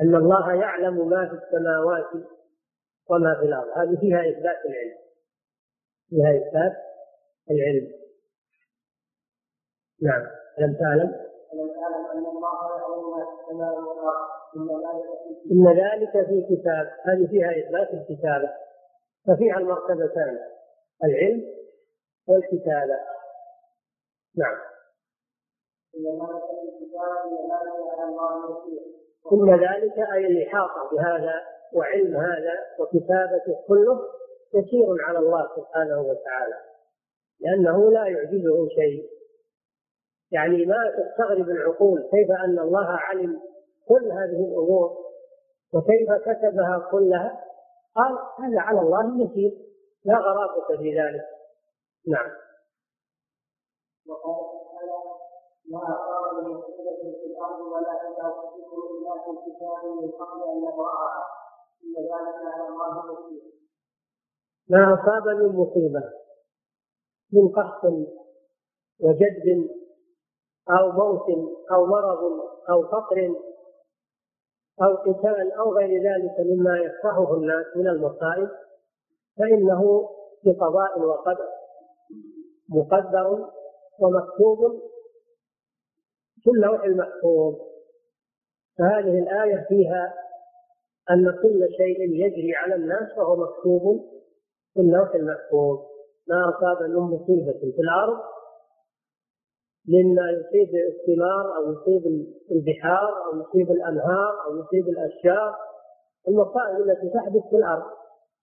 أن 0.00 0.14
الله 0.14 0.54
يعلم 0.54 1.08
ما 1.08 1.28
في 1.28 1.44
السماوات 1.44 2.10
وما 3.10 3.34
في 3.34 3.46
الأرض. 3.46 3.78
هذه 3.78 4.00
فيها 4.00 4.20
إثبات 4.20 4.64
العلم. 4.66 4.98
فيها 6.08 6.36
إثبات 6.36 6.72
العلم. 7.50 7.92
نعم. 10.02 10.26
ألم 10.58 10.74
تعلم؟ 10.74 11.25
أن 11.52 12.26
الله 12.26 12.56
ما 13.50 14.12
في 14.52 14.58
إن 15.52 15.66
ذلك 15.68 16.26
في 16.26 16.56
كتاب 16.56 16.86
هذه 17.04 17.26
فيها 17.30 17.50
إثبات 17.50 17.88
الكتابة. 17.94 18.50
ففيها 19.26 19.58
المرتبتان 19.58 20.38
العلم 21.04 21.44
والكتابة. 22.28 22.98
نعم. 24.36 24.56
إن 29.32 29.50
ذلك 29.50 29.98
أي 29.98 30.26
الإحاطة 30.26 30.90
بهذا 30.92 31.34
وعلم 31.74 32.16
هذا 32.16 32.54
وكتابته 32.78 33.64
كله 33.68 34.00
يسير 34.54 35.04
على 35.04 35.18
الله 35.18 35.48
سبحانه 35.56 36.00
وتعالى 36.00 36.56
لأنه 37.40 37.90
لا 37.90 38.06
يعجزه 38.06 38.68
شيء. 38.68 39.15
يعني 40.32 40.66
ما 40.66 40.76
تستغرب 40.96 41.48
العقول 41.48 42.02
كيف 42.02 42.30
أن 42.30 42.58
الله 42.58 42.86
علم 42.86 43.40
كل 43.88 44.12
هذه 44.12 44.44
الأمور 44.48 45.06
وكيف 45.72 46.12
كتبها 46.22 46.88
كلها؟ 46.90 47.44
قال 47.94 48.12
هذا 48.38 48.60
على 48.60 48.80
الله 48.80 49.24
يسير 49.24 49.52
لا 50.04 50.18
غرابة 50.18 50.76
في 50.78 51.00
ذلك. 51.00 51.24
نعم. 52.08 52.30
وقال 54.08 54.46
تعالى 54.72 54.98
ما 55.70 55.80
من 56.42 56.60
في 56.60 57.26
الأرض 57.26 57.60
ولا 57.60 57.92
إلا 58.08 58.28
في 59.24 59.50
كتاب 59.50 59.84
من 59.84 60.10
قبل 60.10 60.42
أن 60.50 60.60
نبرأها 60.60 61.24
إن 61.84 61.94
ذلك 62.02 62.54
على 62.54 62.68
الله 62.68 63.12
يسير. 63.12 63.52
ما 64.70 64.94
أصاب 64.94 65.28
من 65.28 65.48
مصيبة 65.48 66.02
من 67.32 67.48
قحط 67.48 67.84
وجد 69.00 69.68
أو 70.70 70.92
موت 70.92 71.28
أو 71.72 71.86
مرض 71.86 72.18
أو 72.70 72.82
فقر 72.82 73.34
أو 74.82 74.94
قتال 74.94 75.52
أو 75.52 75.76
غير 75.76 76.02
ذلك 76.02 76.34
مما 76.40 76.78
يفرحه 76.78 77.34
الناس 77.34 77.66
من 77.76 77.88
المصائب 77.88 78.48
فإنه 79.38 80.08
بقضاء 80.44 81.00
وقدر 81.00 81.48
مقدر 82.68 83.48
ومكتوب 83.98 84.82
في 86.42 86.50
اللوح 86.50 86.84
المحفوظ. 86.84 87.54
فهذه 88.78 89.18
الآية 89.18 89.66
فيها 89.68 90.14
أن 91.10 91.30
كل 91.42 91.68
شيء 91.76 92.00
يجري 92.00 92.54
على 92.56 92.74
الناس 92.74 93.16
فهو 93.16 93.36
مكتوب 93.36 94.04
في 94.74 94.80
اللوح 94.80 95.14
المحفوظ. 95.14 95.78
ما 96.28 96.48
أصاب 96.48 96.90
من 96.90 96.96
مصيبة 96.96 97.52
في 97.52 97.80
الأرض 97.80 98.35
مما 99.88 100.30
يصيب 100.30 100.74
الثمار 100.74 101.56
أو 101.56 101.72
يصيب 101.72 102.26
البحار 102.50 103.24
أو 103.24 103.40
يصيب 103.40 103.70
الأنهار 103.70 104.44
أو 104.44 104.56
يصيب 104.56 104.88
الأشجار. 104.88 105.56
المصائب 106.28 106.76
التي 106.76 107.10
تحدث 107.10 107.42
في 107.50 107.56
الأرض 107.56 107.84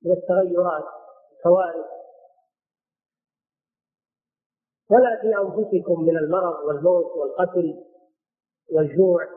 من 0.06 0.12
التغيرات 0.12 0.84
الكوارث. 1.38 1.86
ولا 4.92 5.22
في 5.22 5.28
أنفسكم 5.28 6.04
من 6.04 6.18
المرض 6.18 6.64
والموت 6.66 7.06
والقتل 7.06 7.84
والجوع 8.72 9.28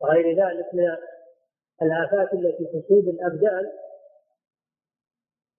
وغير 0.00 0.26
ذلك 0.26 0.66
من 0.74 0.84
الآفات 1.82 2.32
التي 2.32 2.64
تصيب 2.64 3.08
الأبدان 3.08 3.72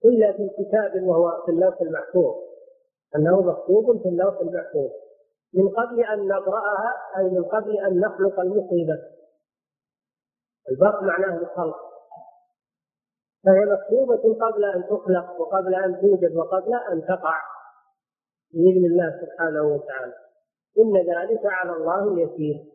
إلا 0.06 0.32
في 0.32 0.50
كتاب 0.50 1.04
وهو 1.04 1.46
في 1.46 1.52
اللوح 1.52 1.82
المحفوظ. 1.82 2.36
أنه 3.16 3.41
مكتوب 3.41 4.02
في 4.02 4.10
اللوح 4.10 4.39
المحفوظ. 4.39 5.03
من 5.54 5.70
قبل 5.70 6.04
أن 6.04 6.28
نقرأها 6.28 6.93
أي 7.18 7.24
من 7.24 7.43
قبل 7.43 7.78
أن 7.78 7.99
نخلق 7.99 8.39
المصيبة. 8.39 8.99
البرق 10.72 11.04
معناه 11.04 11.38
الخلق. 11.38 11.78
فهي 13.45 13.66
مكتوبة 13.66 14.45
قبل 14.45 14.66
أن 14.66 14.84
تخلق 14.84 15.41
وقبل 15.41 15.76
أن 15.76 16.01
توجد 16.01 16.36
وقبل 16.36 16.74
أن 16.91 17.06
تقع 17.06 17.41
بإذن 18.54 18.86
الله 18.86 19.22
سبحانه 19.22 19.62
وتعالى. 19.62 20.14
إن 20.80 20.97
ذلك 20.97 21.41
على 21.45 21.72
الله 21.72 22.20
يسير. 22.20 22.66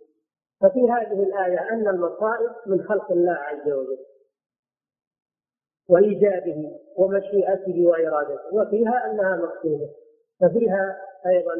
ففي 0.61 0.91
هذه 0.91 1.22
الآية 1.22 1.70
أن 1.70 1.89
المصائب 1.89 2.51
من 2.66 2.83
خلق 2.83 3.12
الله 3.12 3.33
عز 3.33 3.72
وجل 3.72 4.05
وإيجاده 5.89 6.79
ومشيئته 6.97 7.87
وإرادته. 7.87 8.55
وفيها 8.55 9.11
أنها 9.11 9.37
مكتوبة. 9.37 9.91
ففيها 10.41 10.97
أيضا 11.26 11.55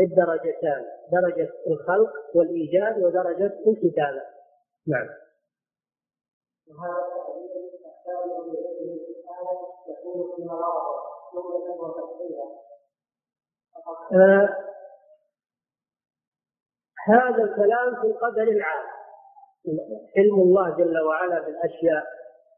الدرجتان 0.00 0.84
درجة 1.12 1.52
الخلق 1.66 2.12
والإيجاد 2.34 3.04
ودرجة 3.04 3.52
الكتابة. 3.66 4.22
نعم. 4.86 5.08
آه 14.12 14.48
هذا 17.08 17.44
الكلام 17.44 18.00
في 18.00 18.06
القدر 18.06 18.42
العام. 18.42 18.86
علم 20.16 20.34
الله 20.34 20.76
جل 20.76 20.98
وعلا 21.00 21.40
بالأشياء 21.40 22.06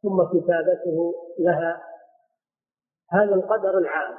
ثم 0.03 0.25
كتابته 0.25 1.15
لها. 1.39 1.83
هذا 3.11 3.35
القدر 3.35 3.79
العام. 3.79 4.19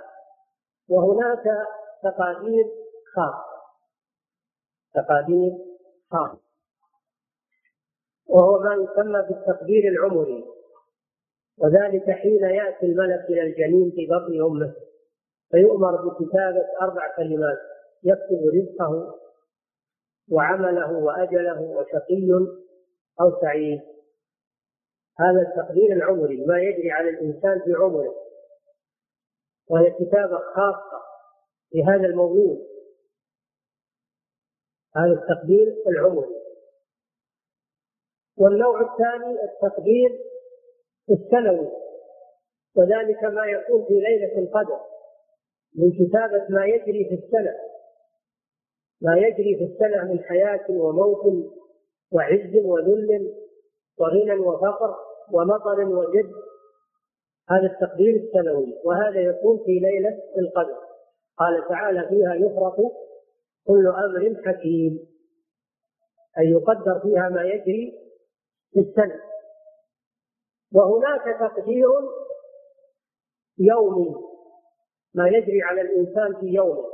وهناك 0.89 1.67
تقادير 2.03 2.65
خاصة 3.15 3.49
تقادير 4.93 5.51
خاصة 6.11 6.49
وهو 8.29 8.59
ما 8.59 8.73
يسمى 8.73 9.21
بالتقدير 9.21 9.91
العمري. 9.91 10.45
وذلك 11.57 12.11
حين 12.11 12.43
يأتي 12.43 12.85
الملك 12.85 13.25
إلى 13.29 13.41
الجنين 13.41 13.91
في 13.91 14.07
بطن 14.07 14.45
أمه. 14.45 14.73
فيؤمر 15.51 15.95
بكتابة 15.95 16.65
أربع 16.81 17.15
كلمات. 17.15 17.57
يكتب 18.03 18.41
رزقه 18.55 19.15
وعمله 20.31 20.91
وأجله 20.91 21.61
وشقي 21.61 22.31
أو 23.21 23.41
سعيد. 23.41 23.81
هذا 25.19 25.41
التقدير 25.41 25.91
العمري 25.91 26.45
ما 26.45 26.59
يجري 26.59 26.91
على 26.91 27.09
الإنسان 27.09 27.59
في 27.59 27.73
عمره. 27.73 28.15
وهي 29.69 29.91
كتابة 29.91 30.37
خاصة 30.55 31.01
لهذا 31.75 32.05
المولود 32.07 32.59
هذا 34.95 35.13
التقدير 35.13 35.75
العمري 35.87 36.39
والنوع 38.37 38.81
الثاني 38.81 39.37
التقدير 39.43 40.19
السنوي 41.09 41.71
وذلك 42.75 43.23
ما 43.23 43.45
يكون 43.45 43.85
في 43.85 43.93
ليلة 43.93 44.39
القدر 44.39 44.79
من 45.75 45.91
كتابة 45.91 46.45
ما 46.49 46.65
يجري 46.65 47.05
في 47.05 47.15
السنة. 47.15 47.55
ما 49.01 49.17
يجري 49.17 49.55
في 49.55 49.63
السنة 49.63 50.13
من 50.13 50.23
حياة 50.23 50.65
وموت 50.69 51.51
وعز 52.11 52.55
وذل 52.65 53.33
وغنى 53.99 54.33
وفقر 54.33 54.95
ومطر 55.31 55.83
وجد. 55.83 56.31
هذا 57.49 57.65
التقدير 57.65 58.15
السنوي 58.15 58.75
وهذا 58.85 59.21
يكون 59.21 59.57
في 59.65 59.71
ليلة 59.71 60.19
القدر. 60.37 60.77
قال 61.37 61.67
تعالى 61.69 62.07
فيها 62.09 62.35
يفرق 62.35 62.75
كل 63.67 63.87
أمر 63.87 64.41
حكيم. 64.45 64.99
أي 66.37 66.45
يقدر 66.45 66.99
فيها 66.99 67.29
ما 67.29 67.43
يجري 67.43 67.99
في 68.73 68.79
السنة. 68.79 69.21
وهناك 70.73 71.39
تقدير 71.39 71.89
يومي 73.59 74.15
ما 75.15 75.27
يجري 75.27 75.61
على 75.61 75.81
الإنسان 75.81 76.39
في 76.39 76.45
يومه 76.45 76.85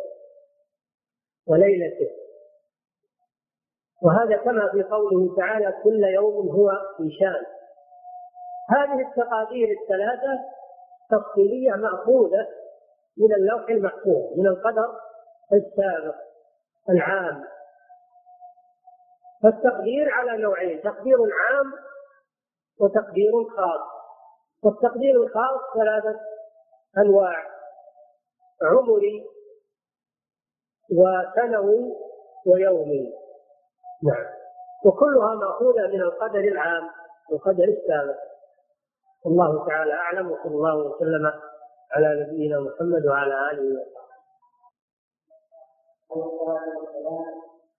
وليلته. 1.47 2.09
وهذا 4.03 4.37
كما 4.37 4.71
في 4.71 4.83
قوله 4.83 5.35
تعالى 5.35 5.73
كل 5.83 6.03
يوم 6.03 6.49
هو 6.49 6.71
في 6.97 7.09
شان. 7.19 7.45
هذه 8.69 9.07
التقادير 9.07 9.67
الثلاثة 9.81 10.39
تفصيلية 11.11 11.71
مأخوذة 11.71 12.47
من 13.17 13.33
اللوح 13.33 13.69
المحفوظ 13.69 14.39
من 14.39 14.47
القدر 14.47 14.99
السابق. 15.53 16.24
العام. 16.89 17.43
فالتقدير 19.43 20.09
على 20.09 20.41
نوعين 20.41 20.81
تقدير 20.81 21.17
عام 21.17 21.73
وتقدير 22.79 23.31
خاص. 23.57 23.95
والتقدير 24.63 25.23
الخاص 25.23 25.61
ثلاثة 25.75 26.19
أنواع 26.97 27.45
عمري 28.61 29.25
وسنوي 30.91 31.95
ويومي. 32.47 33.13
نعم. 34.03 34.25
وكلها 34.85 35.35
مأخوذة 35.35 35.87
من 35.87 36.01
القدر 36.01 36.39
العام 36.39 36.89
والقدر 37.31 37.63
السابق 37.63 38.19
والله 39.25 39.67
تعالى 39.67 39.93
أعلم 39.93 40.31
وصلى 40.31 40.55
الله 40.55 40.75
وسلم 40.75 41.31
على 41.91 42.23
نبينا 42.23 42.59
محمد 42.59 43.05
وعلى 43.05 43.33
آله 43.51 43.81
وصحبه. 43.81 44.04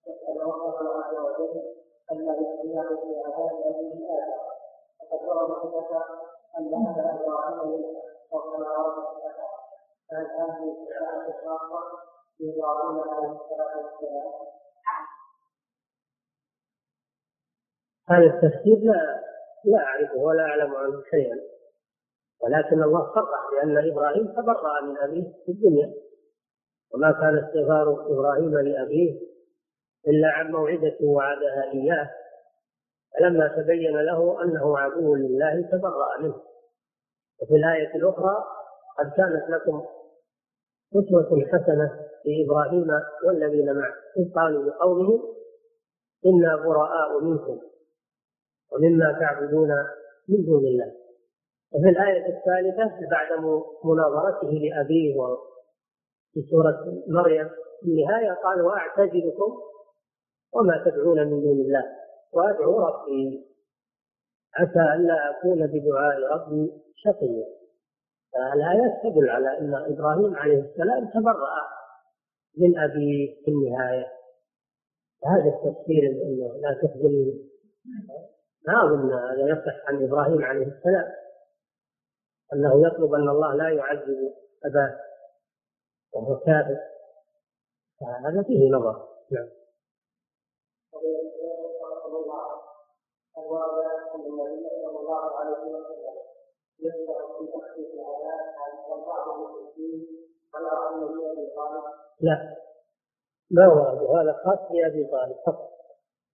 يسأل 0.06 0.40
ربه 0.40 1.04
عز 1.04 1.14
وجل 1.14 1.62
أن 2.12 2.16
يسأله 2.16 2.88
في 3.00 3.22
عذاب 3.24 3.54
هذه 3.66 3.92
الآية 3.92 4.36
وقد 5.00 5.28
روى 5.28 5.56
حدث 5.60 5.90
أن 6.58 6.74
هذا 6.74 7.20
إبراهيم 7.20 7.84
وكما 8.30 8.68
روى 8.74 9.06
كانت 10.10 10.30
هذه 10.30 10.72
الشفاعة 10.72 11.26
الخاصة 11.28 11.80
لإبراهيم 12.40 13.00
عليه 13.10 13.40
الصلاة 13.40 13.76
والسلام 13.76 14.32
هذا 18.08 18.26
التفسير 18.26 18.78
لا 18.78 19.22
لا 19.64 19.78
أعرفه 19.78 20.16
ولا 20.18 20.42
أعلم 20.42 20.74
عنه 20.76 21.02
شيئا. 21.10 21.36
ولكن 22.42 22.82
الله 22.82 23.14
صرح 23.14 23.50
بأن 23.50 23.90
إبراهيم 23.92 24.26
تبرأ 24.26 24.80
من 24.82 24.98
أبيه 24.98 25.32
في 25.46 25.52
الدنيا. 25.52 26.05
وما 26.94 27.12
كان 27.12 27.38
استغفار 27.38 28.06
إبراهيم 28.12 28.58
لأبيه 28.58 29.20
إلا 30.08 30.28
عن 30.28 30.50
موعدة 30.50 30.96
وعدها 31.02 31.72
إياه 31.72 32.10
فلما 33.14 33.48
تبين 33.48 33.96
له 33.96 34.42
أنه 34.44 34.78
عدو 34.78 35.14
لله 35.14 35.68
تبرأ 35.72 36.18
منه. 36.20 36.42
وفي 37.42 37.54
الآية 37.54 37.94
الأخرى 37.94 38.44
قد 38.98 39.12
كانت 39.16 39.50
لكم 39.50 39.84
أسوة 40.94 41.46
حسنة 41.46 42.06
في 42.22 42.44
إبراهيم 42.46 42.86
والذين 43.26 43.72
معه 43.72 43.94
إذ 44.16 44.32
قالوا 44.34 44.64
لقومهم 44.64 45.22
إنا 46.26 46.56
براء 46.56 47.20
منكم 47.22 47.60
ومما 48.72 49.18
تعبدون 49.20 49.68
من 50.28 50.44
دون 50.44 50.64
الله. 50.64 50.92
وفي 51.72 51.88
الآية 51.88 52.26
الثالثة 52.26 53.10
بعد 53.10 53.28
مناظرته 53.84 54.50
لأبيه 54.50 55.16
في 56.36 56.42
سورة 56.50 57.02
مريم 57.08 57.48
في 57.80 57.86
النهاية 57.86 58.32
قال 58.32 58.62
وأعتزلكم 58.62 59.58
وما 60.52 60.84
تدعون 60.84 61.18
من 61.18 61.40
دون 61.40 61.60
الله 61.60 61.84
وأدعو 62.32 62.80
ربي. 62.80 63.46
عسى 64.54 64.94
الا 64.94 65.30
أكون 65.30 65.66
بدعاء 65.66 66.32
ربي 66.32 66.72
شقيا. 66.96 67.46
فالآيات 68.32 68.92
تدل 69.02 69.30
على 69.30 69.58
أن 69.58 69.74
إبراهيم 69.74 70.36
عليه 70.36 70.60
السلام 70.60 71.10
تبرأ 71.14 71.56
من 72.58 72.78
ابيه 72.78 73.44
في 73.44 73.50
النهاية. 73.50 74.06
هذا 75.24 75.48
التفسير 75.48 76.02
انه 76.02 76.60
لا 76.62 76.74
تخزني 76.82 77.48
ما 78.66 78.84
أظن 78.84 79.12
هذا 79.12 79.48
يصح 79.48 79.88
عن 79.88 80.04
إبراهيم 80.04 80.44
عليه 80.44 80.66
السلام 80.66 81.12
أنه 82.52 82.86
يطلب 82.86 83.14
أن 83.14 83.28
الله 83.28 83.54
لا 83.54 83.68
يعذب 83.68 84.32
أباه. 84.64 85.06
وهو 86.12 86.36
كافر 86.36 86.78
فهذا 88.00 88.42
فيه 88.42 88.70
نظر. 88.70 89.08
نعم. 89.30 89.48
أبي 102.20 102.20
لا. 102.20 102.56
ما 103.50 103.68
ورد 103.68 104.02
هذا 104.02 104.32
خاص 104.44 104.58
بأبي 104.72 105.04
طالب 105.04 105.36
فقط. 105.46 105.70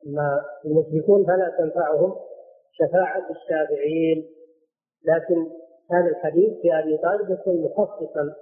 أما 0.07 0.45
المشركون 0.65 1.27
فلا 1.27 1.57
تنفعهم 1.59 2.17
شفاعة 2.73 3.31
الشافعين. 3.31 4.29
لكن 5.05 5.51
هذا 5.91 6.09
الحديث 6.09 6.61
في 6.63 6.79
أبي 6.79 6.99
طالب 6.99 7.31
يكون 7.31 7.63
مخصصا 7.63 8.35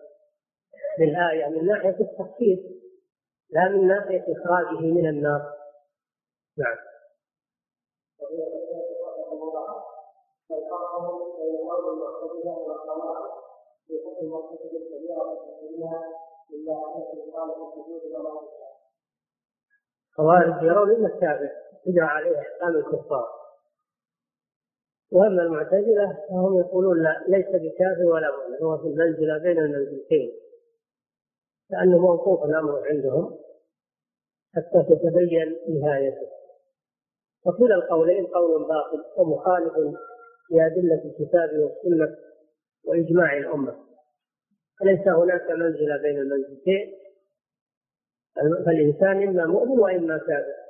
للآية 0.98 1.46
من 1.46 1.66
ناحية 1.66 1.96
التخصيص 2.00 2.58
لا 3.50 3.68
من 3.68 3.86
ناحية 3.86 4.24
إخراجه 4.32 4.80
من 4.80 5.08
النار. 5.08 5.40
نعم. 6.58 6.76
خوارج 20.16 20.62
يرون 20.62 20.90
ان 20.90 21.06
الكافر 21.06 21.50
يجرى 21.86 22.04
عليه 22.04 22.38
إحكام 22.38 22.76
الكفار. 22.76 23.28
وأما 25.12 25.42
المعتزلة 25.42 26.18
فهم 26.28 26.60
يقولون 26.60 27.02
لا 27.02 27.24
ليس 27.28 27.46
بكافر 27.46 28.04
ولا 28.04 28.30
مؤمن 28.36 28.62
هو 28.62 28.78
في 28.78 28.84
المنزلة 28.84 29.38
بين 29.38 29.58
المنزلتين. 29.58 30.49
لأنه 31.70 31.98
موقوف 31.98 32.44
الأمر 32.44 32.88
عندهم 32.88 33.38
حتى 34.54 34.82
تتبين 34.88 35.56
نهايته. 35.68 36.30
وكلا 37.46 37.74
القولين 37.74 38.26
قول 38.26 38.68
باطل 38.68 39.04
ومخالف 39.16 39.72
لأدلة 40.50 41.02
الكتاب 41.04 41.50
والسنة 41.58 42.16
وإجماع 42.84 43.36
الأمة. 43.36 43.76
فليس 44.80 45.08
هناك 45.08 45.50
منزلة 45.50 45.96
بين 46.02 46.18
المنزلتين؟ 46.18 46.94
فالإنسان 48.66 49.28
إما 49.28 49.46
مؤمن 49.46 49.78
وإما 49.78 50.18
كافر. 50.18 50.60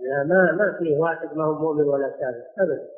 لا 0.00 0.24
ما 0.24 0.52
ما 0.52 0.78
فيه 0.78 0.98
واحد 0.98 1.36
ما 1.36 1.44
هو 1.44 1.54
مؤمن 1.54 1.84
ولا 1.84 2.08
كافر 2.08 2.44
أبدا. 2.58 2.88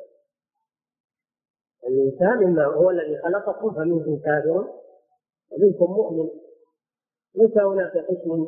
الإنسان 1.87 2.43
إما 2.43 2.65
هو 2.65 2.89
الذي 2.89 3.17
خلقكم 3.17 3.73
فمنكم 3.73 4.19
كافر 4.19 4.80
ومنكم 5.51 5.93
مؤمن. 5.93 6.29
ليس 7.35 7.57
هناك 7.57 7.97
قسم 7.97 8.47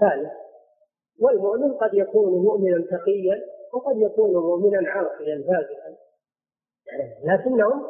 ثالث. 0.00 0.32
والمؤمن 1.20 1.72
قد 1.72 1.94
يكون 1.94 2.42
مؤمنا 2.42 2.86
تقيا 2.90 3.42
وقد 3.74 3.96
يكون 3.96 4.30
مؤمنا 4.30 4.90
عاقلا 4.90 5.44
فاجرا 5.46 5.96
لكنهم 7.24 7.86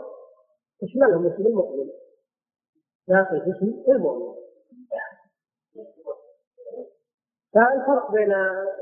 يشملهم 0.83 1.27
اسم 1.27 1.47
المؤمن. 1.47 1.91
داخل 3.09 3.37
اسم 3.37 3.93
المؤمن. 3.93 4.43
فالفرق 7.55 8.11
بين 8.13 8.33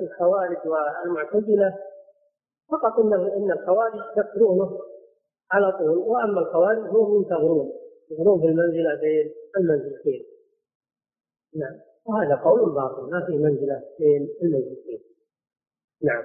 الخوارج 0.01 0.59
والمعتزلة 0.67 1.79
فقط 2.71 2.99
انه 2.99 3.37
إن 3.37 3.51
الخوارج 3.51 3.95
يكفرونه 4.17 4.79
على 5.53 5.73
طول 5.73 5.99
وأما 5.99 6.41
الخوارج 6.41 6.79
هم 6.79 7.17
ينتظرون 7.17 7.73
ينتظرون 8.11 8.41
في 8.41 8.47
المنزله 8.47 8.95
بين 9.01 9.35
المنزلتين. 9.57 10.27
نعم. 11.57 11.81
وهذا 12.07 12.35
قول 12.35 12.75
باطل 12.75 13.11
ما 13.11 13.27
في 13.27 13.33
منزله 13.33 13.83
بين 13.99 14.29
المنزلتين. 14.43 15.01
نعم. 16.03 16.25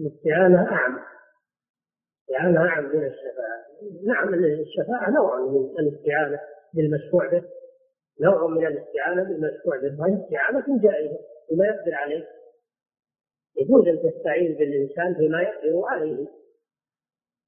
الاستعانة 0.00 0.72
أعم. 0.72 0.98
الاستعانة 2.28 2.68
أعم 2.68 2.84
من 2.84 3.06
الشفاعة. 3.06 3.66
نعم 4.06 4.34
الشفاعة 4.34 5.10
نوع 5.10 5.40
من 5.40 5.78
الاستعانة 5.78 6.40
بالمشفوع 6.74 7.28
به. 7.28 7.42
نوع 8.20 8.46
من 8.46 8.66
الاستعانة 8.66 9.24
بالمشفوع 9.24 9.76
به. 9.76 10.00
وهي 10.00 10.24
استعانة 10.24 10.82
جائزة 10.82 11.18
بما 11.50 11.66
يقدر 11.66 11.94
عليه. 11.94 12.37
يجوز 13.58 13.88
أن 13.88 14.10
تستعين 14.10 14.54
بالإنسان 14.54 15.12
بما 15.12 15.42
يقدر 15.42 15.82
عليه. 15.88 16.26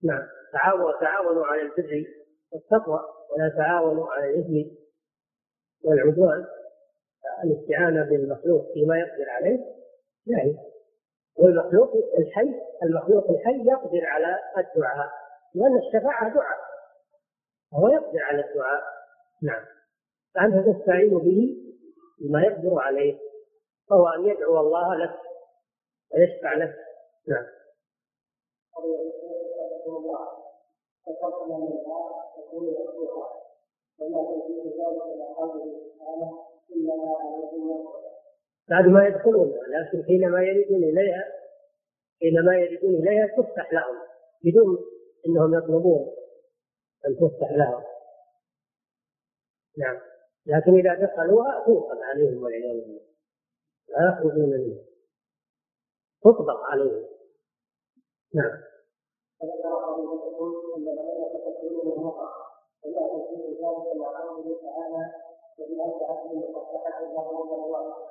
نعم. 0.05 0.23
تعاونوا 0.53 1.01
تعاونوا 1.01 1.47
على 1.47 1.63
البر 1.63 2.05
والتقوى 2.53 3.01
ولا 3.31 3.49
تعاونوا 3.57 4.07
على 4.13 4.31
الإثم 4.31 4.71
والعدوان. 5.85 6.47
الاستعانة 7.45 8.05
بالمخلوق 8.05 8.73
فيما 8.73 8.99
يقدر 8.99 9.31
عليه 9.31 9.59
جائز 10.29 10.57
والمخلوق 11.39 11.93
الحي 12.19 12.55
المخلوق 12.83 13.31
الحي 13.31 13.69
يقدر 13.69 14.05
على 14.05 14.39
الدعاء. 14.59 15.11
لأن 15.55 15.79
الشفاعة 15.79 16.35
دعاء. 16.35 16.59
وهو 17.73 17.89
يقدر 17.89 18.19
على 18.23 18.45
الدعاء. 18.49 18.83
نعم. 19.43 19.65
فأنت 20.35 20.69
تستعين 20.69 21.19
به 21.19 21.57
بما 22.21 22.43
يقدر 22.43 22.79
عليه. 22.79 23.19
وهو 23.91 24.09
أن 24.09 24.25
يدعو 24.27 24.61
الله 24.61 24.95
لك. 24.95 25.30
ويشفع 26.15 26.55
لك 26.55 26.75
نعم. 27.29 27.47
بعد 38.69 38.87
ما 38.87 39.07
يدخلون 39.07 39.49
لكن 39.49 40.05
حينما 40.07 40.43
يريدون 40.43 40.85
إليها 40.85 41.25
حينما 42.21 42.57
يريدون 42.57 42.95
إليها 42.95 43.27
تفتح 43.27 43.73
لهم 43.73 43.97
بدون 44.45 44.79
إنهم 45.27 45.59
يطلبون 45.59 46.15
أن 47.07 47.17
تفتح 47.17 47.51
لهم. 47.53 47.83
نعم. 49.79 50.01
لكن 50.47 50.79
إذا 50.79 50.95
دخلوها 50.95 51.65
توقف 51.67 51.99
عليهم 52.03 52.43
والعياذ 52.43 52.81
بالله 52.81 53.01
لا 53.89 54.09
يخرجون 54.09 54.51
منها. 54.51 54.90
تطبق 56.25 56.61
عليهم 56.71 57.05
نعم. 58.35 58.71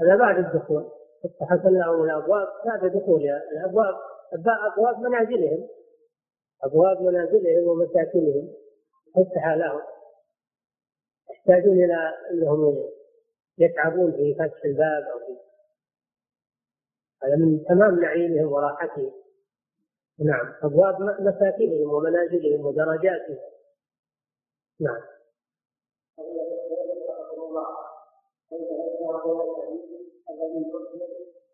هذا 0.02 0.16
بعد 0.16 0.38
الدخول. 0.38 0.86
فتحت 1.24 1.66
لهم 1.66 2.04
الأبواب. 2.04 2.48
بعد 2.66 2.86
دخول 2.86 3.22
الأبواب. 3.52 3.96
أبواب 4.74 5.00
منازلهم. 5.00 5.68
أبواب 6.64 7.02
منازلهم 7.02 7.68
ومساكنهم. 7.68 8.54
فتح 9.16 9.48
لهم. 9.56 9.82
يحتاجون 11.32 11.74
إلى 11.74 12.14
أنهم 12.32 12.90
يتعبون 13.58 14.12
في 14.12 14.36
فتح 14.36 14.66
الباب 14.66 15.04
أو 15.14 15.20
في 15.20 15.49
هذا 17.24 17.36
من 17.36 17.64
تمام 17.64 18.00
نعيمهم 18.00 18.52
وراحتهم. 18.52 19.12
نعم. 20.20 20.54
أبواب 20.64 21.02
مساكنهم 21.02 21.94
ومنازلهم 21.94 22.66
ودرجاتهم. 22.66 23.38
نعم. 24.80 25.02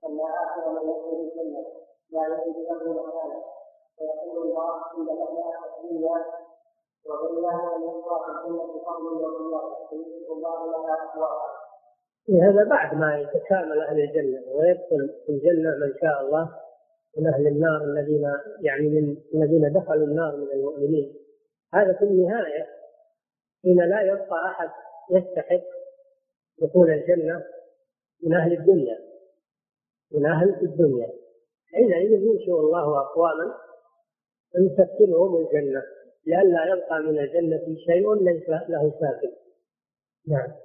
ان 0.06 0.20
اخر 0.20 0.70
من 0.70 0.90
يدخل 0.90 1.32
الجنه 1.32 1.66
لا 2.10 2.22
يجد 2.28 2.58
له 2.58 2.82
الله 4.44 4.82
ان 4.98 5.04
لنا 5.04 5.66
الدنيا 5.66 6.26
فضل 8.86 9.14
وضياء 9.24 9.88
فيكتب 9.90 10.32
الله 10.32 10.66
لها 10.72 11.65
هذا 12.30 12.64
بعد 12.64 12.96
ما 12.96 13.20
يتكامل 13.20 13.80
أهل 13.80 14.00
الجنة 14.00 14.42
ويدخل 14.52 15.14
في 15.26 15.32
الجنة 15.32 15.70
من 15.70 15.94
شاء 16.02 16.22
الله 16.22 16.50
من 17.18 17.28
أهل 17.28 17.48
النار 17.48 17.84
الذين 17.84 18.32
يعني 18.62 18.90
من 18.90 19.18
الذين 19.36 19.74
دخلوا 19.74 20.08
النار 20.08 20.38
من 20.38 20.52
المؤمنين. 20.52 21.16
هذا 21.74 21.94
في 21.94 22.06
النهاية 22.06 22.68
حين 23.64 23.78
لا 23.90 24.02
يبقى 24.02 24.46
أحد 24.46 24.70
يستحق 25.12 25.64
دخول 26.62 26.90
الجنة 26.90 27.44
من 28.24 28.34
أهل 28.36 28.54
الدنيا 28.54 29.00
من 30.12 30.26
أهل 30.26 30.50
الدنيا. 30.62 31.10
حينئذ 31.74 32.12
ينشئ 32.12 32.52
الله 32.52 33.00
أقواما 33.00 33.56
ويسكنهم 34.56 35.36
الجنة 35.38 35.84
لئلا 36.26 36.66
يبقى 36.66 37.00
من 37.00 37.20
الجنة 37.20 37.76
شيء 37.86 38.14
ليس 38.14 38.50
له 38.50 38.94
ساكن. 39.00 39.32
نعم. 40.28 40.65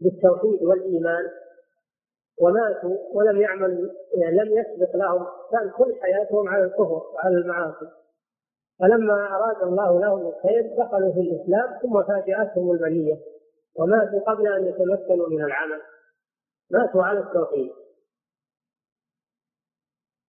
بالتوحيد 0.00 0.62
والإيمان 0.62 1.30
وماتوا 2.40 2.96
ولم 3.12 3.40
يعمل 3.40 3.96
يعني 4.14 4.36
لم 4.36 4.58
يسبق 4.58 4.96
لهم 4.96 5.26
كان 5.52 5.70
كل 5.70 5.94
حياتهم 6.00 6.48
على 6.48 6.64
الكفر 6.64 7.02
وعلى 7.14 7.36
المعاصي. 7.36 7.86
فلما 8.78 9.36
أراد 9.36 9.62
الله 9.62 10.00
لهم 10.00 10.26
الخير 10.26 10.74
دخلوا 10.78 11.12
في 11.12 11.20
الإسلام 11.20 11.78
ثم 11.82 12.02
فاجأتهم 12.02 12.70
البلية 12.70 13.18
وماتوا 13.76 14.20
قبل 14.20 14.46
أن 14.46 14.66
يتمكنوا 14.66 15.28
من 15.28 15.44
العمل. 15.44 15.80
ماتوا 16.70 17.02
على 17.02 17.20
التوحيد. 17.20 17.70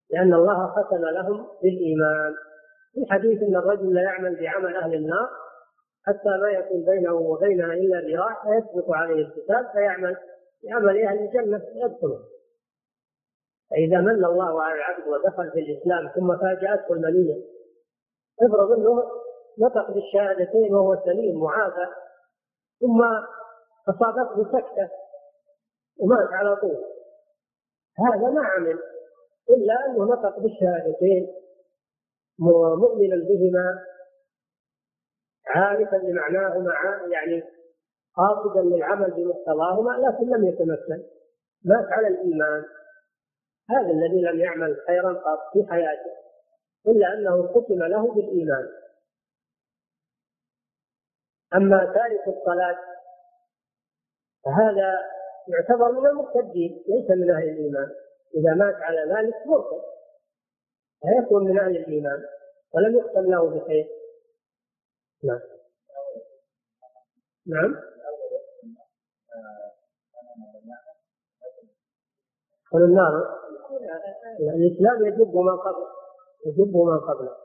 لأن 0.09 0.33
الله 0.33 0.67
ختم 0.67 1.05
لهم 1.05 1.47
بالإيمان. 1.63 2.33
في 2.93 3.05
حديث 3.09 3.43
أن 3.43 3.55
الرجل 3.55 3.93
لا 3.93 4.01
يعمل 4.01 4.35
بعمل 4.35 4.75
أهل 4.75 4.93
النار 4.93 5.29
حتى 6.05 6.29
ما 6.41 6.49
يكون 6.49 6.85
بينه 6.85 7.13
وبينها 7.13 7.73
إلا 7.73 7.99
ذراع 7.99 8.43
فيسبق 8.43 8.91
عليه 8.91 9.25
الكتاب 9.25 9.71
فيعمل 9.71 10.17
بعمل 10.63 11.03
أهل 11.03 11.19
الجنة 11.19 11.61
يدخله. 11.75 12.19
فإذا 13.69 14.01
من 14.01 14.25
الله 14.25 14.63
على 14.63 14.75
العبد 14.75 15.07
ودخل 15.07 15.51
في 15.51 15.59
الإسلام 15.59 16.07
ثم 16.15 16.37
فاجأته 16.37 16.93
المنية 16.93 17.43
افرض 18.41 18.71
أنه 18.71 19.03
نطق 19.59 19.91
بالشهادتين 19.91 20.73
وهو 20.73 21.01
سليم 21.05 21.39
معافى 21.39 21.87
ثم 22.79 23.01
أصابته 23.89 24.51
سكتة 24.51 24.89
ومات 25.99 26.29
على 26.33 26.55
طول. 26.55 26.83
هذا 27.99 28.29
ما 28.29 28.45
عمل 28.45 28.79
إلا 29.49 29.85
أنه 29.85 30.05
نطق 30.13 30.39
بالشهادتين 30.39 31.27
مؤمنا 32.39 33.15
بهما 33.15 33.90
عارفا 35.55 35.95
لمعناهما 35.95 36.73
يعني 37.11 37.43
قاصدا 38.15 38.61
للعمل 38.61 39.11
بمقتضاهما 39.11 39.91
لكن 39.91 40.29
لم 40.29 40.47
يتمكن. 40.47 41.03
مات 41.65 41.85
على 41.91 42.07
الإيمان. 42.07 42.63
هذا 43.69 43.91
الذي 43.91 44.21
لم 44.21 44.39
يعمل 44.39 44.77
خيرا 44.87 45.13
قط 45.13 45.39
في 45.53 45.65
حياته 45.69 46.11
إلا 46.87 47.13
أنه 47.13 47.47
ختم 47.47 47.83
له 47.83 48.13
بالإيمان. 48.13 48.67
أما 51.55 51.93
تارك 51.93 52.27
الصلاة 52.27 52.77
فهذا 54.45 54.99
يعتبر 55.47 55.91
من 55.91 56.07
المرتدين 56.07 56.83
ليس 56.87 57.09
من 57.09 57.31
أهل 57.31 57.49
الإيمان. 57.49 57.89
إذا 58.35 58.53
مات 58.53 58.75
على 58.75 59.01
ذلك 59.01 59.35
مرتد 59.47 59.81
لا 61.03 61.23
يكون 61.23 61.43
من 61.43 61.59
أهل 61.59 61.77
الإيمان 61.77 62.23
ولم 62.73 62.97
يختم 62.97 63.31
له 63.31 63.49
بخير. 63.49 64.00
نعم. 65.23 65.39
نعم. 67.47 67.75
يدخل 72.73 72.85
النار. 72.85 73.41
الإسلام 74.39 75.05
يجب 75.05 75.35
ما 75.35 75.55
قبل 75.55 75.85
يجب 76.45 76.77
ما 76.77 76.97
قبله 76.97 77.35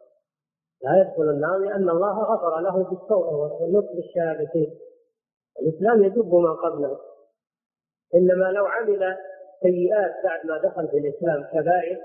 لا 0.83 1.01
يدخل 1.01 1.23
النار 1.23 1.59
لأن 1.59 1.91
الله 1.91 2.23
غفر 2.23 2.61
له 2.61 2.85
بالتوبة 2.85 3.37
والنطق 3.37 3.93
بالشهادتين. 3.93 4.79
الإسلام 5.61 6.05
يجب 6.05 6.35
ما 6.35 6.53
قبله 6.53 6.99
إنما 8.15 8.45
لو 8.45 8.67
عمل 8.67 9.17
سيئات 9.63 10.25
بعد 10.25 10.47
ما 10.47 10.59
دخل 10.59 10.89
في 10.89 10.99
الإسلام 10.99 11.45
كبائر 11.45 11.99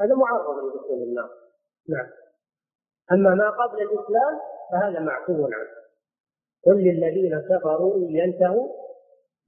هذا 0.00 0.14
معرض 0.14 0.64
لدخول 0.64 1.02
النار. 1.02 1.30
نعم. 1.88 2.08
أما 3.12 3.34
ما 3.34 3.50
قبل 3.50 3.82
الإسلام 3.82 4.40
فهذا 4.72 5.00
معفو 5.00 5.44
عنه. 5.44 5.80
قل 6.66 6.84
للذين 6.84 7.40
كفروا 7.40 7.96
إن 7.96 8.16
ينتهوا 8.16 8.68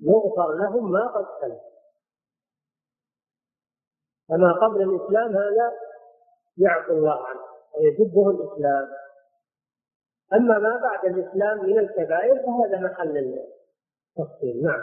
يغفر 0.01 0.53
لهم 0.53 0.93
ما 0.93 1.07
قد 1.07 1.27
سلف. 1.40 1.61
فما 4.28 4.53
قبل 4.53 4.82
الإسلام 4.82 5.36
هذا 5.36 5.73
يعفو 6.57 6.93
الله 6.93 7.27
عنه 7.27 7.40
ويجبه 7.74 8.31
الإسلام. 8.31 8.89
أما 10.32 10.59
ما 10.59 10.81
بعد 10.82 11.05
الإسلام 11.05 11.65
من 11.65 11.78
الكبائر 11.78 12.35
فهذا 12.35 12.81
محل 12.81 13.16
التفصيل. 14.19 14.62
نعم. 14.62 14.82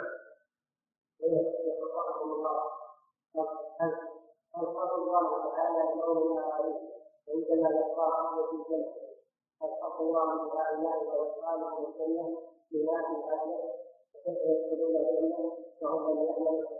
الله 4.94 5.54
تعالى 5.56 5.80
عندما 5.80 6.20
الجنة. 8.52 9.09
ألحق 9.64 10.00
الله 10.00 10.26
بهؤلاء 10.36 10.98
وأصحابه 11.04 11.88
الجنة 11.88 12.38
بناس 12.72 13.06
الآية 13.18 13.60
فكيف 14.12 14.38
يدخلون 14.44 14.96
الجنة 14.96 15.38
وهم 15.82 16.12
لم 16.12 16.24
يعملوا 16.24 16.70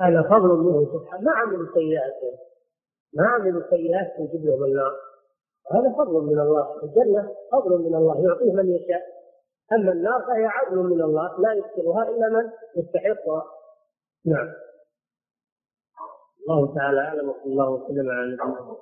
هذا 0.00 0.22
فضل 0.22 0.48
منه 0.48 0.92
سبحانه. 0.92 1.24
ما 1.24 1.32
عملوا 1.32 1.74
سيئات. 1.74 2.38
ما 3.14 3.26
عملوا 3.26 3.62
سيئات 3.70 4.16
تجيب 4.18 4.46
لهم 4.46 4.64
النار 4.64 4.92
هذا 5.72 5.94
فضل 5.98 6.20
من 6.20 6.40
الله. 6.40 6.82
الجنة 6.82 7.34
فضل 7.52 7.78
من 7.78 7.94
الله. 7.94 8.20
يعطيه 8.20 8.52
من 8.52 8.70
يشاء. 8.70 9.02
أما 9.72 9.92
النار 9.92 10.22
فهي 10.22 10.44
عدل 10.44 10.76
من 10.76 11.02
الله. 11.02 11.40
لا 11.40 11.52
يدخلها 11.52 12.08
إلا 12.08 12.28
من 12.28 12.50
يستحقها 12.76 13.44
نعم. 14.26 14.52
الله 16.40 16.74
تعالى 16.74 17.00
أعلم. 17.00 17.28
وصلى 17.28 17.52
الله 17.52 17.70
وسلم 17.70 18.10
على 18.10 18.26
نبينا 18.26 18.76